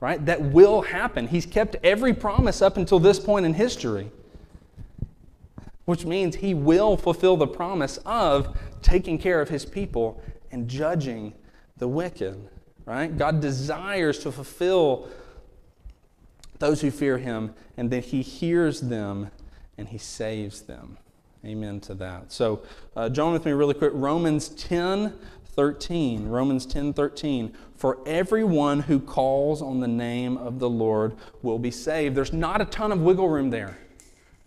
Right? 0.00 0.24
That 0.26 0.42
will 0.42 0.82
happen. 0.82 1.28
He's 1.28 1.46
kept 1.46 1.76
every 1.82 2.12
promise 2.12 2.60
up 2.60 2.76
until 2.76 2.98
this 2.98 3.18
point 3.18 3.46
in 3.46 3.54
history, 3.54 4.10
which 5.86 6.04
means 6.04 6.36
he 6.36 6.52
will 6.52 6.96
fulfill 6.96 7.36
the 7.36 7.46
promise 7.46 7.98
of 8.04 8.58
taking 8.82 9.18
care 9.18 9.40
of 9.40 9.48
his 9.48 9.64
people 9.64 10.22
and 10.52 10.68
judging 10.68 11.32
the 11.78 11.88
wicked. 11.88 12.48
Right? 12.84 13.16
God 13.16 13.40
desires 13.40 14.18
to 14.20 14.30
fulfill 14.30 15.08
those 16.58 16.80
who 16.80 16.90
fear 16.90 17.18
him, 17.18 17.54
and 17.76 17.90
then 17.90 18.02
he 18.02 18.22
hears 18.22 18.80
them 18.80 19.30
and 19.78 19.88
he 19.88 19.98
saves 19.98 20.62
them. 20.62 20.98
Amen 21.44 21.80
to 21.80 21.94
that. 21.94 22.32
So, 22.32 22.62
uh, 22.96 23.08
join 23.08 23.32
with 23.32 23.44
me 23.44 23.52
really 23.52 23.74
quick. 23.74 23.92
Romans 23.94 24.48
10 24.48 25.16
13. 25.56 26.28
Romans 26.28 26.66
10 26.66 26.92
13. 26.92 27.54
For 27.74 27.98
everyone 28.06 28.80
who 28.80 29.00
calls 29.00 29.62
on 29.62 29.80
the 29.80 29.88
name 29.88 30.36
of 30.36 30.58
the 30.58 30.68
Lord 30.68 31.16
will 31.42 31.58
be 31.58 31.70
saved. 31.70 32.14
There's 32.14 32.32
not 32.32 32.60
a 32.60 32.66
ton 32.66 32.92
of 32.92 33.00
wiggle 33.00 33.28
room 33.28 33.50
there, 33.50 33.78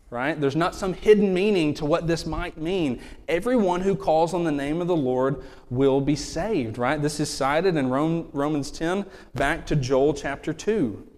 right? 0.10 0.40
There's 0.40 0.56
not 0.56 0.76
some 0.76 0.94
hidden 0.94 1.34
meaning 1.34 1.74
to 1.76 1.86
what 1.86 2.06
this 2.06 2.26
might 2.26 2.58
mean. 2.58 3.02
Everyone 3.28 3.82
who 3.82 3.96
calls 3.96 4.34
on 4.34 4.44
the 4.44 4.52
name 4.52 4.82
of 4.82 4.88
the 4.88 4.96
Lord 4.96 5.42
will 5.70 6.02
be 6.02 6.16
saved, 6.16 6.78
right? 6.78 7.02
This 7.02 7.20
is 7.20 7.30
cited 7.30 7.76
in 7.76 7.90
Rome, 7.90 8.30
Romans 8.34 8.70
10 8.70 9.06
back 9.36 9.66
to 9.68 9.76
Joel 9.76 10.14
chapter 10.14 10.54
2. 10.54 11.09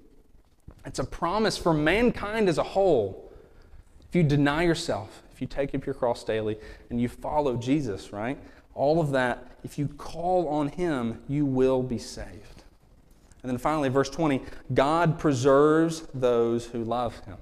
It's 0.85 0.99
a 0.99 1.03
promise 1.03 1.57
for 1.57 1.73
mankind 1.73 2.49
as 2.49 2.57
a 2.57 2.63
whole. 2.63 3.31
If 4.07 4.15
you 4.15 4.23
deny 4.23 4.63
yourself, 4.63 5.23
if 5.31 5.41
you 5.41 5.47
take 5.47 5.73
up 5.75 5.85
your 5.85 5.95
cross 5.95 6.23
daily, 6.23 6.57
and 6.89 6.99
you 6.99 7.07
follow 7.07 7.55
Jesus, 7.55 8.11
right? 8.11 8.37
All 8.73 8.99
of 8.99 9.11
that, 9.11 9.51
if 9.63 9.77
you 9.77 9.87
call 9.87 10.47
on 10.47 10.69
Him, 10.69 11.21
you 11.27 11.45
will 11.45 11.83
be 11.83 11.97
saved. 11.97 12.63
And 13.43 13.49
then 13.49 13.57
finally, 13.57 13.89
verse 13.89 14.09
20 14.09 14.41
God 14.73 15.19
preserves 15.19 16.01
those 16.13 16.67
who 16.67 16.83
love 16.83 17.19
Him. 17.25 17.37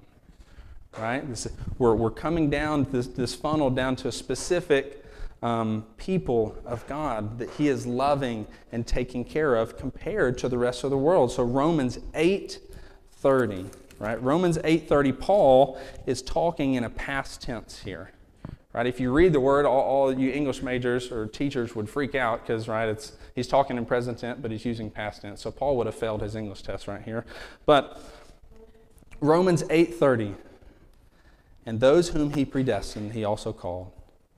Right? 0.97 1.27
This, 1.27 1.47
we're, 1.77 1.95
we're 1.95 2.09
coming 2.09 2.49
down 2.49 2.87
this, 2.91 3.07
this 3.07 3.35
funnel 3.35 3.69
down 3.69 3.95
to 3.97 4.07
a 4.07 4.11
specific 4.11 5.05
um, 5.41 5.85
people 5.97 6.57
of 6.65 6.85
God 6.87 7.37
that 7.39 7.49
He 7.51 7.67
is 7.67 7.85
loving 7.85 8.47
and 8.71 8.85
taking 8.85 9.23
care 9.23 9.55
of 9.55 9.77
compared 9.77 10.37
to 10.39 10.49
the 10.49 10.57
rest 10.57 10.83
of 10.83 10.89
the 10.89 10.97
world. 10.97 11.31
So 11.31 11.43
Romans 11.43 11.99
8 12.13 12.59
30, 13.19 13.65
right? 13.99 14.21
Romans 14.21 14.57
8.30 14.59 15.19
Paul 15.19 15.79
is 16.05 16.21
talking 16.21 16.75
in 16.75 16.83
a 16.83 16.89
past 16.89 17.41
tense 17.41 17.79
here. 17.79 18.11
Right? 18.71 18.85
If 18.85 18.99
you 18.99 19.11
read 19.11 19.33
the 19.33 19.39
word, 19.39 19.65
all, 19.65 19.81
all 19.81 20.13
you 20.13 20.31
English 20.31 20.61
majors 20.61 21.11
or 21.11 21.25
teachers 21.25 21.75
would 21.75 21.89
freak 21.89 22.13
out 22.13 22.41
because, 22.41 22.67
right, 22.67 22.87
it's, 22.87 23.13
he's 23.33 23.47
talking 23.47 23.77
in 23.77 23.85
present 23.85 24.19
tense, 24.19 24.37
but 24.39 24.51
he's 24.51 24.63
using 24.63 24.91
past 24.91 25.23
tense. 25.23 25.41
So 25.41 25.49
Paul 25.49 25.75
would 25.77 25.87
have 25.87 25.95
failed 25.95 26.21
his 26.21 26.35
English 26.35 26.61
test 26.61 26.87
right 26.87 27.01
here. 27.01 27.25
But 27.65 27.99
Romans 29.21 29.63
8:30, 29.63 30.35
and 31.65 31.79
those 31.79 32.09
whom 32.09 32.33
he 32.33 32.45
predestined, 32.45 33.13
he 33.13 33.23
also 33.23 33.51
called. 33.51 33.91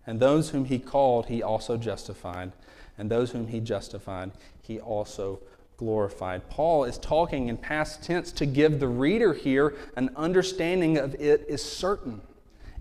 And 0.08 0.20
those 0.20 0.50
whom 0.50 0.66
he 0.66 0.80
called, 0.80 1.28
he 1.28 1.44
also 1.44 1.78
justified. 1.78 2.54
And 2.98 3.12
those 3.12 3.32
whom 3.32 3.48
he 3.48 3.60
justified, 3.60 4.32
he 4.62 4.80
also 4.80 5.40
glorified. 5.82 6.48
Paul 6.48 6.84
is 6.84 7.00
talking 7.00 7.48
in 7.48 7.58
past 7.58 8.04
tense 8.04 8.32
to 8.34 8.46
give 8.46 8.80
the 8.80 8.88
reader 8.88 9.34
here 9.34 9.74
an 9.96 10.12
understanding 10.16 11.00
of 11.00 11.16
it 11.16 11.44
is 11.50 11.64
certain. 11.64 12.22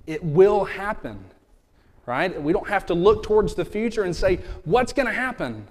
It 0.07 0.23
will 0.23 0.67
happen, 0.67 1.25
right? 2.05 2.41
We 2.43 2.53
don't 2.53 2.69
have 2.69 2.85
to 2.87 2.95
look 2.95 3.23
towards 3.23 3.55
the 3.55 3.65
future 3.65 4.03
and 4.03 4.15
say, 4.15 4.41
what's 4.67 4.93
going 4.93 5.07
to 5.07 5.15
happen? 5.15 5.67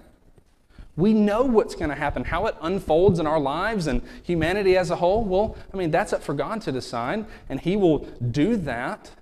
We 0.96 1.14
know 1.14 1.44
what's 1.44 1.76
going 1.76 1.90
to 1.90 1.94
happen. 1.94 2.24
How 2.24 2.46
it 2.46 2.56
unfolds 2.60 3.20
in 3.20 3.28
our 3.28 3.38
lives 3.38 3.86
and 3.86 4.02
humanity 4.24 4.76
as 4.76 4.90
a 4.90 4.96
whole, 4.96 5.24
well, 5.24 5.56
I 5.72 5.76
mean, 5.76 5.92
that's 5.92 6.12
up 6.12 6.24
for 6.24 6.34
God 6.34 6.60
to 6.62 6.72
decide, 6.72 7.26
and 7.48 7.60
He 7.60 7.76
will 7.76 8.00
do 8.32 8.56
that. 8.56 9.12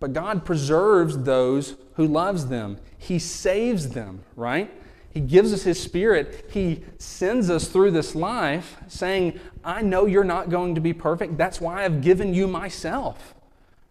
But 0.00 0.12
God 0.12 0.44
preserves 0.44 1.18
those 1.18 1.76
who 1.94 2.08
loves 2.08 2.46
them. 2.46 2.78
He 2.98 3.20
saves 3.20 3.90
them, 3.90 4.24
right? 4.34 4.72
He 5.10 5.20
gives 5.20 5.52
us 5.52 5.62
His 5.62 5.80
Spirit. 5.80 6.48
He 6.50 6.84
sends 6.98 7.50
us 7.50 7.68
through 7.68 7.90
this 7.90 8.14
life 8.14 8.76
saying, 8.88 9.40
I 9.64 9.82
know 9.82 10.06
you're 10.06 10.24
not 10.24 10.50
going 10.50 10.74
to 10.76 10.80
be 10.80 10.92
perfect. 10.92 11.36
That's 11.36 11.60
why 11.60 11.84
I've 11.84 12.00
given 12.00 12.32
you 12.32 12.46
myself, 12.46 13.34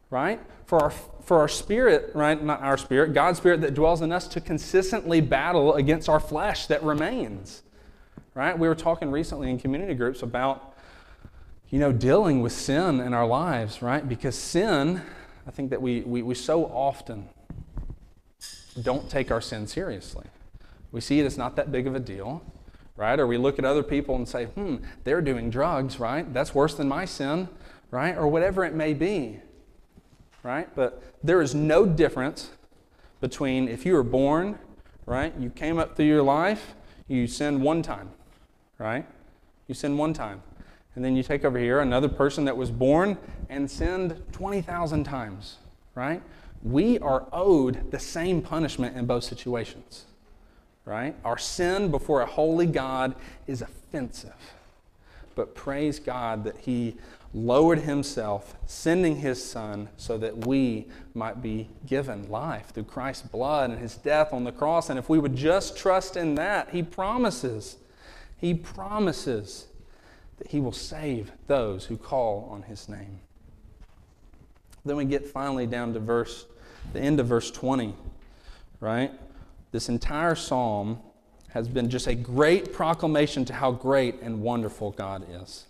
right? 0.10 0.40
For 0.66 0.80
our, 0.80 0.92
for 0.92 1.40
our 1.40 1.48
spirit, 1.48 2.12
right? 2.16 2.42
Not 2.42 2.62
our 2.62 2.78
spirit, 2.78 3.14
God's 3.14 3.40
Spirit 3.40 3.62
that 3.62 3.74
dwells 3.74 4.02
in 4.02 4.12
us 4.12 4.28
to 4.30 4.42
consistently 4.42 5.20
battle 5.20 5.76
against 5.76 6.08
our 6.08 6.20
flesh 6.20 6.68
that 6.68 6.82
remains, 6.84 7.64
right? 8.34 8.58
We 8.58 8.68
were 8.68 8.76
talking 8.76 9.12
recently 9.12 9.50
in 9.50 9.60
community 9.60 9.96
groups 9.96 10.24
about, 10.24 10.78
you 11.70 11.80
know, 11.80 11.92
dealing 11.92 12.42
with 12.42 12.54
sin 12.54 13.00
in 13.00 13.14
our 13.14 13.28
lives, 13.28 13.82
right? 13.82 14.08
Because 14.08 14.36
sin 14.36 15.02
I 15.50 15.52
think 15.52 15.72
that 15.72 15.82
we, 15.82 16.02
we, 16.02 16.22
we 16.22 16.36
so 16.36 16.66
often 16.66 17.28
don't 18.80 19.10
take 19.10 19.32
our 19.32 19.42
sin 19.42 19.66
seriously. 19.66 20.28
We 20.92 21.02
see 21.02 21.20
it 21.20 21.26
as 21.26 21.38
not 21.38 21.56
that 21.56 21.72
big 21.72 21.88
of 21.88 21.96
a 21.96 22.00
deal, 22.00 22.44
right? 22.96 23.20
Or 23.20 23.28
we 23.28 23.38
look 23.38 23.60
at 23.60 23.66
other 23.66 23.84
people 23.84 24.16
and 24.16 24.28
say, 24.28 24.46
hmm, 24.46 24.78
they're 25.04 25.22
doing 25.22 25.50
drugs, 25.50 26.00
right? 26.00 26.32
That's 26.34 26.54
worse 26.54 26.74
than 26.74 26.88
my 26.88 27.06
sin, 27.06 27.50
right? 27.92 28.18
Or 28.18 28.28
whatever 28.28 28.66
it 28.66 28.74
may 28.74 28.94
be, 28.94 29.40
right? 30.44 30.74
But 30.76 31.04
there 31.24 31.42
is 31.42 31.54
no 31.56 31.86
difference 31.86 32.52
between 33.22 33.68
if 33.68 33.86
you 33.86 33.94
were 33.94 34.04
born, 34.04 34.58
right? 35.06 35.34
You 35.40 35.50
came 35.50 35.78
up 35.80 35.96
through 35.96 36.06
your 36.06 36.24
life, 36.24 36.76
you 37.08 37.28
sinned 37.28 37.62
one 37.62 37.82
time, 37.82 38.12
right? 38.78 39.06
You 39.68 39.76
sinned 39.76 39.98
one 39.98 40.14
time. 40.14 40.42
And 40.96 41.06
then 41.06 41.16
you 41.16 41.24
take 41.24 41.46
over 41.46 41.58
here 41.58 41.80
another 41.80 42.10
person 42.10 42.46
that 42.46 42.58
was 42.58 42.72
born 42.72 43.18
and 43.50 43.70
sinned 43.70 44.22
20,000 44.32 45.04
times, 45.04 45.58
right? 45.96 46.22
We 46.62 47.00
are 47.00 47.28
owed 47.32 47.92
the 47.92 48.00
same 48.00 48.42
punishment 48.42 48.98
in 48.98 49.06
both 49.06 49.24
situations, 49.24 50.06
right? 50.90 51.16
Our 51.24 51.38
sin 51.38 51.92
before 51.92 52.22
a 52.22 52.26
holy 52.26 52.66
God 52.66 53.14
is 53.46 53.62
offensive. 53.62 54.34
But 55.36 55.54
praise 55.54 56.00
God 56.00 56.44
that 56.46 56.58
He 56.58 56.98
lowered 57.32 57.80
Himself, 57.80 58.56
sending 58.66 59.18
His 59.18 59.44
Son 59.44 59.90
so 59.98 60.18
that 60.18 60.48
we 60.48 60.88
might 61.14 61.44
be 61.44 61.70
given 61.86 62.28
life 62.30 62.72
through 62.74 62.86
Christ's 62.86 63.28
blood 63.28 63.70
and 63.70 63.80
His 63.80 63.96
death 63.96 64.34
on 64.34 64.44
the 64.44 64.52
cross. 64.52 64.90
And 64.90 64.98
if 64.98 65.08
we 65.10 65.20
would 65.20 65.36
just 65.36 65.78
trust 65.78 66.18
in 66.18 66.34
that, 66.36 66.72
He 66.72 66.82
promises, 66.82 67.78
He 68.36 68.56
promises 68.56 69.68
that 70.40 70.48
he 70.48 70.60
will 70.60 70.72
save 70.72 71.32
those 71.48 71.86
who 71.86 71.98
call 71.98 72.50
on 72.50 72.64
his 72.64 72.90
name. 72.90 73.20
Then 74.86 74.96
we 74.96 75.06
get 75.06 75.28
finally 75.28 75.68
down 75.68 75.94
to 75.94 76.00
verse 76.00 76.46
the 76.94 77.00
end 77.00 77.20
of 77.20 77.28
verse 77.28 77.52
20, 77.52 77.94
right? 78.80 79.12
This 79.72 79.90
entire 79.90 80.36
psalm 80.36 81.00
has 81.50 81.68
been 81.68 81.90
just 81.90 82.08
a 82.08 82.16
great 82.16 82.74
proclamation 82.74 83.46
to 83.46 83.54
how 83.54 83.72
great 83.72 84.22
and 84.22 84.42
wonderful 84.42 84.92
God 84.92 85.26
is. 85.30 85.66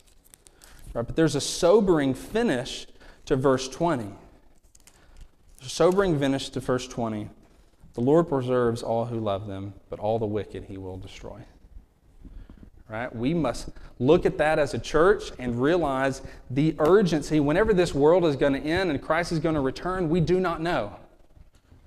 Right? 0.93 1.05
But 1.05 1.15
there's 1.15 1.35
a 1.35 1.41
sobering 1.41 2.13
finish 2.13 2.87
to 3.25 3.35
verse 3.35 3.67
20. 3.69 4.03
There's 4.03 5.71
a 5.71 5.75
sobering 5.75 6.19
finish 6.19 6.49
to 6.49 6.59
verse 6.59 6.87
20. 6.87 7.29
The 7.93 8.01
Lord 8.01 8.29
preserves 8.29 8.83
all 8.83 9.05
who 9.05 9.19
love 9.19 9.47
them, 9.47 9.73
but 9.89 9.99
all 9.99 10.19
the 10.19 10.25
wicked 10.25 10.65
he 10.65 10.77
will 10.77 10.97
destroy 10.97 11.43
right? 12.89 13.15
We 13.15 13.33
must 13.33 13.69
look 13.99 14.25
at 14.25 14.37
that 14.39 14.59
as 14.59 14.73
a 14.73 14.79
church 14.79 15.31
and 15.37 15.61
realize 15.61 16.21
the 16.49 16.75
urgency. 16.79 17.39
Whenever 17.39 17.73
this 17.73 17.93
world 17.93 18.25
is 18.25 18.35
going 18.35 18.53
to 18.53 18.59
end 18.59 18.89
and 18.89 19.01
Christ 19.01 19.31
is 19.31 19.39
going 19.39 19.55
to 19.55 19.61
return, 19.61 20.09
we 20.09 20.19
do 20.19 20.39
not 20.39 20.61
know, 20.61 20.95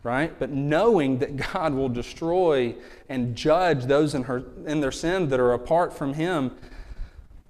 right? 0.02 0.36
But 0.38 0.50
knowing 0.50 1.18
that 1.18 1.36
God 1.52 1.74
will 1.74 1.88
destroy 1.88 2.74
and 3.08 3.36
judge 3.36 3.84
those 3.84 4.14
in, 4.14 4.24
her, 4.24 4.44
in 4.66 4.80
their 4.80 4.92
sin 4.92 5.28
that 5.28 5.40
are 5.40 5.52
apart 5.52 5.96
from 5.96 6.14
Him, 6.14 6.52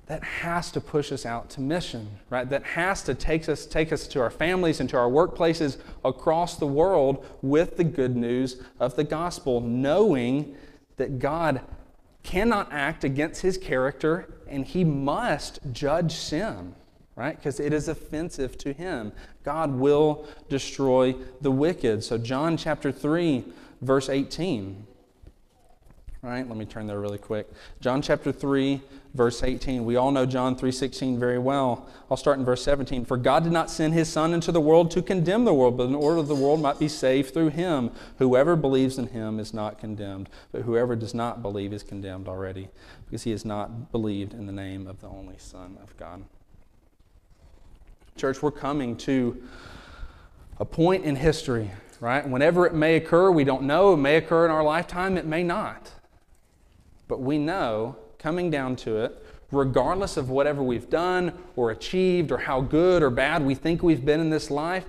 that 0.06 0.24
has 0.24 0.70
to 0.72 0.80
push 0.80 1.12
us 1.12 1.24
out 1.24 1.48
to 1.50 1.60
mission, 1.60 2.18
right? 2.28 2.48
That 2.48 2.64
has 2.64 3.02
to 3.04 3.14
take 3.14 3.48
us, 3.48 3.64
take 3.64 3.92
us 3.92 4.06
to 4.08 4.20
our 4.20 4.30
families 4.30 4.80
and 4.80 4.90
to 4.90 4.96
our 4.98 5.08
workplaces 5.08 5.78
across 6.04 6.56
the 6.56 6.66
world 6.66 7.24
with 7.40 7.76
the 7.76 7.84
good 7.84 8.16
news 8.16 8.60
of 8.80 8.96
the 8.96 9.04
gospel, 9.04 9.60
knowing 9.60 10.54
that 10.96 11.18
God 11.18 11.62
cannot 12.22 12.70
act 12.72 13.04
against 13.04 13.42
his 13.42 13.56
character 13.56 14.32
and 14.46 14.66
he 14.66 14.84
must 14.84 15.60
judge 15.72 16.12
sin, 16.12 16.74
right? 17.16 17.36
Because 17.36 17.60
it 17.60 17.72
is 17.72 17.88
offensive 17.88 18.56
to 18.58 18.72
him. 18.72 19.12
God 19.44 19.72
will 19.72 20.26
destroy 20.48 21.14
the 21.40 21.50
wicked. 21.50 22.04
So, 22.04 22.18
John 22.18 22.56
chapter 22.56 22.92
3, 22.92 23.44
verse 23.80 24.08
18. 24.08 24.86
Right? 26.22 26.48
Let 26.48 26.56
me 26.56 26.64
turn 26.64 26.86
there 26.86 27.00
really 27.00 27.18
quick. 27.18 27.50
John 27.80 28.00
chapter 28.00 28.30
3, 28.30 28.80
verse 29.12 29.42
18. 29.42 29.84
We 29.84 29.96
all 29.96 30.12
know 30.12 30.24
John 30.24 30.54
3:16 30.54 31.18
very 31.18 31.38
well. 31.40 31.88
I'll 32.08 32.16
start 32.16 32.38
in 32.38 32.44
verse 32.44 32.62
17. 32.62 33.04
For 33.04 33.16
God 33.16 33.42
did 33.42 33.52
not 33.52 33.70
send 33.70 33.92
his 33.92 34.08
son 34.08 34.32
into 34.32 34.52
the 34.52 34.60
world 34.60 34.92
to 34.92 35.02
condemn 35.02 35.44
the 35.44 35.52
world, 35.52 35.76
but 35.76 35.88
in 35.88 35.96
order 35.96 36.22
that 36.22 36.28
the 36.28 36.40
world 36.40 36.62
might 36.62 36.78
be 36.78 36.86
saved 36.86 37.34
through 37.34 37.48
him. 37.48 37.90
Whoever 38.18 38.54
believes 38.54 38.98
in 38.98 39.08
him 39.08 39.40
is 39.40 39.52
not 39.52 39.80
condemned, 39.80 40.28
but 40.52 40.62
whoever 40.62 40.94
does 40.94 41.12
not 41.12 41.42
believe 41.42 41.72
is 41.72 41.82
condemned 41.82 42.28
already, 42.28 42.68
because 43.04 43.24
he 43.24 43.32
has 43.32 43.44
not 43.44 43.90
believed 43.90 44.32
in 44.32 44.46
the 44.46 44.52
name 44.52 44.86
of 44.86 45.00
the 45.00 45.08
only 45.08 45.38
Son 45.38 45.76
of 45.82 45.96
God. 45.96 46.22
Church, 48.16 48.42
we're 48.42 48.50
coming 48.50 48.96
to 48.98 49.42
a 50.58 50.64
point 50.64 51.04
in 51.04 51.16
history, 51.16 51.70
right? 51.98 52.28
Whenever 52.28 52.66
it 52.66 52.74
may 52.74 52.96
occur, 52.96 53.30
we 53.30 53.42
don't 53.42 53.62
know. 53.62 53.94
It 53.94 53.96
may 53.96 54.16
occur 54.16 54.44
in 54.44 54.50
our 54.50 54.62
lifetime, 54.62 55.16
it 55.16 55.26
may 55.26 55.42
not. 55.42 55.90
But 57.08 57.20
we 57.20 57.38
know, 57.38 57.96
coming 58.18 58.50
down 58.50 58.76
to 58.76 58.98
it, 58.98 59.24
regardless 59.50 60.16
of 60.16 60.30
whatever 60.30 60.62
we've 60.62 60.88
done 60.88 61.32
or 61.56 61.70
achieved 61.70 62.30
or 62.30 62.38
how 62.38 62.60
good 62.60 63.02
or 63.02 63.10
bad 63.10 63.44
we 63.44 63.54
think 63.54 63.82
we've 63.82 64.04
been 64.04 64.20
in 64.20 64.30
this 64.30 64.50
life, 64.50 64.84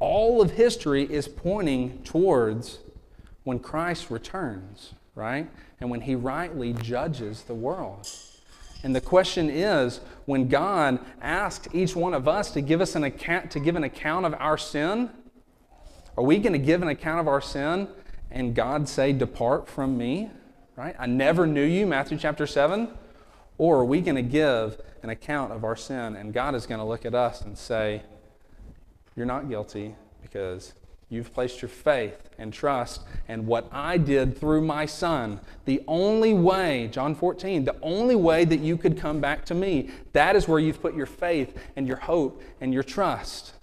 all 0.00 0.40
of 0.40 0.52
history 0.52 1.04
is 1.04 1.28
pointing 1.28 2.02
towards 2.04 2.78
when 3.44 3.58
Christ 3.58 4.10
returns, 4.10 4.94
right? 5.14 5.48
And 5.80 5.90
when 5.90 6.02
he 6.02 6.14
rightly 6.14 6.72
judges 6.72 7.42
the 7.42 7.54
world. 7.54 8.08
And 8.82 8.94
the 8.94 9.00
question 9.00 9.50
is, 9.50 10.00
when 10.26 10.48
God 10.48 11.00
asks 11.20 11.68
each 11.72 11.96
one 11.96 12.14
of 12.14 12.28
us 12.28 12.50
to 12.52 12.60
give 12.60 12.80
us 12.80 12.94
an 12.94 13.04
account 13.04 13.50
to 13.52 13.60
give 13.60 13.76
an 13.76 13.84
account 13.84 14.26
of 14.26 14.34
our 14.34 14.58
sin, 14.58 15.10
are 16.16 16.24
we 16.24 16.38
going 16.38 16.52
to 16.52 16.58
give 16.58 16.82
an 16.82 16.88
account 16.88 17.20
of 17.20 17.28
our 17.28 17.40
sin 17.40 17.88
and 18.30 18.54
God 18.54 18.88
say, 18.88 19.12
"Depart 19.12 19.68
from 19.68 19.96
me"? 19.96 20.30
right? 20.78 20.94
I 20.96 21.06
never 21.06 21.44
knew 21.44 21.64
you, 21.64 21.86
Matthew 21.86 22.16
chapter 22.16 22.46
7. 22.46 22.88
Or 23.58 23.78
are 23.78 23.84
we 23.84 24.00
going 24.00 24.14
to 24.14 24.22
give 24.22 24.80
an 25.02 25.10
account 25.10 25.52
of 25.52 25.64
our 25.64 25.74
sin 25.74 26.14
and 26.14 26.32
God 26.32 26.54
is 26.54 26.66
going 26.66 26.78
to 26.78 26.84
look 26.84 27.04
at 27.04 27.16
us 27.16 27.42
and 27.42 27.58
say, 27.58 28.02
You're 29.16 29.26
not 29.26 29.48
guilty 29.48 29.96
because 30.22 30.74
you've 31.10 31.32
placed 31.32 31.62
your 31.62 31.68
faith 31.68 32.28
and 32.38 32.52
trust 32.52 33.02
in 33.28 33.46
what 33.46 33.68
I 33.72 33.98
did 33.98 34.38
through 34.38 34.62
my 34.62 34.86
Son. 34.86 35.40
The 35.64 35.82
only 35.88 36.34
way, 36.34 36.88
John 36.92 37.14
14, 37.14 37.64
the 37.64 37.76
only 37.82 38.14
way 38.14 38.44
that 38.44 38.60
you 38.60 38.76
could 38.76 38.98
come 38.98 39.20
back 39.20 39.44
to 39.46 39.54
me, 39.54 39.90
that 40.12 40.36
is 40.36 40.46
where 40.46 40.58
you've 40.58 40.80
put 40.80 40.94
your 40.94 41.06
faith 41.06 41.56
and 41.76 41.86
your 41.86 41.96
hope 41.96 42.42
and 42.60 42.72
your 42.72 42.82
trust, 42.82 43.54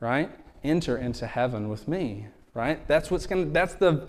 right? 0.00 0.30
Enter 0.62 0.96
into 0.98 1.26
heaven 1.26 1.68
with 1.68 1.88
me, 1.88 2.26
right? 2.54 2.86
That's 2.86 3.10
what's 3.10 3.26
going 3.26 3.46
to, 3.46 3.50
that's 3.50 3.74
the 3.74 4.06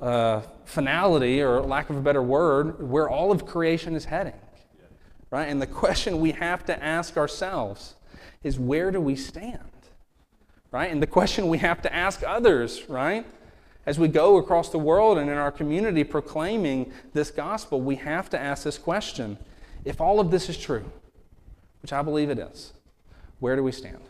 uh, 0.00 0.42
finality, 0.64 1.40
or 1.40 1.60
lack 1.60 1.90
of 1.90 1.96
a 1.96 2.00
better 2.00 2.22
word, 2.22 2.90
where 2.90 3.08
all 3.08 3.32
of 3.32 3.46
creation 3.46 3.94
is 3.94 4.04
heading. 4.04 4.34
Right? 5.30 5.48
And 5.48 5.60
the 5.60 5.66
question 5.66 6.20
we 6.20 6.32
have 6.32 6.64
to 6.66 6.82
ask 6.82 7.16
ourselves 7.16 7.94
is 8.42 8.58
where 8.58 8.90
do 8.90 9.00
we 9.00 9.16
stand? 9.16 9.70
Right? 10.70 10.90
And 10.90 11.02
the 11.02 11.06
question 11.06 11.48
we 11.48 11.58
have 11.58 11.80
to 11.82 11.94
ask 11.94 12.22
others, 12.26 12.88
right? 12.88 13.24
As 13.86 13.98
we 13.98 14.08
go 14.08 14.36
across 14.36 14.70
the 14.70 14.78
world 14.78 15.16
and 15.16 15.30
in 15.30 15.36
our 15.36 15.52
community 15.52 16.04
proclaiming 16.04 16.92
this 17.14 17.30
gospel, 17.30 17.80
we 17.80 17.96
have 17.96 18.28
to 18.30 18.38
ask 18.38 18.64
this 18.64 18.78
question. 18.78 19.38
If 19.84 20.00
all 20.00 20.18
of 20.18 20.30
this 20.30 20.48
is 20.48 20.58
true, 20.58 20.84
which 21.82 21.92
I 21.92 22.02
believe 22.02 22.30
it 22.30 22.38
is, 22.38 22.72
where 23.38 23.54
do 23.54 23.62
we 23.62 23.72
stand? 23.72 24.02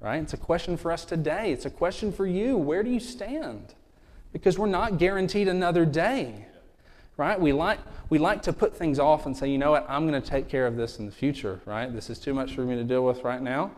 Right? 0.00 0.22
It's 0.22 0.34
a 0.34 0.38
question 0.38 0.76
for 0.76 0.90
us 0.90 1.04
today. 1.04 1.52
It's 1.52 1.64
a 1.64 1.70
question 1.70 2.12
for 2.12 2.26
you. 2.26 2.58
Where 2.58 2.82
do 2.82 2.90
you 2.90 3.00
stand? 3.00 3.74
because 4.34 4.58
we're 4.58 4.66
not 4.66 4.98
guaranteed 4.98 5.48
another 5.48 5.86
day. 5.86 6.46
Right? 7.16 7.40
We 7.40 7.52
like, 7.52 7.78
we 8.10 8.18
like 8.18 8.42
to 8.42 8.52
put 8.52 8.76
things 8.76 8.98
off 8.98 9.26
and 9.26 9.34
say, 9.34 9.48
you 9.48 9.56
know 9.56 9.70
what, 9.70 9.86
I'm 9.88 10.08
going 10.08 10.20
to 10.20 10.28
take 10.28 10.48
care 10.48 10.66
of 10.66 10.76
this 10.76 10.98
in 10.98 11.06
the 11.06 11.12
future, 11.12 11.60
right? 11.64 11.90
This 11.94 12.10
is 12.10 12.18
too 12.18 12.34
much 12.34 12.52
for 12.52 12.62
me 12.62 12.74
to 12.74 12.82
deal 12.82 13.06
with 13.06 13.22
right 13.22 13.40
now, 13.40 13.70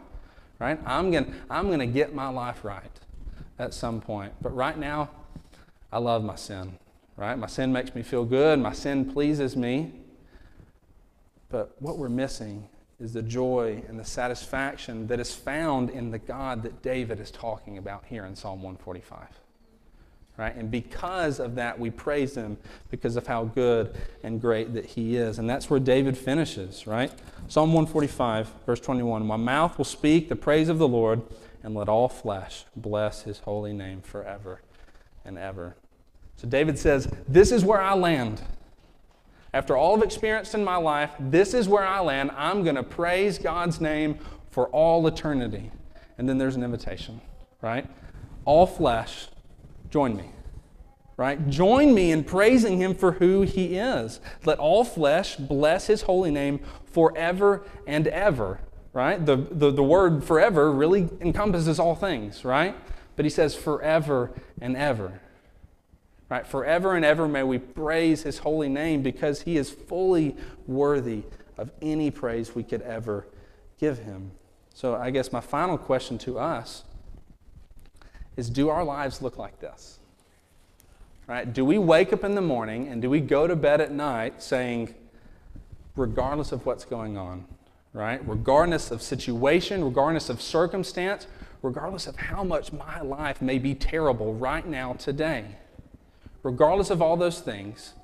right? 0.59 0.79
I'm 0.85 1.11
going 1.11 1.35
I'm 1.51 1.67
going 1.67 1.81
to 1.81 1.87
get 1.87 2.15
my 2.15 2.29
life 2.29 2.65
right 2.65 3.01
at 3.59 3.75
some 3.75 4.01
point. 4.01 4.33
But 4.43 4.55
right 4.55 4.79
now, 4.79 5.11
I 5.93 5.99
love 5.99 6.25
my 6.25 6.37
sin, 6.37 6.79
right? 7.17 7.39
My 7.39 7.47
sin 7.47 7.73
makes 7.73 7.95
me 7.95 8.03
feel 8.03 8.25
good, 8.25 8.59
my 8.59 8.73
sin 8.73 9.11
pleases 9.11 9.57
me. 9.57 9.93
But 11.49 11.81
what 11.81 11.97
we're 11.99 12.09
missing 12.09 12.69
is 12.99 13.13
the 13.13 13.23
joy 13.23 13.83
and 13.89 13.99
the 13.99 14.05
satisfaction 14.05 15.07
that 15.07 15.21
is 15.21 15.35
found 15.35 15.91
in 15.91 16.11
the 16.11 16.19
God 16.19 16.63
that 16.63 16.83
David 16.83 17.21
is 17.21 17.31
talking 17.31 17.79
about 17.79 18.05
here 18.07 18.25
in 18.25 18.35
Psalm 18.35 18.63
145 18.63 19.29
right? 20.37 20.55
And 20.55 20.71
because 20.71 21.41
of 21.41 21.55
that, 21.55 21.79
we 21.79 21.91
praise 21.91 22.35
him 22.35 22.59
because 22.91 23.17
of 23.17 23.27
how 23.27 23.45
good 23.45 23.95
and 24.23 24.41
great 24.41 24.75
that 24.75 24.85
he 24.85 25.17
is. 25.17 25.39
And 25.39 25.49
that's 25.49 25.71
where 25.71 25.81
David 25.81 26.17
finishes, 26.17 26.87
right? 26.87 27.11
Psalm 27.49 27.73
145, 27.73 28.53
verse 28.67 28.81
21 28.81 29.25
My 29.27 29.37
mouth 29.37 29.79
will 29.79 29.85
speak 29.85 30.29
the 30.29 30.37
praise 30.37 30.69
of 30.69 30.79
the 30.79 30.89
Lord, 30.89 31.23
and 31.63 31.75
let 31.75 31.89
all 31.89 32.09
flesh 32.09 32.65
bless 32.77 33.23
his 33.23 33.41
holy 33.41 33.73
name 33.73 34.01
forever 34.01 34.61
and 35.25 35.37
ever. 35.37 35.75
So 36.37 36.47
David 36.47 36.79
says, 36.79 37.13
This 37.27 37.51
is 37.51 37.65
where 37.65 37.81
I 37.81 37.95
land. 37.95 38.43
After 39.55 39.77
all 39.77 39.97
I've 39.97 40.03
experienced 40.03 40.55
in 40.55 40.63
my 40.63 40.77
life, 40.77 41.11
this 41.19 41.55
is 41.55 41.67
where 41.67 41.85
I 41.85 42.01
land. 42.01 42.31
I'm 42.37 42.63
going 42.63 42.77
to 42.77 42.83
praise 42.83 43.39
God's 43.39 43.81
name 43.81 44.19
for 44.51 44.69
all 44.69 45.07
eternity. 45.07 45.71
And 46.19 46.29
then 46.29 46.39
there's 46.39 46.57
an 46.57 46.63
invitation, 46.63 47.21
right? 47.63 47.87
All 48.45 48.67
flesh 48.67 49.29
Join 49.97 50.15
me. 50.15 50.29
Right? 51.17 51.49
Join 51.49 51.95
me 51.95 52.13
in 52.13 52.23
praising 52.23 52.77
him 52.77 52.95
for 52.95 53.13
who 53.13 53.41
he 53.41 53.79
is. 53.79 54.21
Let 54.45 54.59
all 54.59 54.85
flesh 54.85 55.37
bless 55.37 55.87
his 55.87 56.03
holy 56.03 56.31
name 56.31 56.61
forever 56.85 57.65
and 57.87 58.07
ever. 58.09 58.61
Right? 58.93 59.25
The, 59.25 59.37
the, 59.37 59.71
the 59.71 59.83
word 59.83 60.23
forever 60.23 60.71
really 60.71 61.09
encompasses 61.23 61.79
all 61.79 61.95
things, 61.95 62.45
right? 62.45 62.77
But 63.17 63.25
he 63.25 63.31
says 63.31 63.55
forever 63.55 64.33
and 64.61 64.77
ever. 64.77 65.19
Right? 66.29 66.47
Forever 66.47 66.95
and 66.95 67.03
ever 67.03 67.27
may 67.27 67.43
we 67.43 67.57
praise 67.57 68.25
his 68.25 68.41
holy 68.41 68.69
name 68.69 69.01
because 69.01 69.41
he 69.41 69.57
is 69.57 69.71
fully 69.71 70.37
worthy 70.67 71.23
of 71.57 71.71
any 71.81 72.11
praise 72.11 72.55
we 72.55 72.65
could 72.65 72.83
ever 72.83 73.27
give 73.81 74.01
him. 74.01 74.33
So 74.75 74.95
I 74.95 75.09
guess 75.09 75.33
my 75.33 75.41
final 75.41 75.79
question 75.79 76.19
to 76.19 76.39
us 76.39 76.85
is 78.37 78.51
do 78.51 78.69
our 78.69 78.85
lives 78.85 79.23
look 79.23 79.39
like 79.39 79.61
this? 79.61 79.99
Right? 81.27 81.51
Do 81.53 81.65
we 81.65 81.79
wake 81.79 82.13
up 82.13 82.23
in 82.23 82.35
the 82.35 82.41
morning 82.41 82.89
and 82.89 83.03
do 83.03 83.11
we 83.11 83.21
go 83.21 83.47
to 83.47 83.57
bed 83.57 83.81
at 83.81 83.91
night 83.91 84.43
saying, 84.43 84.95
regardless 85.97 86.53
of 86.53 86.65
what's 86.65 86.85
going 86.85 87.17
on, 87.17 87.47
right? 87.93 88.21
Regardless 88.29 88.91
of 88.91 89.03
situation, 89.03 89.83
regardless 89.83 90.29
of 90.29 90.41
circumstance, 90.41 91.27
regardless 91.63 92.07
of 92.07 92.17
how 92.17 92.45
much 92.45 92.73
my 92.73 93.01
life 93.01 93.43
may 93.43 93.59
be 93.59 93.75
terrible 93.75 94.35
right 94.35 94.67
now 94.67 94.93
today, 94.93 95.47
regardless 96.43 96.91
of 96.91 97.03
all 97.03 97.17
those 97.17 97.41
things, 97.41 97.95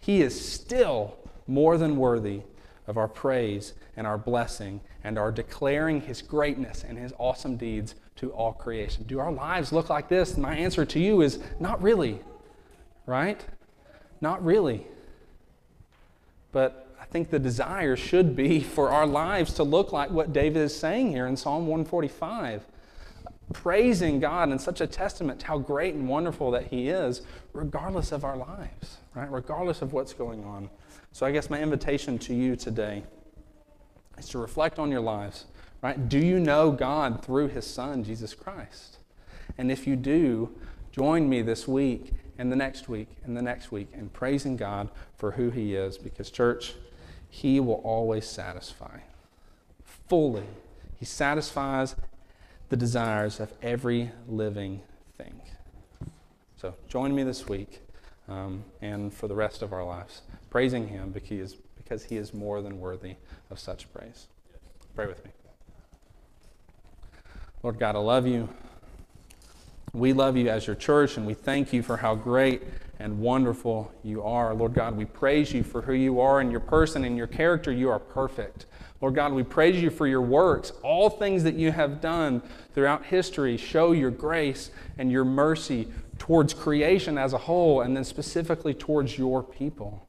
He 0.00 0.22
is 0.22 0.48
still 0.48 1.16
more 1.46 1.76
than 1.76 1.96
worthy 1.96 2.40
of 2.86 2.96
our 2.96 3.08
praise 3.08 3.74
and 3.96 4.06
our 4.06 4.16
blessing 4.16 4.80
and 5.02 5.18
our 5.18 5.30
declaring 5.30 6.00
His 6.00 6.22
greatness 6.22 6.82
and 6.82 6.96
His 6.96 7.12
awesome 7.18 7.56
deeds 7.56 7.94
to 8.16 8.30
all 8.32 8.52
creation. 8.52 9.04
Do 9.04 9.18
our 9.18 9.32
lives 9.32 9.72
look 9.72 9.90
like 9.90 10.08
this? 10.08 10.36
My 10.36 10.54
answer 10.54 10.84
to 10.84 10.98
you 10.98 11.20
is 11.20 11.40
not 11.58 11.82
really, 11.82 12.20
right? 13.06 13.44
Not 14.20 14.44
really. 14.44 14.86
But 16.52 16.88
I 17.00 17.04
think 17.06 17.30
the 17.30 17.38
desire 17.38 17.96
should 17.96 18.36
be 18.36 18.60
for 18.60 18.90
our 18.90 19.06
lives 19.06 19.54
to 19.54 19.64
look 19.64 19.92
like 19.92 20.10
what 20.10 20.32
David 20.32 20.62
is 20.62 20.76
saying 20.76 21.10
here 21.10 21.26
in 21.26 21.36
Psalm 21.36 21.66
145. 21.66 22.64
Praising 23.52 24.20
God 24.20 24.50
in 24.50 24.58
such 24.58 24.80
a 24.80 24.86
testament 24.86 25.40
to 25.40 25.46
how 25.46 25.58
great 25.58 25.94
and 25.94 26.08
wonderful 26.08 26.50
that 26.52 26.68
He 26.68 26.88
is, 26.88 27.22
regardless 27.52 28.10
of 28.10 28.24
our 28.24 28.36
lives, 28.36 28.98
right? 29.14 29.30
Regardless 29.30 29.82
of 29.82 29.92
what's 29.92 30.14
going 30.14 30.44
on. 30.44 30.70
So 31.12 31.26
I 31.26 31.32
guess 31.32 31.50
my 31.50 31.60
invitation 31.60 32.18
to 32.20 32.34
you 32.34 32.56
today 32.56 33.04
is 34.16 34.28
to 34.30 34.38
reflect 34.38 34.78
on 34.78 34.90
your 34.90 35.00
lives 35.00 35.44
Right? 35.84 36.08
Do 36.08 36.18
you 36.18 36.40
know 36.40 36.70
God 36.70 37.22
through 37.22 37.48
his 37.48 37.66
son, 37.66 38.04
Jesus 38.04 38.32
Christ? 38.32 38.96
And 39.58 39.70
if 39.70 39.86
you 39.86 39.96
do, 39.96 40.50
join 40.92 41.28
me 41.28 41.42
this 41.42 41.68
week 41.68 42.14
and 42.38 42.50
the 42.50 42.56
next 42.56 42.88
week 42.88 43.08
and 43.22 43.36
the 43.36 43.42
next 43.42 43.70
week 43.70 43.88
in 43.92 44.08
praising 44.08 44.56
God 44.56 44.88
for 45.18 45.32
who 45.32 45.50
he 45.50 45.74
is 45.74 45.98
because, 45.98 46.30
church, 46.30 46.72
he 47.28 47.60
will 47.60 47.82
always 47.84 48.24
satisfy 48.24 49.00
fully. 50.08 50.46
He 50.96 51.04
satisfies 51.04 51.96
the 52.70 52.78
desires 52.78 53.38
of 53.38 53.52
every 53.60 54.10
living 54.26 54.80
thing. 55.18 55.38
So 56.56 56.76
join 56.88 57.14
me 57.14 57.24
this 57.24 57.46
week 57.46 57.82
um, 58.26 58.64
and 58.80 59.12
for 59.12 59.28
the 59.28 59.34
rest 59.34 59.60
of 59.60 59.74
our 59.74 59.84
lives, 59.84 60.22
praising 60.48 60.88
him 60.88 61.10
because, 61.10 61.56
because 61.76 62.04
he 62.04 62.16
is 62.16 62.32
more 62.32 62.62
than 62.62 62.80
worthy 62.80 63.16
of 63.50 63.58
such 63.58 63.92
praise. 63.92 64.28
Pray 64.94 65.06
with 65.06 65.22
me. 65.26 65.33
Lord 67.64 67.78
God, 67.78 67.96
I 67.96 68.00
love 68.00 68.26
you. 68.26 68.50
We 69.94 70.12
love 70.12 70.36
you 70.36 70.50
as 70.50 70.66
your 70.66 70.76
church, 70.76 71.16
and 71.16 71.26
we 71.26 71.32
thank 71.32 71.72
you 71.72 71.82
for 71.82 71.96
how 71.96 72.14
great 72.14 72.62
and 72.98 73.20
wonderful 73.20 73.90
you 74.02 74.22
are. 74.22 74.52
Lord 74.52 74.74
God, 74.74 74.94
we 74.94 75.06
praise 75.06 75.50
you 75.50 75.62
for 75.62 75.80
who 75.80 75.94
you 75.94 76.20
are 76.20 76.40
and 76.40 76.50
your 76.50 76.60
person 76.60 77.04
and 77.04 77.16
your 77.16 77.26
character. 77.26 77.72
You 77.72 77.88
are 77.88 77.98
perfect. 77.98 78.66
Lord 79.00 79.14
God, 79.14 79.32
we 79.32 79.42
praise 79.42 79.82
you 79.82 79.88
for 79.88 80.06
your 80.06 80.20
works. 80.20 80.72
All 80.82 81.08
things 81.08 81.42
that 81.44 81.54
you 81.54 81.72
have 81.72 82.02
done 82.02 82.42
throughout 82.74 83.06
history 83.06 83.56
show 83.56 83.92
your 83.92 84.10
grace 84.10 84.70
and 84.98 85.10
your 85.10 85.24
mercy 85.24 85.88
towards 86.18 86.52
creation 86.52 87.16
as 87.16 87.32
a 87.32 87.38
whole, 87.38 87.80
and 87.80 87.96
then 87.96 88.04
specifically 88.04 88.74
towards 88.74 89.16
your 89.16 89.42
people. 89.42 90.06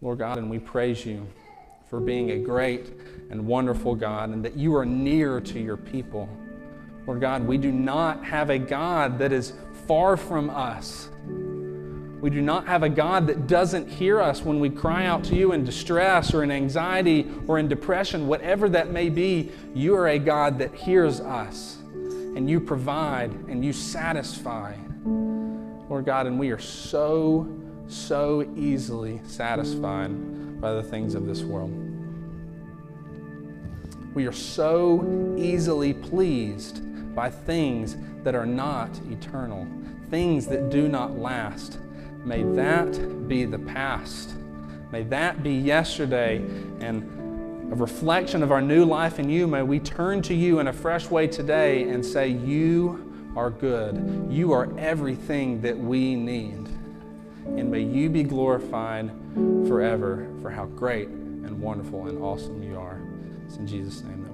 Lord 0.00 0.18
God, 0.18 0.36
and 0.36 0.50
we 0.50 0.58
praise 0.58 1.06
you 1.06 1.28
for 1.90 1.98
being 1.98 2.30
a 2.30 2.38
great 2.38 2.92
and 3.30 3.44
wonderful 3.44 3.96
God 3.96 4.30
and 4.30 4.44
that 4.44 4.56
you 4.56 4.76
are 4.76 4.86
near 4.86 5.40
to 5.40 5.58
your 5.58 5.76
people. 5.76 6.28
Lord 7.04 7.20
God, 7.20 7.44
we 7.44 7.58
do 7.58 7.72
not 7.72 8.24
have 8.24 8.48
a 8.48 8.58
God 8.58 9.18
that 9.18 9.32
is 9.32 9.54
far 9.88 10.16
from 10.16 10.50
us. 10.50 11.08
We 12.20 12.30
do 12.30 12.40
not 12.42 12.68
have 12.68 12.84
a 12.84 12.88
God 12.88 13.26
that 13.26 13.48
doesn't 13.48 13.88
hear 13.88 14.20
us 14.20 14.42
when 14.42 14.60
we 14.60 14.70
cry 14.70 15.06
out 15.06 15.24
to 15.24 15.34
you 15.34 15.50
in 15.52 15.64
distress 15.64 16.32
or 16.32 16.44
in 16.44 16.52
anxiety 16.52 17.26
or 17.48 17.58
in 17.58 17.66
depression, 17.66 18.28
whatever 18.28 18.68
that 18.68 18.92
may 18.92 19.08
be. 19.08 19.50
You 19.74 19.96
are 19.96 20.06
a 20.06 20.18
God 20.18 20.60
that 20.60 20.72
hears 20.72 21.18
us 21.18 21.78
and 21.92 22.48
you 22.48 22.60
provide 22.60 23.32
and 23.48 23.64
you 23.64 23.72
satisfy. 23.72 24.76
Lord 25.04 26.04
God, 26.04 26.28
and 26.28 26.38
we 26.38 26.52
are 26.52 26.58
so, 26.60 27.52
so 27.88 28.48
easily 28.56 29.20
satisfied 29.24 30.12
by 30.60 30.72
the 30.72 30.82
things 30.82 31.14
of 31.14 31.26
this 31.26 31.42
world. 31.42 31.72
We 34.14 34.26
are 34.26 34.32
so 34.32 35.34
easily 35.38 35.94
pleased 35.94 36.82
by 37.14 37.30
things 37.30 37.96
that 38.24 38.34
are 38.34 38.46
not 38.46 38.90
eternal, 39.10 39.66
things 40.10 40.46
that 40.48 40.70
do 40.70 40.88
not 40.88 41.16
last. 41.18 41.78
May 42.24 42.42
that 42.42 43.28
be 43.28 43.44
the 43.44 43.58
past. 43.58 44.34
May 44.90 45.04
that 45.04 45.42
be 45.42 45.52
yesterday 45.52 46.38
and 46.80 47.72
a 47.72 47.76
reflection 47.76 48.42
of 48.42 48.50
our 48.50 48.60
new 48.60 48.84
life 48.84 49.20
in 49.20 49.30
you. 49.30 49.46
May 49.46 49.62
we 49.62 49.78
turn 49.78 50.22
to 50.22 50.34
you 50.34 50.58
in 50.58 50.66
a 50.66 50.72
fresh 50.72 51.08
way 51.08 51.28
today 51.28 51.88
and 51.88 52.04
say, 52.04 52.28
You 52.28 53.32
are 53.36 53.50
good. 53.50 54.26
You 54.28 54.52
are 54.52 54.76
everything 54.76 55.60
that 55.62 55.78
we 55.78 56.16
need. 56.16 56.68
And 57.46 57.70
may 57.70 57.82
you 57.82 58.10
be 58.10 58.24
glorified 58.24 59.10
forever 59.66 60.28
for 60.40 60.50
how 60.50 60.66
great 60.66 61.08
and 61.08 61.60
wonderful 61.60 62.06
and 62.06 62.22
awesome 62.22 62.62
you 62.62 62.78
are. 62.78 63.00
It's 63.46 63.56
in 63.56 63.66
Jesus' 63.66 64.02
name 64.02 64.29